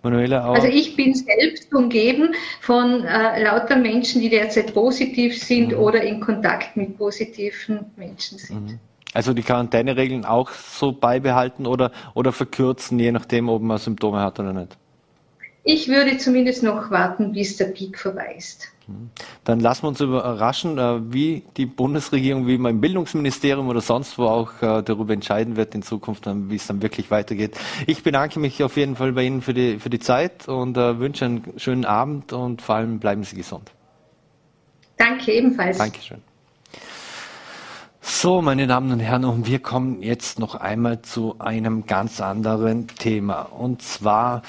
Manuela 0.03 0.47
auch. 0.47 0.55
Also 0.55 0.69
ich 0.69 0.97
bin 0.97 1.15
selbst 1.15 1.73
umgeben 1.73 2.35
von 2.61 3.05
äh, 3.05 3.43
lauter 3.43 3.77
Menschen, 3.77 4.21
die 4.21 4.29
derzeit 4.29 4.75
positiv 4.75 5.41
sind 5.41 5.73
mhm. 5.73 5.79
oder 5.79 6.03
in 6.03 6.21
Kontakt 6.21 6.77
mit 6.77 6.99
positiven 6.99 7.87
Menschen 7.97 8.39
sind. 8.39 8.71
Mhm. 8.71 8.79
Also 9.15 9.35
die 9.35 9.43
Quarantäneregeln 9.43 10.25
auch 10.25 10.51
so 10.51 10.93
beibehalten 10.93 11.67
oder, 11.67 11.93
oder 12.15 12.33
verkürzen, 12.33 12.99
je 12.99 13.13
nachdem, 13.13 13.49
ob 13.49 13.63
man 13.63 13.79
Symptome 13.79 14.21
hat 14.21 14.41
oder 14.41 14.53
nicht? 14.53 14.77
Ich 15.65 15.89
würde 15.89 16.17
zumindest 16.17 16.63
noch 16.63 16.91
warten, 16.91 17.33
bis 17.33 17.57
der 17.57 17.67
Peak 17.67 17.99
vorbei 17.99 18.35
ist. 18.37 18.72
Dann 19.45 19.61
lassen 19.61 19.85
wir 19.85 19.89
uns 19.89 20.01
überraschen, 20.01 20.79
äh, 20.79 21.13
wie 21.13 21.45
die 21.57 21.67
Bundesregierung, 21.67 22.47
wie 22.47 22.59
mein 22.59 22.81
Bildungsministerium 22.81 23.69
oder 23.69 23.81
sonst 23.81 24.19
wo 24.19 24.25
auch 24.25 24.63
äh, 24.63 24.83
darüber 24.83 25.13
entscheiden 25.13 25.57
wird 25.57 25.75
in 25.75 25.83
Zukunft, 25.83 26.27
wie 26.27 26.57
es 26.57 26.67
dann 26.67 26.83
wirklich 26.83 27.11
weitergeht. 27.11 27.59
Ich 27.87 28.03
bedanke 28.03 28.41
mich 28.41 28.63
auf 28.63 28.77
jeden 28.77 28.97
Fall 28.97 29.13
bei 29.13 29.25
Ihnen 29.25 29.43
für 29.43 29.55
die, 29.55 29.79
für 29.79 29.91
die 29.91 30.01
Zeit 30.01 30.49
und 30.49 30.77
äh, 30.77 30.99
wünsche 30.99 31.25
einen 31.25 31.45
schönen 31.57 31.85
Abend 31.85 32.33
und 32.33 32.63
vor 32.63 32.77
allem 32.77 32.99
bleiben 32.99 33.25
Sie 33.25 33.37
gesund. 33.37 33.71
Danke 34.97 35.33
ebenfalls. 35.33 35.79
Dankeschön. 35.79 36.23
So, 38.05 38.43
meine 38.43 38.67
Damen 38.67 38.91
und 38.91 39.01
Herren, 39.01 39.25
und 39.25 39.47
wir 39.47 39.61
kommen 39.61 40.03
jetzt 40.03 40.41
noch 40.41 40.57
einmal 40.57 41.03
zu 41.03 41.37
einem 41.39 41.87
ganz 41.87 42.21
anderen 42.21 42.89
Thema. 42.89 43.43
Und 43.43 43.81
zwar 43.83 44.43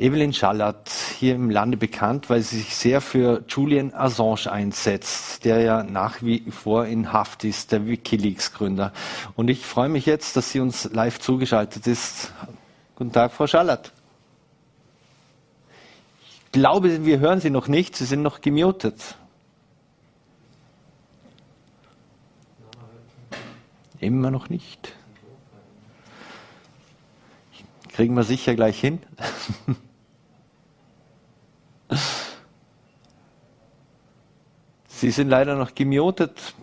Evelyn 0.00 0.32
Schallert, 0.32 0.88
hier 1.18 1.34
im 1.34 1.50
Lande 1.50 1.76
bekannt, 1.76 2.30
weil 2.30 2.40
sie 2.40 2.60
sich 2.60 2.74
sehr 2.74 3.02
für 3.02 3.44
Julian 3.46 3.92
Assange 3.92 4.50
einsetzt, 4.50 5.44
der 5.44 5.60
ja 5.60 5.82
nach 5.82 6.22
wie 6.22 6.40
vor 6.50 6.86
in 6.86 7.12
Haft 7.12 7.44
ist, 7.44 7.70
der 7.70 7.86
Wikileaks-Gründer. 7.86 8.94
Und 9.36 9.50
ich 9.50 9.66
freue 9.66 9.90
mich 9.90 10.06
jetzt, 10.06 10.36
dass 10.36 10.52
sie 10.52 10.60
uns 10.60 10.90
live 10.94 11.20
zugeschaltet 11.20 11.86
ist. 11.86 12.32
Guten 12.96 13.12
Tag, 13.12 13.32
Frau 13.32 13.46
Schallert. 13.46 13.92
Ich 16.30 16.52
glaube, 16.52 17.04
wir 17.04 17.18
hören 17.18 17.40
Sie 17.40 17.50
noch 17.50 17.68
nicht, 17.68 17.94
Sie 17.94 18.06
sind 18.06 18.22
noch 18.22 18.40
gemutet. 18.40 19.16
Immer 23.98 24.30
noch 24.30 24.48
nicht. 24.48 24.94
Kriegen 27.92 28.14
wir 28.14 28.24
sicher 28.24 28.54
gleich 28.54 28.80
hin. 28.80 29.00
Sie 35.00 35.10
sind 35.10 35.30
leider 35.30 35.56
noch 35.56 35.74
gemutet. 35.74 36.54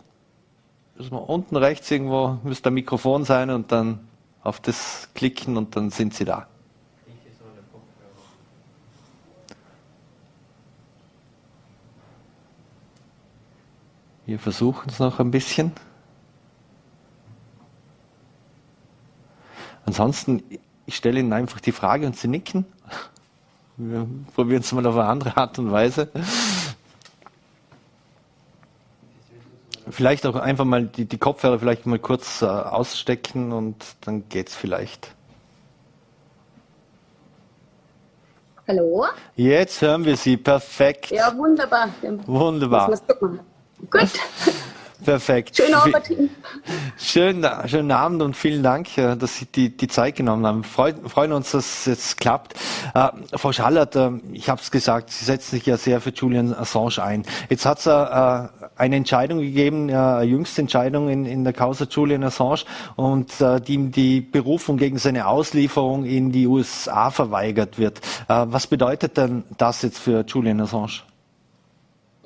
unten 1.09 1.55
rechts 1.55 1.89
irgendwo 1.89 2.37
müsste 2.43 2.69
ein 2.69 2.75
Mikrofon 2.75 3.25
sein 3.25 3.49
und 3.49 3.71
dann 3.71 4.07
auf 4.43 4.59
das 4.59 5.09
klicken 5.15 5.57
und 5.57 5.75
dann 5.75 5.89
sind 5.89 6.13
Sie 6.13 6.23
da. 6.23 6.45
Wir 14.27 14.37
versuchen 14.37 14.87
es 14.87 14.99
noch 14.99 15.19
ein 15.19 15.31
bisschen. 15.31 15.71
Ansonsten 19.87 20.43
Ich 20.85 20.95
stelle 20.95 21.19
Ihnen 21.21 21.33
einfach 21.33 21.59
die 21.59 21.71
Frage 21.71 22.05
und 22.05 22.15
Sie 22.15 22.27
nicken. 22.27 22.67
Wir 23.77 24.07
probieren 24.35 24.61
es 24.61 24.71
mal 24.71 24.85
auf 24.85 24.95
eine 24.95 25.05
andere 25.05 25.37
Art 25.37 25.57
und 25.57 25.71
Weise. 25.71 26.11
Vielleicht 29.89 30.25
auch 30.25 30.35
einfach 30.35 30.65
mal 30.65 30.85
die, 30.85 31.05
die 31.05 31.17
Kopfhörer 31.17 31.59
vielleicht 31.59 31.85
mal 31.85 31.99
kurz 31.99 32.41
äh, 32.41 32.45
ausstecken 32.45 33.51
und 33.51 33.75
dann 34.01 34.27
geht's 34.29 34.55
vielleicht. 34.55 35.13
Hallo? 38.67 39.05
Jetzt 39.37 39.81
hören 39.81 40.03
wir 40.03 40.17
Sie. 40.17 40.35
Perfekt. 40.35 41.11
Ja, 41.11 41.35
wunderbar. 41.37 41.89
Wunderbar. 42.25 42.89
Gut. 43.89 44.09
Perfekt. 45.03 45.57
Schönen 45.57 45.73
Abend. 45.75 46.11
Schönen, 46.97 47.45
schönen 47.67 47.91
Abend 47.91 48.21
und 48.21 48.35
vielen 48.35 48.63
Dank, 48.63 48.97
äh, 48.97 49.15
dass 49.15 49.37
Sie 49.37 49.45
die, 49.45 49.75
die 49.75 49.87
Zeit 49.87 50.15
genommen 50.15 50.45
haben. 50.45 50.63
Freut, 50.63 50.95
freuen 51.07 51.31
uns, 51.31 51.51
dass 51.51 51.65
es 51.65 51.85
jetzt 51.85 52.19
klappt. 52.19 52.55
Äh, 52.95 53.09
Frau 53.35 53.51
Schallert, 53.51 53.95
äh, 53.95 54.11
ich 54.33 54.49
habe 54.49 54.59
es 54.61 54.71
gesagt, 54.71 55.11
Sie 55.11 55.25
setzen 55.25 55.51
sich 55.51 55.65
ja 55.65 55.77
sehr 55.77 56.01
für 56.01 56.09
Julian 56.09 56.53
Assange 56.53 57.01
ein. 57.03 57.23
Jetzt 57.49 57.65
hat 57.65 57.79
es 57.79 57.85
äh, 57.85 57.89
eine 58.75 58.95
Entscheidung 58.95 59.39
gegeben, 59.39 59.89
eine 59.89 60.23
jüngste 60.23 60.61
Entscheidung 60.61 61.09
in, 61.09 61.25
in 61.25 61.43
der 61.43 61.53
Causa 61.53 61.85
Julian 61.85 62.23
Assange 62.23 62.63
und 62.95 63.39
äh, 63.39 63.61
die 63.61 63.75
ihm 63.75 63.91
die 63.91 64.21
Berufung 64.21 64.77
gegen 64.77 64.97
seine 64.97 65.27
Auslieferung 65.27 66.05
in 66.05 66.31
die 66.31 66.47
USA 66.47 67.11
verweigert 67.11 67.77
wird. 67.77 67.99
Äh, 68.27 68.45
was 68.47 68.67
bedeutet 68.67 69.17
denn 69.17 69.43
das 69.57 69.83
jetzt 69.83 69.99
für 69.99 70.25
Julian 70.27 70.61
Assange? 70.61 71.01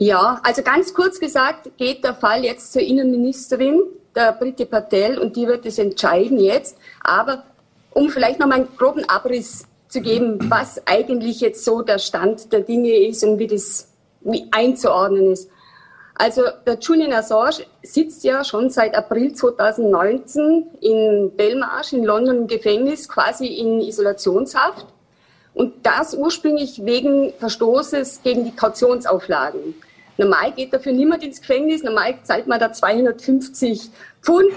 Ja, 0.01 0.41
also 0.41 0.63
ganz 0.63 0.95
kurz 0.95 1.19
gesagt 1.19 1.77
geht 1.77 2.03
der 2.03 2.15
Fall 2.15 2.43
jetzt 2.43 2.73
zur 2.73 2.81
Innenministerin, 2.81 3.83
der 4.15 4.31
Britte 4.31 4.65
Patel, 4.65 5.19
und 5.19 5.35
die 5.35 5.45
wird 5.45 5.63
es 5.67 5.77
entscheiden 5.77 6.39
jetzt. 6.39 6.75
Aber 7.03 7.43
um 7.91 8.09
vielleicht 8.09 8.39
noch 8.39 8.47
mal 8.47 8.55
einen 8.55 8.75
groben 8.75 9.07
Abriss 9.07 9.67
zu 9.89 10.01
geben, 10.01 10.39
was 10.49 10.81
eigentlich 10.87 11.39
jetzt 11.39 11.63
so 11.63 11.83
der 11.83 11.99
Stand 11.99 12.51
der 12.51 12.61
Dinge 12.61 12.97
ist 12.97 13.23
und 13.23 13.37
wie 13.37 13.45
das 13.45 13.89
wie 14.21 14.47
einzuordnen 14.49 15.33
ist. 15.33 15.51
Also 16.15 16.45
der 16.65 16.79
Julian 16.79 17.13
Assange 17.13 17.67
sitzt 17.83 18.23
ja 18.23 18.43
schon 18.43 18.71
seit 18.71 18.95
April 18.95 19.35
2019 19.35 20.65
in 20.81 21.31
Belmarsh 21.37 21.93
in 21.93 22.05
London 22.05 22.37
im 22.37 22.47
Gefängnis, 22.47 23.07
quasi 23.07 23.45
in 23.45 23.81
Isolationshaft. 23.81 24.87
Und 25.53 25.85
das 25.85 26.15
ursprünglich 26.15 26.83
wegen 26.85 27.33
Verstoßes 27.37 28.23
gegen 28.23 28.45
die 28.45 28.55
Kautionsauflagen. 28.55 29.75
Normal 30.21 30.51
geht 30.51 30.71
dafür 30.71 30.93
niemand 30.93 31.23
ins 31.23 31.41
Gefängnis, 31.41 31.81
normal 31.81 32.19
zahlt 32.21 32.45
man 32.45 32.59
da 32.59 32.71
250 32.71 33.89
Pfund. 34.21 34.53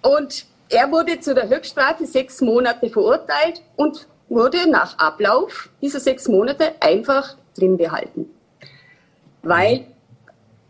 Und 0.00 0.46
er 0.70 0.90
wurde 0.90 1.20
zu 1.20 1.34
der 1.34 1.50
Höchststrafe 1.50 2.06
sechs 2.06 2.40
Monate 2.40 2.88
verurteilt 2.88 3.60
und 3.76 4.08
wurde 4.30 4.66
nach 4.70 4.98
Ablauf 4.98 5.68
dieser 5.82 6.00
sechs 6.00 6.28
Monate 6.28 6.72
einfach 6.80 7.36
drin 7.54 7.76
behalten. 7.76 8.30
Weil 9.42 9.84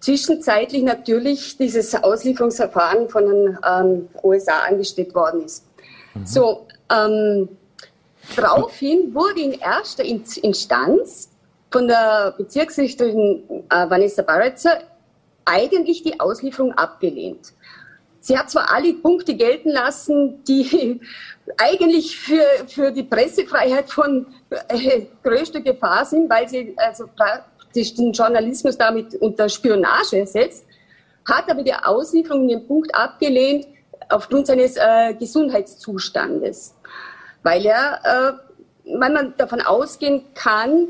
zwischenzeitlich 0.01 0.83
natürlich 0.83 1.57
dieses 1.57 1.95
Auslieferungsverfahren 1.95 3.09
von 3.09 3.27
den 3.27 3.59
ähm, 3.65 4.09
USA 4.25 4.59
angestrebt 4.69 5.15
worden 5.15 5.45
ist. 5.45 5.65
Mhm. 6.15 6.27
So, 6.27 6.67
ähm, 6.91 7.49
daraufhin 8.35 9.15
wurde 9.15 9.41
in 9.41 9.53
erster 9.53 10.05
Instanz 10.05 11.31
von 11.75 11.89
der 11.89 12.33
Bezirksrichterin 12.39 13.65
äh, 13.69 13.91
Vanessa 13.91 14.23
Barretzer 14.23 14.79
eigentlich 15.45 16.05
die 16.05 16.21
Auslieferung 16.21 16.73
abgelehnt. 16.75 17.53
Sie 18.21 18.39
hat 18.39 18.49
zwar 18.49 18.73
alle 18.73 18.95
Punkte 18.95 19.35
gelten 19.35 19.71
lassen, 19.71 20.45
die 20.45 21.01
eigentlich 21.59 22.17
für, 22.17 22.47
für 22.69 22.93
die 22.93 23.03
Pressefreiheit 23.03 23.91
von 23.91 24.25
äh, 24.69 25.07
größter 25.25 25.63
Gefahr 25.63 26.05
sind, 26.05 26.31
weil 26.31 26.49
sie 26.49 26.77
also 26.77 27.09
praktisch 27.09 27.93
den 27.95 28.13
Journalismus 28.13 28.79
damit 28.79 29.17
unter 29.17 29.49
Spionage 29.49 30.25
setzt, 30.29 30.65
hat 31.29 31.51
aber 31.51 31.65
die 31.65 31.75
Auslieferung 31.75 32.47
den 32.47 32.69
Punkt 32.69 32.95
abgelehnt 32.95 33.67
aufgrund 34.11 34.47
seines 34.47 34.77
äh, 34.77 35.13
Gesundheitszustandes, 35.15 36.77
weil 37.43 37.67
er, 37.67 37.99
äh, 38.05 38.97
weil 38.97 39.13
man 39.13 39.35
davon 39.37 39.61
ausgehen 39.61 40.23
kann, 40.35 40.87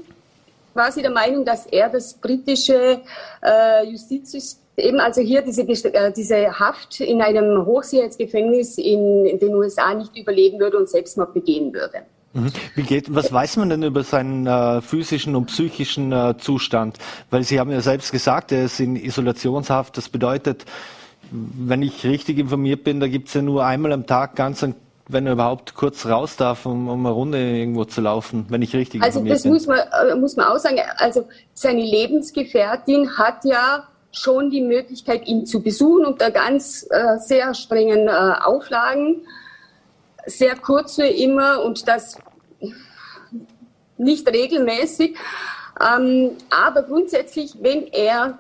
sie 0.91 1.03
der 1.03 1.11
Meinung, 1.11 1.45
dass 1.45 1.67
er 1.67 1.89
das 1.89 2.15
britische 2.15 3.01
äh, 3.43 3.87
Justizsystem, 3.87 4.99
also 4.99 5.21
hier 5.21 5.43
diese, 5.43 5.63
äh, 5.63 6.13
diese 6.13 6.59
Haft 6.59 7.01
in 7.01 7.23
einem 7.23 7.65
Hochsicherheitsgefängnis 7.65 8.79
in, 8.79 9.39
den 9.39 9.55
USA 9.55 9.95
nicht 9.95 10.17
überleben 10.17 10.59
würde 10.59 10.79
und 10.79 10.89
Selbstmord 10.89 11.35
begehen 11.35 11.73
würde. 11.73 12.03
Mhm. 12.33 12.51
Geht, 12.87 13.15
was 13.15 13.33
weiß 13.33 13.59
man 13.59 13.71
denn 13.71 13.85
über 13.85 14.03
seinen 14.03 14.47
äh, 14.47 14.81
physischen 14.81 15.37
und 15.37 15.47
psychischen 15.47 16.11
äh, 16.11 16.35
Zustand? 16.37 16.99
Weil 17.31 17.45
Sie 17.45 17.61
haben 17.61 17.71
ja 17.71 17.81
selbst 17.81 18.11
gesagt, 18.11 18.51
er 18.51 18.65
ist 18.65 18.81
in 18.81 18.97
Isolationshaft. 18.97 19.97
Das 19.97 20.09
bedeutet, 20.09 20.65
wenn 21.31 21.83
ich 21.83 22.05
richtig 22.05 22.39
informiert 22.39 22.83
bin, 22.83 22.99
da 22.99 23.07
gibt 23.07 23.29
es 23.29 23.35
ja 23.35 23.43
nur 23.43 23.65
einmal 23.65 23.93
am 23.93 24.07
Tag 24.07 24.35
ganz 24.35 24.65
einen 24.65 24.75
wenn 25.09 25.27
er 25.27 25.35
überhaupt 25.35 25.75
kurz 25.75 26.07
raus 26.07 26.37
darf, 26.37 26.65
um, 26.67 26.89
um 26.89 27.05
eine 27.05 27.15
Runde 27.15 27.39
irgendwo 27.39 27.85
zu 27.85 28.01
laufen, 28.01 28.47
wenn 28.49 28.63
ich 28.63 28.75
richtig 28.75 29.03
Also 29.03 29.23
das 29.25 29.43
bin. 29.43 29.53
muss 29.53 29.67
man, 29.67 29.79
äh, 29.79 30.15
muss 30.15 30.37
man 30.37 30.47
auch 30.47 30.59
sagen. 30.59 30.79
Also 30.97 31.29
seine 31.53 31.83
Lebensgefährtin 31.83 33.19
hat 33.19 33.45
ja 33.45 33.87
schon 34.13 34.51
die 34.51 34.63
Möglichkeit, 34.63 35.27
ihn 35.27 35.45
zu 35.45 35.61
besuchen 35.61 36.07
unter 36.07 36.31
ganz 36.31 36.87
äh, 36.91 37.19
sehr 37.19 37.53
strengen 37.55 38.09
äh, 38.09 38.35
Auflagen, 38.43 39.23
sehr 40.27 40.57
kurze 40.57 41.07
immer 41.07 41.63
und 41.63 41.87
das 41.87 42.17
nicht 43.99 44.27
regelmäßig. 44.29 45.17
Ähm, 45.81 46.31
aber 46.51 46.83
grundsätzlich, 46.85 47.57
wenn 47.61 47.89
er 47.89 48.39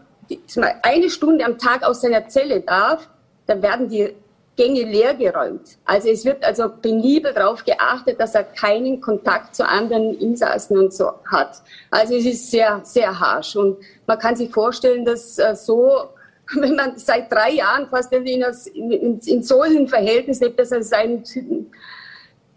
eine 0.82 1.10
Stunde 1.10 1.44
am 1.44 1.58
Tag 1.58 1.82
aus 1.82 2.00
seiner 2.00 2.28
Zelle 2.28 2.60
darf, 2.60 3.08
dann 3.46 3.60
werden 3.60 3.88
die 3.88 4.14
Gänge 4.56 4.82
leergeräumt. 4.82 5.78
Also 5.84 6.08
es 6.08 6.24
wird 6.24 6.44
also 6.44 6.68
penibel 6.68 7.32
darauf 7.32 7.64
geachtet, 7.64 8.20
dass 8.20 8.34
er 8.34 8.44
keinen 8.44 9.00
Kontakt 9.00 9.56
zu 9.56 9.66
anderen 9.66 10.16
Insassen 10.18 10.78
und 10.78 10.94
so 10.94 11.12
hat. 11.30 11.62
Also 11.90 12.14
es 12.14 12.24
ist 12.24 12.50
sehr, 12.50 12.80
sehr 12.84 13.18
harsch. 13.18 13.56
Und 13.56 13.78
man 14.06 14.18
kann 14.18 14.36
sich 14.36 14.50
vorstellen, 14.50 15.04
dass 15.04 15.38
äh, 15.38 15.56
so, 15.56 16.10
wenn 16.54 16.76
man 16.76 16.96
seit 16.98 17.32
drei 17.32 17.50
Jahren 17.52 17.88
fast 17.88 18.12
in, 18.12 18.24
in, 18.26 19.18
in 19.18 19.42
solchen 19.42 19.88
Verhältnissen 19.88 20.44
lebt, 20.44 20.60
dass 20.60 20.70
er 20.70 20.82
sein 20.84 21.24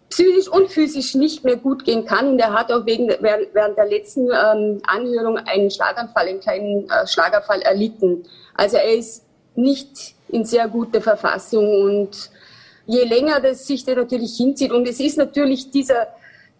psychisch 0.08 0.48
und 0.48 0.70
physisch 0.70 1.16
nicht 1.16 1.44
mehr 1.44 1.56
gut 1.56 1.84
gehen 1.84 2.04
kann. 2.04 2.28
Und 2.28 2.38
er 2.38 2.52
hat 2.52 2.70
auch 2.72 2.86
wegen, 2.86 3.08
während 3.08 3.76
der 3.76 3.86
letzten 3.86 4.26
ähm, 4.26 4.80
Anhörung 4.86 5.38
einen 5.38 5.70
Schlaganfall, 5.70 6.28
einen 6.28 6.40
kleinen 6.40 6.88
äh, 6.88 7.06
Schlaganfall 7.08 7.60
erlitten. 7.62 8.24
Also 8.54 8.76
er 8.76 8.94
ist 8.94 9.24
nicht 9.56 10.14
in 10.28 10.44
sehr 10.44 10.68
guter 10.68 11.00
Verfassung 11.00 11.66
und 11.82 12.30
je 12.86 13.04
länger 13.04 13.40
das 13.40 13.66
sich 13.66 13.84
da 13.84 13.94
natürlich 13.94 14.36
hinzieht 14.36 14.72
und 14.72 14.86
es 14.86 15.00
ist 15.00 15.18
natürlich 15.18 15.70
dieser 15.70 16.08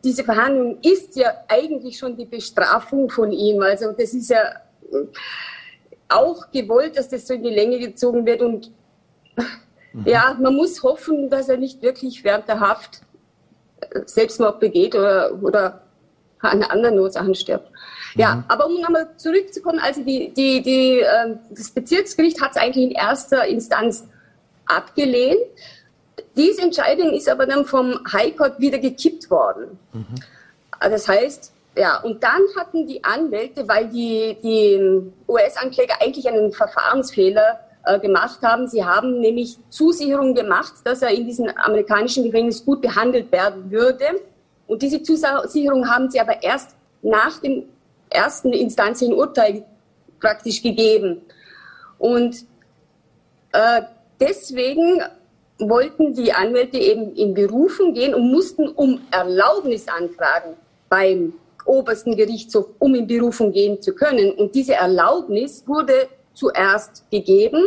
diese 0.04 0.24
Verhandlung 0.24 0.78
ist 0.82 1.16
ja 1.16 1.32
eigentlich 1.48 1.98
schon 1.98 2.16
die 2.16 2.24
Bestrafung 2.24 3.10
von 3.10 3.32
ihm. 3.32 3.60
Also 3.62 3.92
das 3.92 4.14
ist 4.14 4.30
ja 4.30 4.42
auch 6.08 6.50
gewollt, 6.50 6.96
dass 6.96 7.08
das 7.08 7.26
so 7.26 7.34
in 7.34 7.42
die 7.42 7.50
Länge 7.50 7.78
gezogen 7.78 8.24
wird. 8.24 8.42
Und 8.42 8.70
mhm. 9.92 10.04
ja, 10.06 10.36
man 10.40 10.54
muss 10.54 10.82
hoffen, 10.82 11.28
dass 11.28 11.48
er 11.48 11.56
nicht 11.56 11.82
wirklich 11.82 12.22
während 12.24 12.48
der 12.48 12.60
Haft 12.60 13.02
Selbstmord 14.06 14.60
begeht 14.60 14.94
oder, 14.94 15.36
oder 15.42 15.82
an 16.40 16.62
anderen 16.62 16.98
Ursachen 16.98 17.34
stirbt. 17.34 17.70
Ja, 18.18 18.34
mhm. 18.34 18.44
aber 18.48 18.66
um 18.66 18.80
nochmal 18.80 19.08
zurückzukommen, 19.16 19.78
also 19.78 20.02
die, 20.02 20.32
die, 20.34 20.60
die, 20.60 21.00
äh, 21.00 21.36
das 21.50 21.70
Bezirksgericht 21.70 22.40
hat 22.42 22.50
es 22.50 22.56
eigentlich 22.56 22.86
in 22.86 22.90
erster 22.90 23.46
Instanz 23.46 24.06
abgelehnt. 24.66 25.38
Diese 26.36 26.62
Entscheidung 26.62 27.12
ist 27.12 27.28
aber 27.28 27.46
dann 27.46 27.64
vom 27.64 28.00
High 28.12 28.36
Court 28.36 28.58
wieder 28.58 28.78
gekippt 28.78 29.30
worden. 29.30 29.78
Mhm. 29.92 30.06
Das 30.80 31.06
heißt, 31.06 31.52
ja, 31.76 32.00
und 32.00 32.22
dann 32.24 32.42
hatten 32.56 32.88
die 32.88 33.02
Anwälte, 33.04 33.68
weil 33.68 33.88
die, 33.88 34.36
die 34.42 35.12
US-Ankläger 35.28 35.94
eigentlich 36.00 36.28
einen 36.28 36.50
Verfahrensfehler 36.50 37.60
äh, 37.84 38.00
gemacht 38.00 38.40
haben, 38.42 38.66
sie 38.66 38.84
haben 38.84 39.20
nämlich 39.20 39.58
Zusicherung 39.70 40.34
gemacht, 40.34 40.74
dass 40.82 41.02
er 41.02 41.10
in 41.10 41.24
diesem 41.24 41.48
amerikanischen 41.56 42.24
Gefängnis 42.24 42.64
gut 42.64 42.82
behandelt 42.82 43.30
werden 43.30 43.70
würde. 43.70 44.06
Und 44.66 44.82
diese 44.82 45.02
Zusicherung 45.02 45.88
haben 45.88 46.10
sie 46.10 46.18
aber 46.18 46.42
erst 46.42 46.74
nach 47.00 47.38
dem 47.38 47.64
ersten 48.10 48.52
Instanz 48.52 49.02
ein 49.02 49.12
Urteil 49.12 49.64
praktisch 50.20 50.62
gegeben. 50.62 51.22
Und 51.98 52.44
äh, 53.52 53.82
deswegen 54.20 55.02
wollten 55.58 56.14
die 56.14 56.32
Anwälte 56.32 56.78
eben 56.78 57.14
in 57.14 57.34
Berufen 57.34 57.94
gehen 57.94 58.14
und 58.14 58.30
mussten 58.30 58.68
um 58.68 59.00
Erlaubnis 59.10 59.88
anfragen 59.88 60.54
beim 60.88 61.34
obersten 61.64 62.16
Gerichtshof, 62.16 62.66
um 62.78 62.94
in 62.94 63.06
Berufung 63.06 63.52
gehen 63.52 63.82
zu 63.82 63.94
können. 63.94 64.32
Und 64.32 64.54
diese 64.54 64.74
Erlaubnis 64.74 65.64
wurde 65.66 66.08
zuerst 66.32 67.04
gegeben 67.10 67.64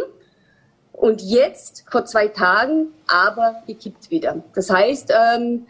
und 0.93 1.21
jetzt 1.21 1.83
vor 1.89 2.05
zwei 2.05 2.27
Tagen 2.27 2.87
aber 3.07 3.61
gekippt 3.67 4.09
wieder. 4.09 4.41
Das 4.55 4.69
heißt, 4.69 5.11
ähm, 5.11 5.67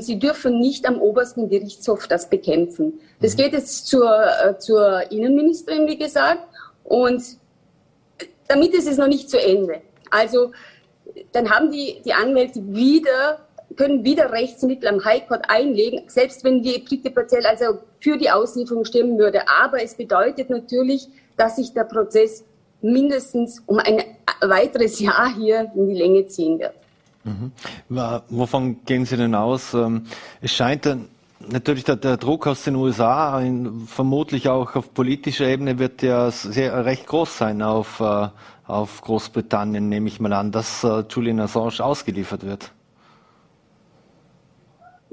sie 0.00 0.18
dürfen 0.18 0.58
nicht 0.58 0.86
am 0.86 1.00
obersten 1.00 1.48
Gerichtshof 1.48 2.06
das 2.08 2.28
bekämpfen. 2.28 3.00
Das 3.20 3.34
mhm. 3.34 3.36
geht 3.38 3.52
jetzt 3.52 3.86
zur, 3.86 4.10
äh, 4.10 4.58
zur 4.58 5.10
Innenministerin, 5.10 5.86
wie 5.86 5.98
gesagt, 5.98 6.42
und 6.82 7.22
damit 8.48 8.74
ist 8.74 8.88
es 8.88 8.98
noch 8.98 9.08
nicht 9.08 9.30
zu 9.30 9.40
Ende. 9.40 9.80
Also 10.10 10.52
dann 11.32 11.50
haben 11.50 11.70
die, 11.70 12.02
die 12.04 12.12
Anwälte 12.12 12.60
wieder 12.66 13.40
können 13.76 14.04
wieder 14.04 14.30
Rechtsmittel 14.30 14.88
am 14.88 15.04
High 15.04 15.26
Court 15.26 15.44
einlegen, 15.48 16.02
selbst 16.06 16.44
wenn 16.44 16.62
die 16.62 16.78
Britte 16.78 17.10
Patel 17.10 17.44
also 17.46 17.78
für 17.98 18.16
die 18.16 18.30
Auslieferung 18.30 18.84
stimmen 18.84 19.18
würde. 19.18 19.48
Aber 19.48 19.82
es 19.82 19.94
bedeutet 19.94 20.50
natürlich, 20.50 21.08
dass 21.36 21.56
sich 21.56 21.72
der 21.72 21.84
Prozess 21.84 22.44
mindestens 22.80 23.62
um 23.66 23.78
ein 23.78 24.02
weiteres 24.40 25.00
Jahr 25.00 25.34
hier 25.34 25.72
in 25.74 25.88
die 25.88 25.94
Länge 25.94 26.26
ziehen 26.26 26.58
wird. 26.58 26.74
Mhm. 27.24 27.52
Wovon 28.28 28.84
gehen 28.84 29.06
Sie 29.06 29.16
denn 29.16 29.34
aus? 29.34 29.74
Ähm, 29.74 30.06
es 30.40 30.52
scheint 30.52 30.86
natürlich 31.48 31.84
der, 31.84 31.96
der, 31.96 32.16
Druck 32.16 32.46
aus 32.46 32.64
den 32.64 32.76
USA, 32.76 33.40
in, 33.40 33.86
vermutlich 33.86 34.48
auch 34.48 34.76
auf 34.76 34.92
politischer 34.94 35.46
Ebene, 35.46 35.78
wird 35.78 36.02
ja 36.02 36.30
sehr 36.30 36.84
recht 36.84 37.06
groß 37.06 37.38
sein 37.38 37.62
auf, 37.62 38.00
äh, 38.00 38.28
auf 38.66 39.00
Großbritannien, 39.02 39.88
nehme 39.88 40.08
ich 40.08 40.20
mal 40.20 40.32
an, 40.32 40.52
dass 40.52 40.84
äh, 40.84 41.04
Julian 41.08 41.40
Assange 41.40 41.80
ausgeliefert 41.80 42.44
wird. 42.44 42.70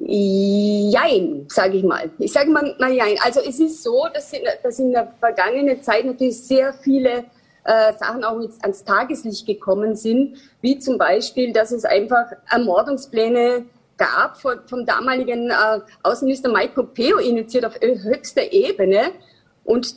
Jein, 0.04 1.46
sage 1.48 1.78
ich 1.78 1.84
mal. 1.84 2.10
Ich 2.18 2.34
sage 2.34 2.50
mal, 2.50 2.76
mal 2.80 2.92
jein. 2.92 3.18
Also 3.24 3.40
es 3.40 3.60
ist 3.60 3.84
so, 3.84 4.08
dass 4.14 4.34
in, 4.34 4.42
dass 4.64 4.80
in 4.80 4.92
der 4.92 5.14
vergangenen 5.20 5.82
Zeit 5.84 6.06
natürlich 6.06 6.42
sehr 6.42 6.74
viele 6.74 7.26
äh, 7.64 7.94
Sachen 7.94 8.24
auch 8.24 8.42
jetzt 8.42 8.62
ans 8.64 8.84
Tageslicht 8.84 9.46
gekommen 9.46 9.96
sind, 9.96 10.38
wie 10.62 10.80
zum 10.80 10.98
Beispiel, 10.98 11.54
dass 11.54 11.72
es 11.72 11.86
einfach 11.86 12.32
Ermordungspläne 12.50 13.66
gab 13.98 14.38
vom 14.38 14.86
damaligen 14.86 15.52
äh, 15.52 15.80
Außenminister 16.02 16.52
Mike 16.52 16.74
Pompeo 16.74 17.18
initiiert 17.18 17.66
auf 17.66 17.80
höchster 17.80 18.52
Ebene. 18.52 19.12
Und 19.64 19.96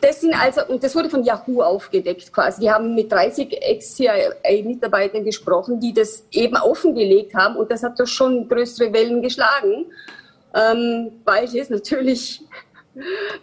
das 0.00 0.20
sind 0.20 0.34
also, 0.34 0.66
und 0.66 0.82
das 0.82 0.96
wurde 0.96 1.08
von 1.08 1.22
Yahoo 1.22 1.62
aufgedeckt 1.62 2.32
quasi. 2.32 2.62
Die 2.62 2.70
haben 2.70 2.94
mit 2.94 3.12
30 3.12 3.52
Ex-CIA-Mitarbeitern 3.62 5.24
gesprochen, 5.24 5.78
die 5.78 5.92
das 5.92 6.24
eben 6.32 6.56
offengelegt 6.56 7.34
haben. 7.34 7.56
Und 7.56 7.70
das 7.70 7.82
hat 7.82 8.00
doch 8.00 8.06
schon 8.06 8.48
größere 8.48 8.92
Wellen 8.92 9.22
geschlagen. 9.22 9.86
Ähm, 10.54 11.12
weil 11.24 11.44
es 11.44 11.70
natürlich 11.70 12.42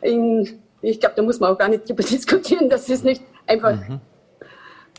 in, 0.01 0.59
ich 0.81 0.99
glaube, 0.99 1.15
da 1.15 1.21
muss 1.21 1.39
man 1.39 1.53
auch 1.53 1.57
gar 1.57 1.69
nicht 1.69 1.87
drüber 1.87 2.03
diskutieren, 2.09 2.69
dass 2.69 2.89
es 2.89 3.03
nicht 3.03 3.21
Einfach. 3.49 3.75
Mhm. 3.75 3.99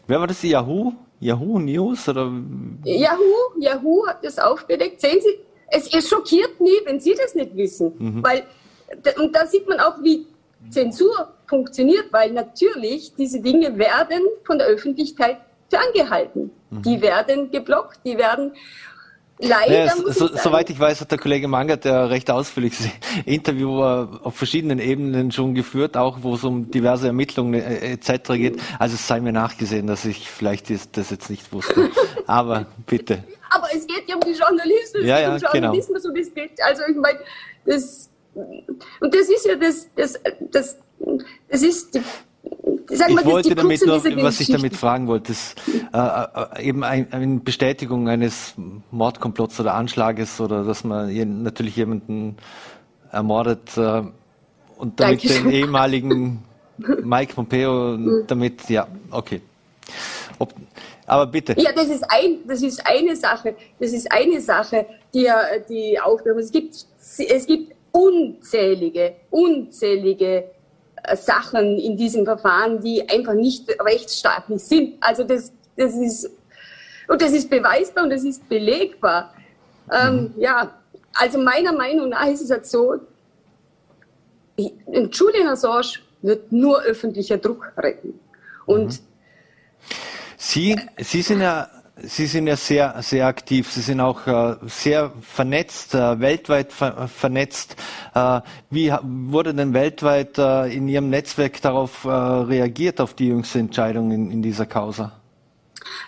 Wer 0.09 0.19
war 0.19 0.27
das? 0.27 0.43
Yahoo? 0.43 0.93
Yahoo 1.21 1.59
News? 1.61 2.09
Oder? 2.09 2.33
Yahoo, 2.85 3.61
Yahoo 3.61 4.07
hat 4.09 4.25
das 4.25 4.39
aufgedeckt. 4.41 5.01
Sehen 5.01 5.21
Sie, 5.21 5.39
es, 5.69 5.87
es 5.95 6.09
schockiert 6.09 6.61
mich, 6.61 6.83
wenn 6.85 6.99
Sie 6.99 7.15
das 7.15 7.35
nicht 7.37 7.57
wissen. 7.57 7.93
Mhm. 7.97 8.25
Weil, 8.25 8.43
und 9.19 9.37
da 9.37 9.47
sieht 9.47 9.69
man 9.69 9.79
auch, 9.79 10.03
wie 10.03 10.27
Zensur 10.69 11.33
funktioniert, 11.47 12.13
weil 12.13 12.33
natürlich 12.33 13.15
diese 13.15 13.41
Dinge 13.41 13.79
werden 13.79 14.21
von 14.45 14.59
der 14.59 14.67
Öffentlichkeit 14.67 15.39
ferngehalten. 15.71 16.51
Mhm. 16.71 16.83
Die 16.83 17.01
werden 17.01 17.51
geblockt, 17.53 18.01
die 18.05 18.19
werden 18.19 18.53
Leider 19.43 19.87
naja, 19.87 20.13
so, 20.13 20.29
soweit 20.29 20.69
ich 20.69 20.79
weiß, 20.79 21.01
hat 21.01 21.11
der 21.11 21.19
Kollege 21.19 21.49
Mangert 21.49 21.85
ja 21.85 22.05
recht 22.07 22.31
ausführliches 22.31 22.89
Interview 23.25 23.81
äh, 23.81 24.07
auf 24.23 24.37
verschiedenen 24.37 24.79
Ebenen 24.79 25.33
schon 25.33 25.55
geführt, 25.55 25.97
auch 25.97 26.19
wo 26.23 26.35
es 26.35 26.45
um 26.45 26.71
diverse 26.71 27.07
Ermittlungen 27.07 27.55
äh, 27.55 27.93
etc. 27.93 28.35
geht. 28.35 28.61
Also 28.79 28.97
es 28.97 29.07
sei 29.07 29.21
mir 29.21 29.33
nachgesehen, 29.33 29.87
dass 29.87 30.05
ich 30.05 30.29
vielleicht 30.29 30.69
das 30.71 31.11
jetzt 31.11 31.31
nicht 31.31 31.53
wusste. 31.53 31.91
Aber 32.27 32.67
bitte. 32.87 33.25
Aber 33.51 33.67
es 33.75 33.87
geht 33.87 34.09
ja 34.09 34.15
um 34.15 34.21
die 34.21 34.39
Journalismus, 34.39 35.05
ja, 35.05 35.19
ja, 35.19 35.35
um 35.35 35.39
genau. 35.39 35.53
Journalismus 35.53 36.03
genau. 36.03 36.15
und 36.15 36.21
es 36.21 36.35
geht, 36.35 36.63
also 36.63 36.83
ich 36.89 36.97
meine, 36.97 37.19
das 37.65 38.11
und 38.35 39.15
das 39.15 39.29
ist 39.29 39.47
ja 39.47 39.57
das, 39.57 39.89
das, 39.97 40.21
das, 40.53 40.77
das 41.49 41.63
ist 41.63 41.95
die 41.95 42.03
Sagen 42.93 43.19
ich 43.19 43.25
wollte 43.25 43.55
damit 43.55 43.87
nur, 43.87 44.03
was 44.23 44.41
ich 44.41 44.49
damit 44.49 44.77
fragen 44.77 45.07
wollte, 45.07 45.33
ist 45.33 45.57
äh, 45.93 45.99
äh, 45.99 46.63
eben 46.63 46.83
ein, 46.83 47.13
eine 47.13 47.39
Bestätigung 47.39 48.09
eines 48.09 48.55
Mordkomplotts 48.91 49.61
oder 49.61 49.75
Anschlages 49.75 50.41
oder 50.41 50.65
dass 50.65 50.83
man 50.85 51.43
natürlich 51.43 51.77
jemanden 51.77 52.37
ermordet 53.13 53.77
äh, 53.77 54.03
und 54.77 54.99
damit 54.99 55.23
Dankeschön. 55.25 55.45
den 55.45 55.53
ehemaligen 55.53 56.43
Mike 57.03 57.35
Pompeo 57.35 58.23
damit, 58.27 58.69
ja, 58.69 58.87
okay. 59.11 59.41
Ob, 60.39 60.55
aber 61.07 61.27
bitte. 61.27 61.55
Ja, 61.59 61.73
das 61.73 61.89
ist 61.89 62.05
ein, 62.09 62.39
das 62.47 62.63
ist 62.63 62.85
eine 62.87 63.15
Sache, 63.15 63.55
das 63.79 63.93
ist 63.93 64.11
eine 64.11 64.41
Sache, 64.41 64.87
die, 65.13 65.29
die 65.69 66.01
Aufgabe. 66.01 66.41
Es 66.41 66.51
gibt, 66.51 66.87
es 67.19 67.47
gibt 67.47 67.75
unzählige, 67.93 69.15
unzählige 69.31 70.27
äh, 70.27 70.45
Sachen 71.15 71.79
in 71.79 71.97
diesem 71.97 72.25
Verfahren, 72.25 72.81
die 72.81 73.09
einfach 73.09 73.35
nicht 73.35 73.69
rechtsstaatlich 73.81 74.63
sind. 74.63 74.95
Also 75.01 75.25
das, 75.25 75.53
das 75.77 75.95
ist, 75.95 76.31
und 77.09 77.23
das 77.23 77.33
ist 77.33 77.51
beweisbar 77.51 78.05
und 78.05 78.11
das 78.11 78.25
ist 78.25 78.49
belegbar. 78.49 79.33
Ähm, 79.93 80.33
mhm. 80.35 80.35
Ja, 80.41 80.75
also 81.15 81.39
meiner 81.39 81.73
Meinung 81.73 82.11
nach 82.11 82.27
ist 82.27 82.43
es 82.43 82.51
halt 82.51 82.67
so, 82.67 83.01
Julian 84.57 85.49
Assange 85.49 86.01
wird 86.23 86.53
nur 86.53 86.83
öffentlicher 86.83 87.39
Druck 87.39 87.73
retten. 87.77 88.19
Und 88.67 88.87
mhm. 88.87 88.99
Sie, 90.37 90.77
Sie 90.99 91.23
sind 91.23 91.41
ja 91.41 91.69
Sie 92.03 92.27
sind 92.27 92.47
ja 92.47 92.57
sehr, 92.57 92.95
sehr 93.03 93.27
aktiv. 93.27 93.71
Sie 93.71 93.81
sind 93.81 94.01
auch 94.01 94.27
äh, 94.27 94.57
sehr 94.67 95.13
vernetzt, 95.21 95.95
äh, 95.95 96.21
weltweit 96.21 96.73
ver 96.73 97.09
vernetzt. 97.09 97.77
Äh, 98.15 98.41
wie 98.71 98.93
wurde 99.03 99.55
denn 99.55 99.75
weltweit 99.75 100.39
in 100.39 100.89
Ihrem 100.89 101.11
Netzwerk 101.11 101.61
darauf 101.61 102.05
reagiert, 102.05 103.01
auf 103.01 103.15
die 103.15 103.29
jüngste 103.29 103.59
Entscheidung 103.59 104.11
in, 104.11 104.43
dieser 104.43 104.67
Causa? 104.67 105.13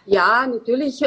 Ja, 0.07 0.47
natürlich. 0.47 1.03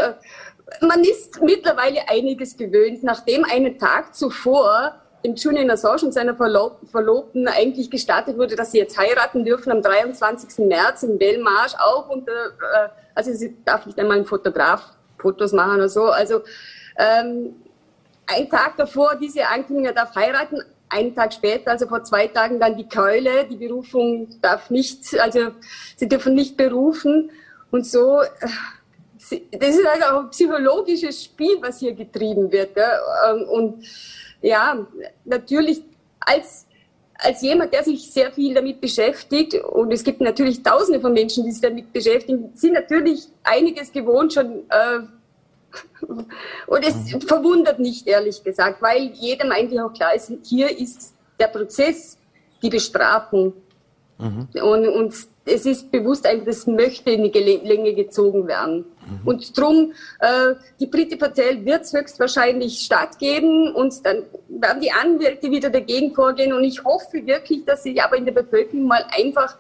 Man 0.82 1.02
ist 1.02 1.42
mittlerweile 1.42 2.08
einiges 2.10 2.58
gewöhnt. 2.58 3.04
Nachdem 3.04 3.44
einen 3.46 3.78
Tag 3.78 4.16
zuvor 4.16 5.02
dem 5.26 5.36
Julian 5.36 5.70
Assange 5.70 6.04
und 6.04 6.14
seiner 6.14 6.36
Verlobten 6.36 7.48
eigentlich 7.48 7.90
gestartet 7.90 8.38
wurde, 8.38 8.56
dass 8.56 8.72
sie 8.72 8.78
jetzt 8.78 8.98
heiraten 8.98 9.44
dürfen 9.44 9.72
am 9.72 9.82
23. 9.82 10.66
März 10.66 11.04
in 11.04 11.18
Belmarsh, 11.18 11.74
auch 11.78 12.10
unter 12.10 12.52
also 13.16 13.34
sie 13.34 13.56
darf 13.64 13.86
nicht 13.86 13.98
einmal 13.98 14.18
ein 14.18 14.26
Fotograf 14.26 14.92
Fotos 15.18 15.54
machen 15.54 15.78
oder 15.78 15.90
so. 15.90 16.04
Also 16.04 16.42
ähm, 16.98 17.56
ein 18.28 18.50
Tag 18.50 18.78
davor, 18.78 19.16
diese 19.16 19.48
Ankündigung, 19.48 19.86
er 19.86 19.94
darf 19.94 20.14
heiraten, 20.16 20.62
einen 20.90 21.16
Tag 21.16 21.34
später, 21.34 21.72
also 21.72 21.88
vor 21.88 22.04
zwei 22.04 22.28
Tagen, 22.28 22.60
dann 22.60 22.78
die 22.78 22.88
Keule, 22.88 23.46
die 23.46 23.56
Berufung 23.56 24.40
darf 24.42 24.70
nicht, 24.70 25.20
also 25.20 25.52
sie 25.96 26.08
dürfen 26.08 26.36
nicht 26.36 26.58
berufen 26.58 27.32
und 27.72 27.88
so. 27.88 28.22
Das 29.52 29.70
ist 29.76 29.88
halt 29.88 30.04
auch 30.04 30.20
ein 30.20 30.30
psychologisches 30.30 31.24
Spiel, 31.24 31.58
was 31.62 31.80
hier 31.80 31.94
getrieben 31.94 32.52
wird. 32.52 32.78
Ja? 32.78 33.00
Ähm, 33.32 33.48
und 33.50 33.84
ja, 34.42 34.86
natürlich 35.26 35.84
als 36.20 36.66
als 37.18 37.42
jemand, 37.42 37.74
der 37.74 37.84
sich 37.84 38.12
sehr 38.12 38.32
viel 38.32 38.54
damit 38.54 38.82
beschäftigt, 38.82 39.54
und 39.54 39.92
es 39.92 40.04
gibt 40.04 40.22
natürlich 40.22 40.62
Tausende 40.62 41.00
von 41.00 41.14
Menschen, 41.14 41.46
die 41.46 41.52
sich 41.52 41.62
damit 41.62 41.92
beschäftigen, 41.94 42.52
sind 42.54 42.74
natürlich 42.74 43.28
einiges 43.44 43.92
gewohnt 43.92 44.34
schon. 44.34 44.64
Äh, 44.70 45.00
und 46.68 46.86
es 46.86 47.14
mhm. 47.14 47.22
verwundert 47.22 47.80
nicht, 47.80 48.08
ehrlich 48.08 48.44
gesagt, 48.44 48.82
weil 48.82 49.12
jedem 49.14 49.52
eigentlich 49.52 49.80
auch 49.80 49.94
klar 49.94 50.14
ist, 50.14 50.32
hier 50.44 50.78
ist 50.78 51.14
der 51.40 51.48
Prozess, 51.48 52.18
die 52.62 52.70
Bestrafung. 52.70 53.54
Mhm. 54.18 54.48
Und, 54.62 54.88
und 54.88 55.16
es 55.46 55.66
ist 55.66 55.92
bewusst 55.92 56.26
einfach, 56.26 56.46
das 56.46 56.66
möchte 56.66 57.12
in 57.12 57.32
die 57.32 57.40
Länge 57.40 57.94
gezogen 57.94 58.48
werden. 58.48 58.78
Mhm. 58.78 59.28
Und 59.28 59.58
drum, 59.58 59.94
äh, 60.20 60.56
die 60.80 60.88
Priti 60.88 61.16
Patel 61.16 61.64
wird 61.64 61.84
es 61.84 61.94
höchstwahrscheinlich 61.94 62.80
stattgeben 62.80 63.74
und 63.74 64.06
dann 64.06 64.24
werden 64.48 64.82
die 64.82 64.92
Anwälte 64.92 65.52
wieder 65.52 65.70
dagegen 65.70 66.14
vorgehen. 66.14 66.52
Und 66.52 66.64
ich 66.64 66.84
hoffe 66.84 67.26
wirklich, 67.26 67.64
dass 67.64 67.84
sich 67.84 68.02
aber 68.02 68.18
in 68.18 68.26
der 68.26 68.34
Bevölkerung 68.34 68.88
mal 68.88 69.06
einfach 69.16 69.56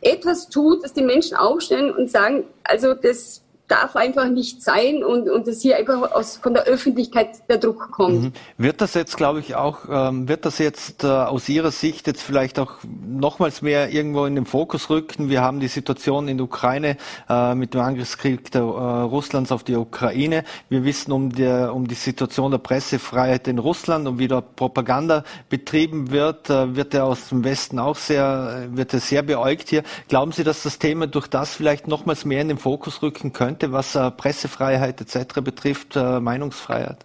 etwas 0.00 0.48
tut, 0.48 0.82
dass 0.82 0.94
die 0.94 1.02
Menschen 1.02 1.36
aufstellen 1.36 1.94
und 1.94 2.10
sagen, 2.10 2.44
also 2.64 2.94
das 2.94 3.42
darf 3.70 3.94
einfach 3.94 4.28
nicht 4.28 4.62
sein 4.62 5.04
und, 5.04 5.28
und 5.28 5.46
dass 5.46 5.62
hier 5.62 5.76
einfach 5.76 6.12
aus, 6.12 6.38
von 6.38 6.54
der 6.54 6.64
Öffentlichkeit 6.64 7.48
der 7.48 7.58
Druck 7.58 7.92
kommt. 7.92 8.22
Mhm. 8.22 8.32
Wird 8.58 8.80
das 8.80 8.94
jetzt, 8.94 9.16
glaube 9.16 9.40
ich, 9.40 9.54
auch, 9.54 9.78
ähm, 9.88 10.28
wird 10.28 10.44
das 10.44 10.58
jetzt 10.58 11.04
äh, 11.04 11.06
aus 11.06 11.48
Ihrer 11.48 11.70
Sicht 11.70 12.06
jetzt 12.06 12.22
vielleicht 12.22 12.58
auch 12.58 12.72
nochmals 13.06 13.62
mehr 13.62 13.90
irgendwo 13.90 14.24
in 14.24 14.34
den 14.34 14.46
Fokus 14.46 14.90
rücken? 14.90 15.28
Wir 15.28 15.42
haben 15.42 15.60
die 15.60 15.68
Situation 15.68 16.26
in 16.26 16.38
der 16.38 16.44
Ukraine 16.44 16.96
äh, 17.28 17.54
mit 17.54 17.74
dem 17.74 17.80
Angriffskrieg 17.82 18.50
der, 18.50 18.62
äh, 18.62 18.64
Russlands 18.64 19.52
auf 19.52 19.62
die 19.62 19.76
Ukraine. 19.76 20.44
Wir 20.68 20.84
wissen 20.84 21.12
um 21.12 21.30
die, 21.30 21.70
um 21.70 21.86
die 21.86 21.94
Situation 21.94 22.50
der 22.50 22.58
Pressefreiheit 22.58 23.46
in 23.46 23.58
Russland 23.58 24.08
und 24.08 24.18
wie 24.18 24.28
dort 24.28 24.56
Propaganda 24.56 25.22
betrieben 25.48 26.10
wird, 26.10 26.50
äh, 26.50 26.74
wird 26.74 26.94
er 26.94 27.04
aus 27.04 27.28
dem 27.28 27.44
Westen 27.44 27.78
auch 27.78 27.96
sehr, 27.96 28.68
wird 28.72 28.92
er 28.94 29.00
sehr 29.00 29.22
beäugt 29.22 29.68
hier. 29.68 29.84
Glauben 30.08 30.32
Sie, 30.32 30.42
dass 30.42 30.62
das 30.62 30.78
Thema 30.78 31.06
durch 31.06 31.28
das 31.28 31.54
vielleicht 31.54 31.86
nochmals 31.86 32.24
mehr 32.24 32.42
in 32.42 32.48
den 32.48 32.58
Fokus 32.58 33.02
rücken 33.02 33.32
könnte? 33.32 33.59
Argumente, 33.60 33.72
was 33.72 33.94
äh, 33.94 34.10
Pressefreiheit 34.10 35.00
etc. 35.00 35.40
betrifft, 35.42 35.96
äh, 35.96 36.20
Meinungsfreiheit? 36.20 36.98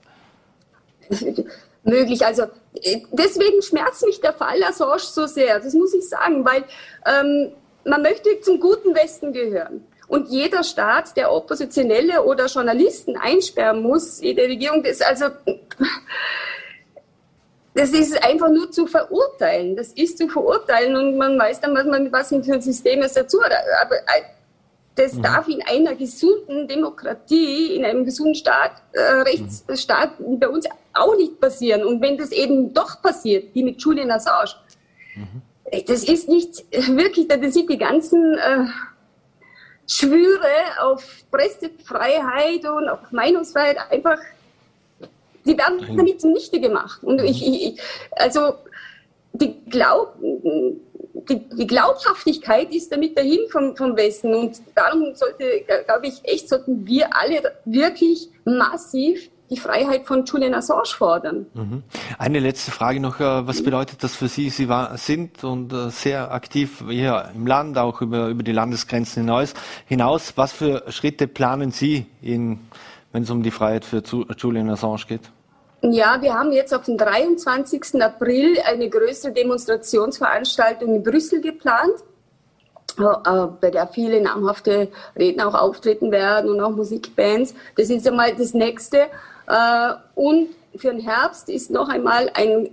möglich. 1.83 2.25
Also 2.25 2.43
äh, 2.81 3.01
deswegen 3.11 3.61
schmerzt 3.61 4.05
mich 4.05 4.21
der 4.21 4.33
Fall 4.33 4.63
Assange 4.63 4.99
so 4.99 5.27
sehr, 5.27 5.59
das 5.59 5.73
muss 5.73 5.93
ich 5.93 6.07
sagen, 6.07 6.45
weil 6.45 6.63
ähm, 7.05 7.51
man 7.85 8.01
möchte 8.01 8.39
zum 8.41 8.59
guten 8.59 8.95
Westen 8.95 9.33
gehören. 9.33 9.85
Und 10.07 10.29
jeder 10.29 10.63
Staat, 10.63 11.17
der 11.17 11.31
Oppositionelle 11.31 12.23
oder 12.23 12.45
Journalisten 12.45 13.17
einsperren 13.17 13.81
muss, 13.81 14.21
jede 14.21 14.43
Regierung, 14.43 14.83
das 14.83 15.01
also 15.01 15.25
das 17.75 17.91
ist 17.91 18.23
einfach 18.23 18.49
nur 18.49 18.71
zu 18.71 18.87
verurteilen. 18.87 19.75
Das 19.75 19.89
ist 19.89 20.17
zu 20.17 20.27
verurteilen 20.27 20.95
und 20.95 21.17
man 21.17 21.37
weiß 21.37 21.61
dann, 21.61 21.75
was 21.75 21.85
man 21.85 22.11
was 22.11 22.29
für 22.29 22.35
ein 22.35 22.61
System 22.61 23.01
es 23.01 23.13
dazu 23.13 23.43
hat. 23.43 23.51
Aber 23.81 23.95
das 24.95 25.13
mhm. 25.13 25.21
darf 25.21 25.47
in 25.47 25.61
einer 25.61 25.95
gesunden 25.95 26.67
Demokratie, 26.67 27.75
in 27.75 27.85
einem 27.85 28.05
gesunden 28.05 28.35
Staat, 28.35 28.81
äh, 28.93 29.01
Rechtsstaat 29.01 30.19
mhm. 30.19 30.39
bei 30.39 30.47
uns 30.47 30.65
auch 30.93 31.15
nicht 31.17 31.39
passieren. 31.39 31.83
Und 31.83 32.01
wenn 32.01 32.17
das 32.17 32.31
eben 32.31 32.73
doch 32.73 33.01
passiert, 33.01 33.53
wie 33.53 33.63
mit 33.63 33.81
Julian 33.81 34.11
Assange, 34.11 34.55
mhm. 35.15 35.41
das 35.87 36.03
ist 36.03 36.29
nicht 36.29 36.63
wirklich, 36.71 37.27
da 37.27 37.37
sind 37.49 37.69
die 37.69 37.77
ganzen 37.77 38.37
äh, 38.37 38.65
Schwüre 39.87 40.81
auf 40.81 41.03
Pressefreiheit 41.29 42.65
und 42.65 42.89
auf 42.89 43.11
Meinungsfreiheit 43.11 43.77
einfach 43.91 44.17
Sie 45.45 45.55
werden 45.57 45.79
damit 45.95 46.19
zunichte 46.19 46.59
gemacht. 46.59 47.03
Und 47.03 47.21
ich, 47.21 47.45
ich 47.45 47.79
also 48.11 48.55
die, 49.33 49.63
Glaub, 49.69 50.15
die, 51.29 51.49
die, 51.49 51.67
Glaubhaftigkeit 51.67 52.73
ist 52.73 52.91
damit 52.91 53.17
dahin 53.17 53.39
vom, 53.49 53.75
vom 53.75 53.95
Westen. 53.95 54.33
Und 54.33 54.61
darum 54.75 55.13
sollte, 55.15 55.63
glaube 55.85 56.07
ich, 56.07 56.23
echt 56.23 56.49
sollten 56.49 56.85
wir 56.85 57.15
alle 57.15 57.41
wirklich 57.65 58.29
massiv 58.45 59.29
die 59.49 59.57
Freiheit 59.57 60.05
von 60.05 60.25
Julian 60.25 60.53
Assange 60.53 60.87
fordern. 60.87 61.45
Mhm. 61.53 61.83
Eine 62.17 62.39
letzte 62.39 62.71
Frage 62.71 62.99
noch. 62.99 63.19
Äh, 63.19 63.47
was 63.47 63.63
bedeutet 63.63 64.03
das 64.03 64.15
für 64.15 64.27
Sie? 64.27 64.49
Sie 64.49 64.69
war, 64.69 64.97
sind 64.97 65.43
und 65.43 65.71
äh, 65.71 65.89
sehr 65.89 66.31
aktiv 66.31 66.83
hier 66.89 67.29
im 67.35 67.45
Land, 67.45 67.77
auch 67.77 68.01
über, 68.01 68.27
über 68.29 68.43
die 68.43 68.51
Landesgrenzen 68.51 69.29
hinaus. 69.87 70.33
Was 70.35 70.51
für 70.51 70.83
Schritte 70.89 71.27
planen 71.27 71.71
Sie, 71.71 72.07
wenn 72.21 72.59
es 73.13 73.29
um 73.29 73.43
die 73.43 73.51
Freiheit 73.51 73.85
für 73.85 74.01
Julian 74.37 74.69
Assange 74.69 75.03
geht? 75.07 75.31
Ja, 75.81 76.21
wir 76.21 76.33
haben 76.33 76.51
jetzt 76.51 76.73
auf 76.73 76.83
den 76.83 76.97
23. 76.97 78.01
April 78.01 78.57
eine 78.65 78.89
größere 78.89 79.31
Demonstrationsveranstaltung 79.31 80.95
in 80.95 81.03
Brüssel 81.03 81.41
geplant, 81.41 81.93
äh, 82.97 83.47
bei 83.61 83.69
der 83.69 83.87
viele 83.87 84.21
namhafte 84.21 84.89
Redner 85.15 85.47
auch 85.47 85.53
auftreten 85.53 86.11
werden 86.11 86.49
und 86.49 86.61
auch 86.61 86.71
Musikbands. 86.71 87.53
Das 87.77 87.89
ist 87.89 88.07
einmal 88.07 88.35
das 88.35 88.53
Nächste. 88.53 89.07
Äh, 89.47 89.93
und 90.15 90.49
für 90.75 90.89
den 90.89 91.01
Herbst 91.01 91.49
ist 91.49 91.69
noch 91.69 91.89
einmal 91.89 92.31
ein 92.33 92.69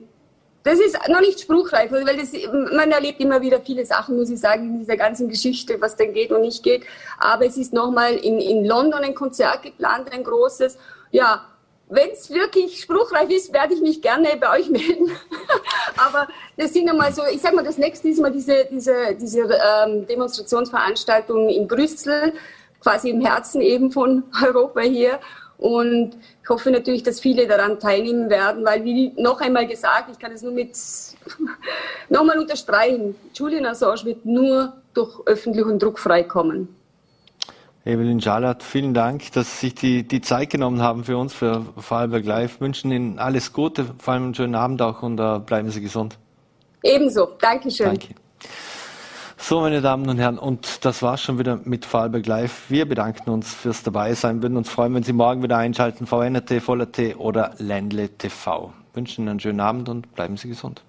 das 0.65 0.79
ist 0.79 0.97
noch 1.09 1.21
nicht 1.21 1.41
spruchreif, 1.41 1.91
weil 1.91 2.17
das, 2.17 2.33
man 2.53 2.91
erlebt 2.93 3.21
immer 3.21 3.41
wieder 3.41 3.61
viele 3.61 3.85
Sachen, 3.85 4.17
muss 4.17 4.31
ich 4.31 4.39
sagen, 4.39 4.65
in 4.65 4.79
dieser 4.79 4.97
ganzen 4.97 5.29
Geschichte, 5.29 5.81
was 5.81 5.97
denn 5.97 6.13
geht 6.15 6.31
und 6.31 6.43
nicht 6.43 6.63
geht. 6.63 6.85
Aber 7.19 7.47
es 7.47 7.57
ist 7.57 7.73
nochmal 7.73 8.15
in, 8.15 8.39
in 8.39 8.65
London 8.65 9.03
ein 9.03 9.15
Konzert 9.15 9.63
geplant, 9.63 10.13
ein 10.13 10.23
großes. 10.23 10.79
Ja, 11.11 11.45
wenn 11.93 12.11
es 12.11 12.31
wirklich 12.31 12.81
spruchreif 12.81 13.29
ist, 13.29 13.53
werde 13.53 13.75
ich 13.75 13.83
mich 13.83 14.01
gerne 14.01 14.29
bei 14.41 14.59
euch 14.59 14.71
melden. 14.71 15.11
Aber 15.97 16.27
das 16.57 16.73
sind 16.73 16.89
einmal 16.89 17.13
so, 17.13 17.23
ich 17.31 17.41
sag 17.41 17.55
mal, 17.55 17.63
das 17.63 17.77
nächste 17.77 18.09
ist 18.09 18.21
mal 18.21 18.33
diese, 18.33 18.67
diese, 18.71 19.15
diese 19.21 19.41
ähm, 19.43 20.07
Demonstrationsveranstaltung 20.07 21.51
in 21.51 21.69
Brüssel, 21.69 22.33
quasi 22.81 23.11
im 23.11 23.21
Herzen 23.21 23.61
eben 23.61 23.91
von 23.91 24.25
Europa 24.43 24.81
hier. 24.81 25.21
Und 25.59 26.17
ich 26.43 26.49
hoffe 26.49 26.71
natürlich, 26.71 27.03
dass 27.03 27.21
viele 27.21 27.47
daran 27.47 27.79
teilnehmen 27.79 28.31
werden, 28.31 28.65
weil, 28.65 28.83
wie 28.85 29.13
noch 29.17 29.41
einmal 29.41 29.67
gesagt, 29.67 30.11
ich 30.11 30.19
kann 30.19 30.33
es 30.33 30.43
nur 30.43 30.53
mit 30.53 30.75
nochmal 32.09 32.39
unterstreichen, 32.39 33.15
Julian 33.35 33.67
Assange 33.67 34.05
wird 34.07 34.25
nur 34.25 34.73
durch 34.95 35.21
öffentlichen 35.27 35.79
Druck 35.79 35.99
freikommen. 35.99 36.75
Evelyn 37.85 38.21
Jallat, 38.21 38.63
vielen 38.63 38.95
Dank, 38.95 39.33
dass 39.33 39.59
Sie 39.59 39.67
sich 39.67 39.75
die, 39.75 40.07
die 40.07 40.21
Zeit 40.21 40.51
genommen 40.51 40.81
haben 40.81 41.03
für 41.03 41.17
uns, 41.17 41.35
für 41.35 41.67
Vorarlberg 41.77 42.25
Live. 42.25 42.61
Wünschen 42.61 42.93
Ihnen 42.93 43.19
alles 43.19 43.53
Gute, 43.53 43.87
vor 43.99 44.15
allem 44.15 44.25
einen 44.25 44.35
schönen 44.35 44.55
Abend 44.55 44.81
auch 44.81 45.03
und 45.03 45.19
uh, 45.19 45.41
bleiben 45.41 45.69
Sie 45.71 45.81
gesund. 45.81 46.17
Ebenso, 46.85 47.31
Dankeschön. 47.41 47.87
Danke. 47.87 48.15
So, 49.37 49.61
meine 49.61 49.81
Damen 49.81 50.09
und 50.09 50.19
Herren, 50.19 50.39
und 50.39 50.85
das 50.85 51.03
war's 51.03 51.23
schon 51.23 51.41
wieder 51.41 51.59
mit 51.65 51.85
Vorarlberg 51.85 52.25
Live. 52.25 52.71
Wir 52.71 52.87
bedanken 52.87 53.31
uns 53.31 53.53
fürs 53.53 53.83
Dabeisein, 53.83 54.43
würden 54.43 54.57
uns 54.57 54.69
freuen, 54.69 54.95
wenn 54.95 55.03
Sie 55.03 55.13
morgen 55.13 55.43
wieder 55.43 55.57
einschalten, 55.57 56.07
VNRT, 56.07 56.63
Voller 56.63 56.93
T 56.93 57.17
oder 57.17 57.55
Ländle 57.59 58.11
TV. 58.11 58.73
Wünschen 58.95 59.23
Ihnen 59.23 59.31
einen 59.31 59.41
schönen 59.41 59.59
Abend 59.59 59.89
und 59.89 60.15
bleiben 60.15 60.37
Sie 60.37 60.47
gesund. 60.47 60.85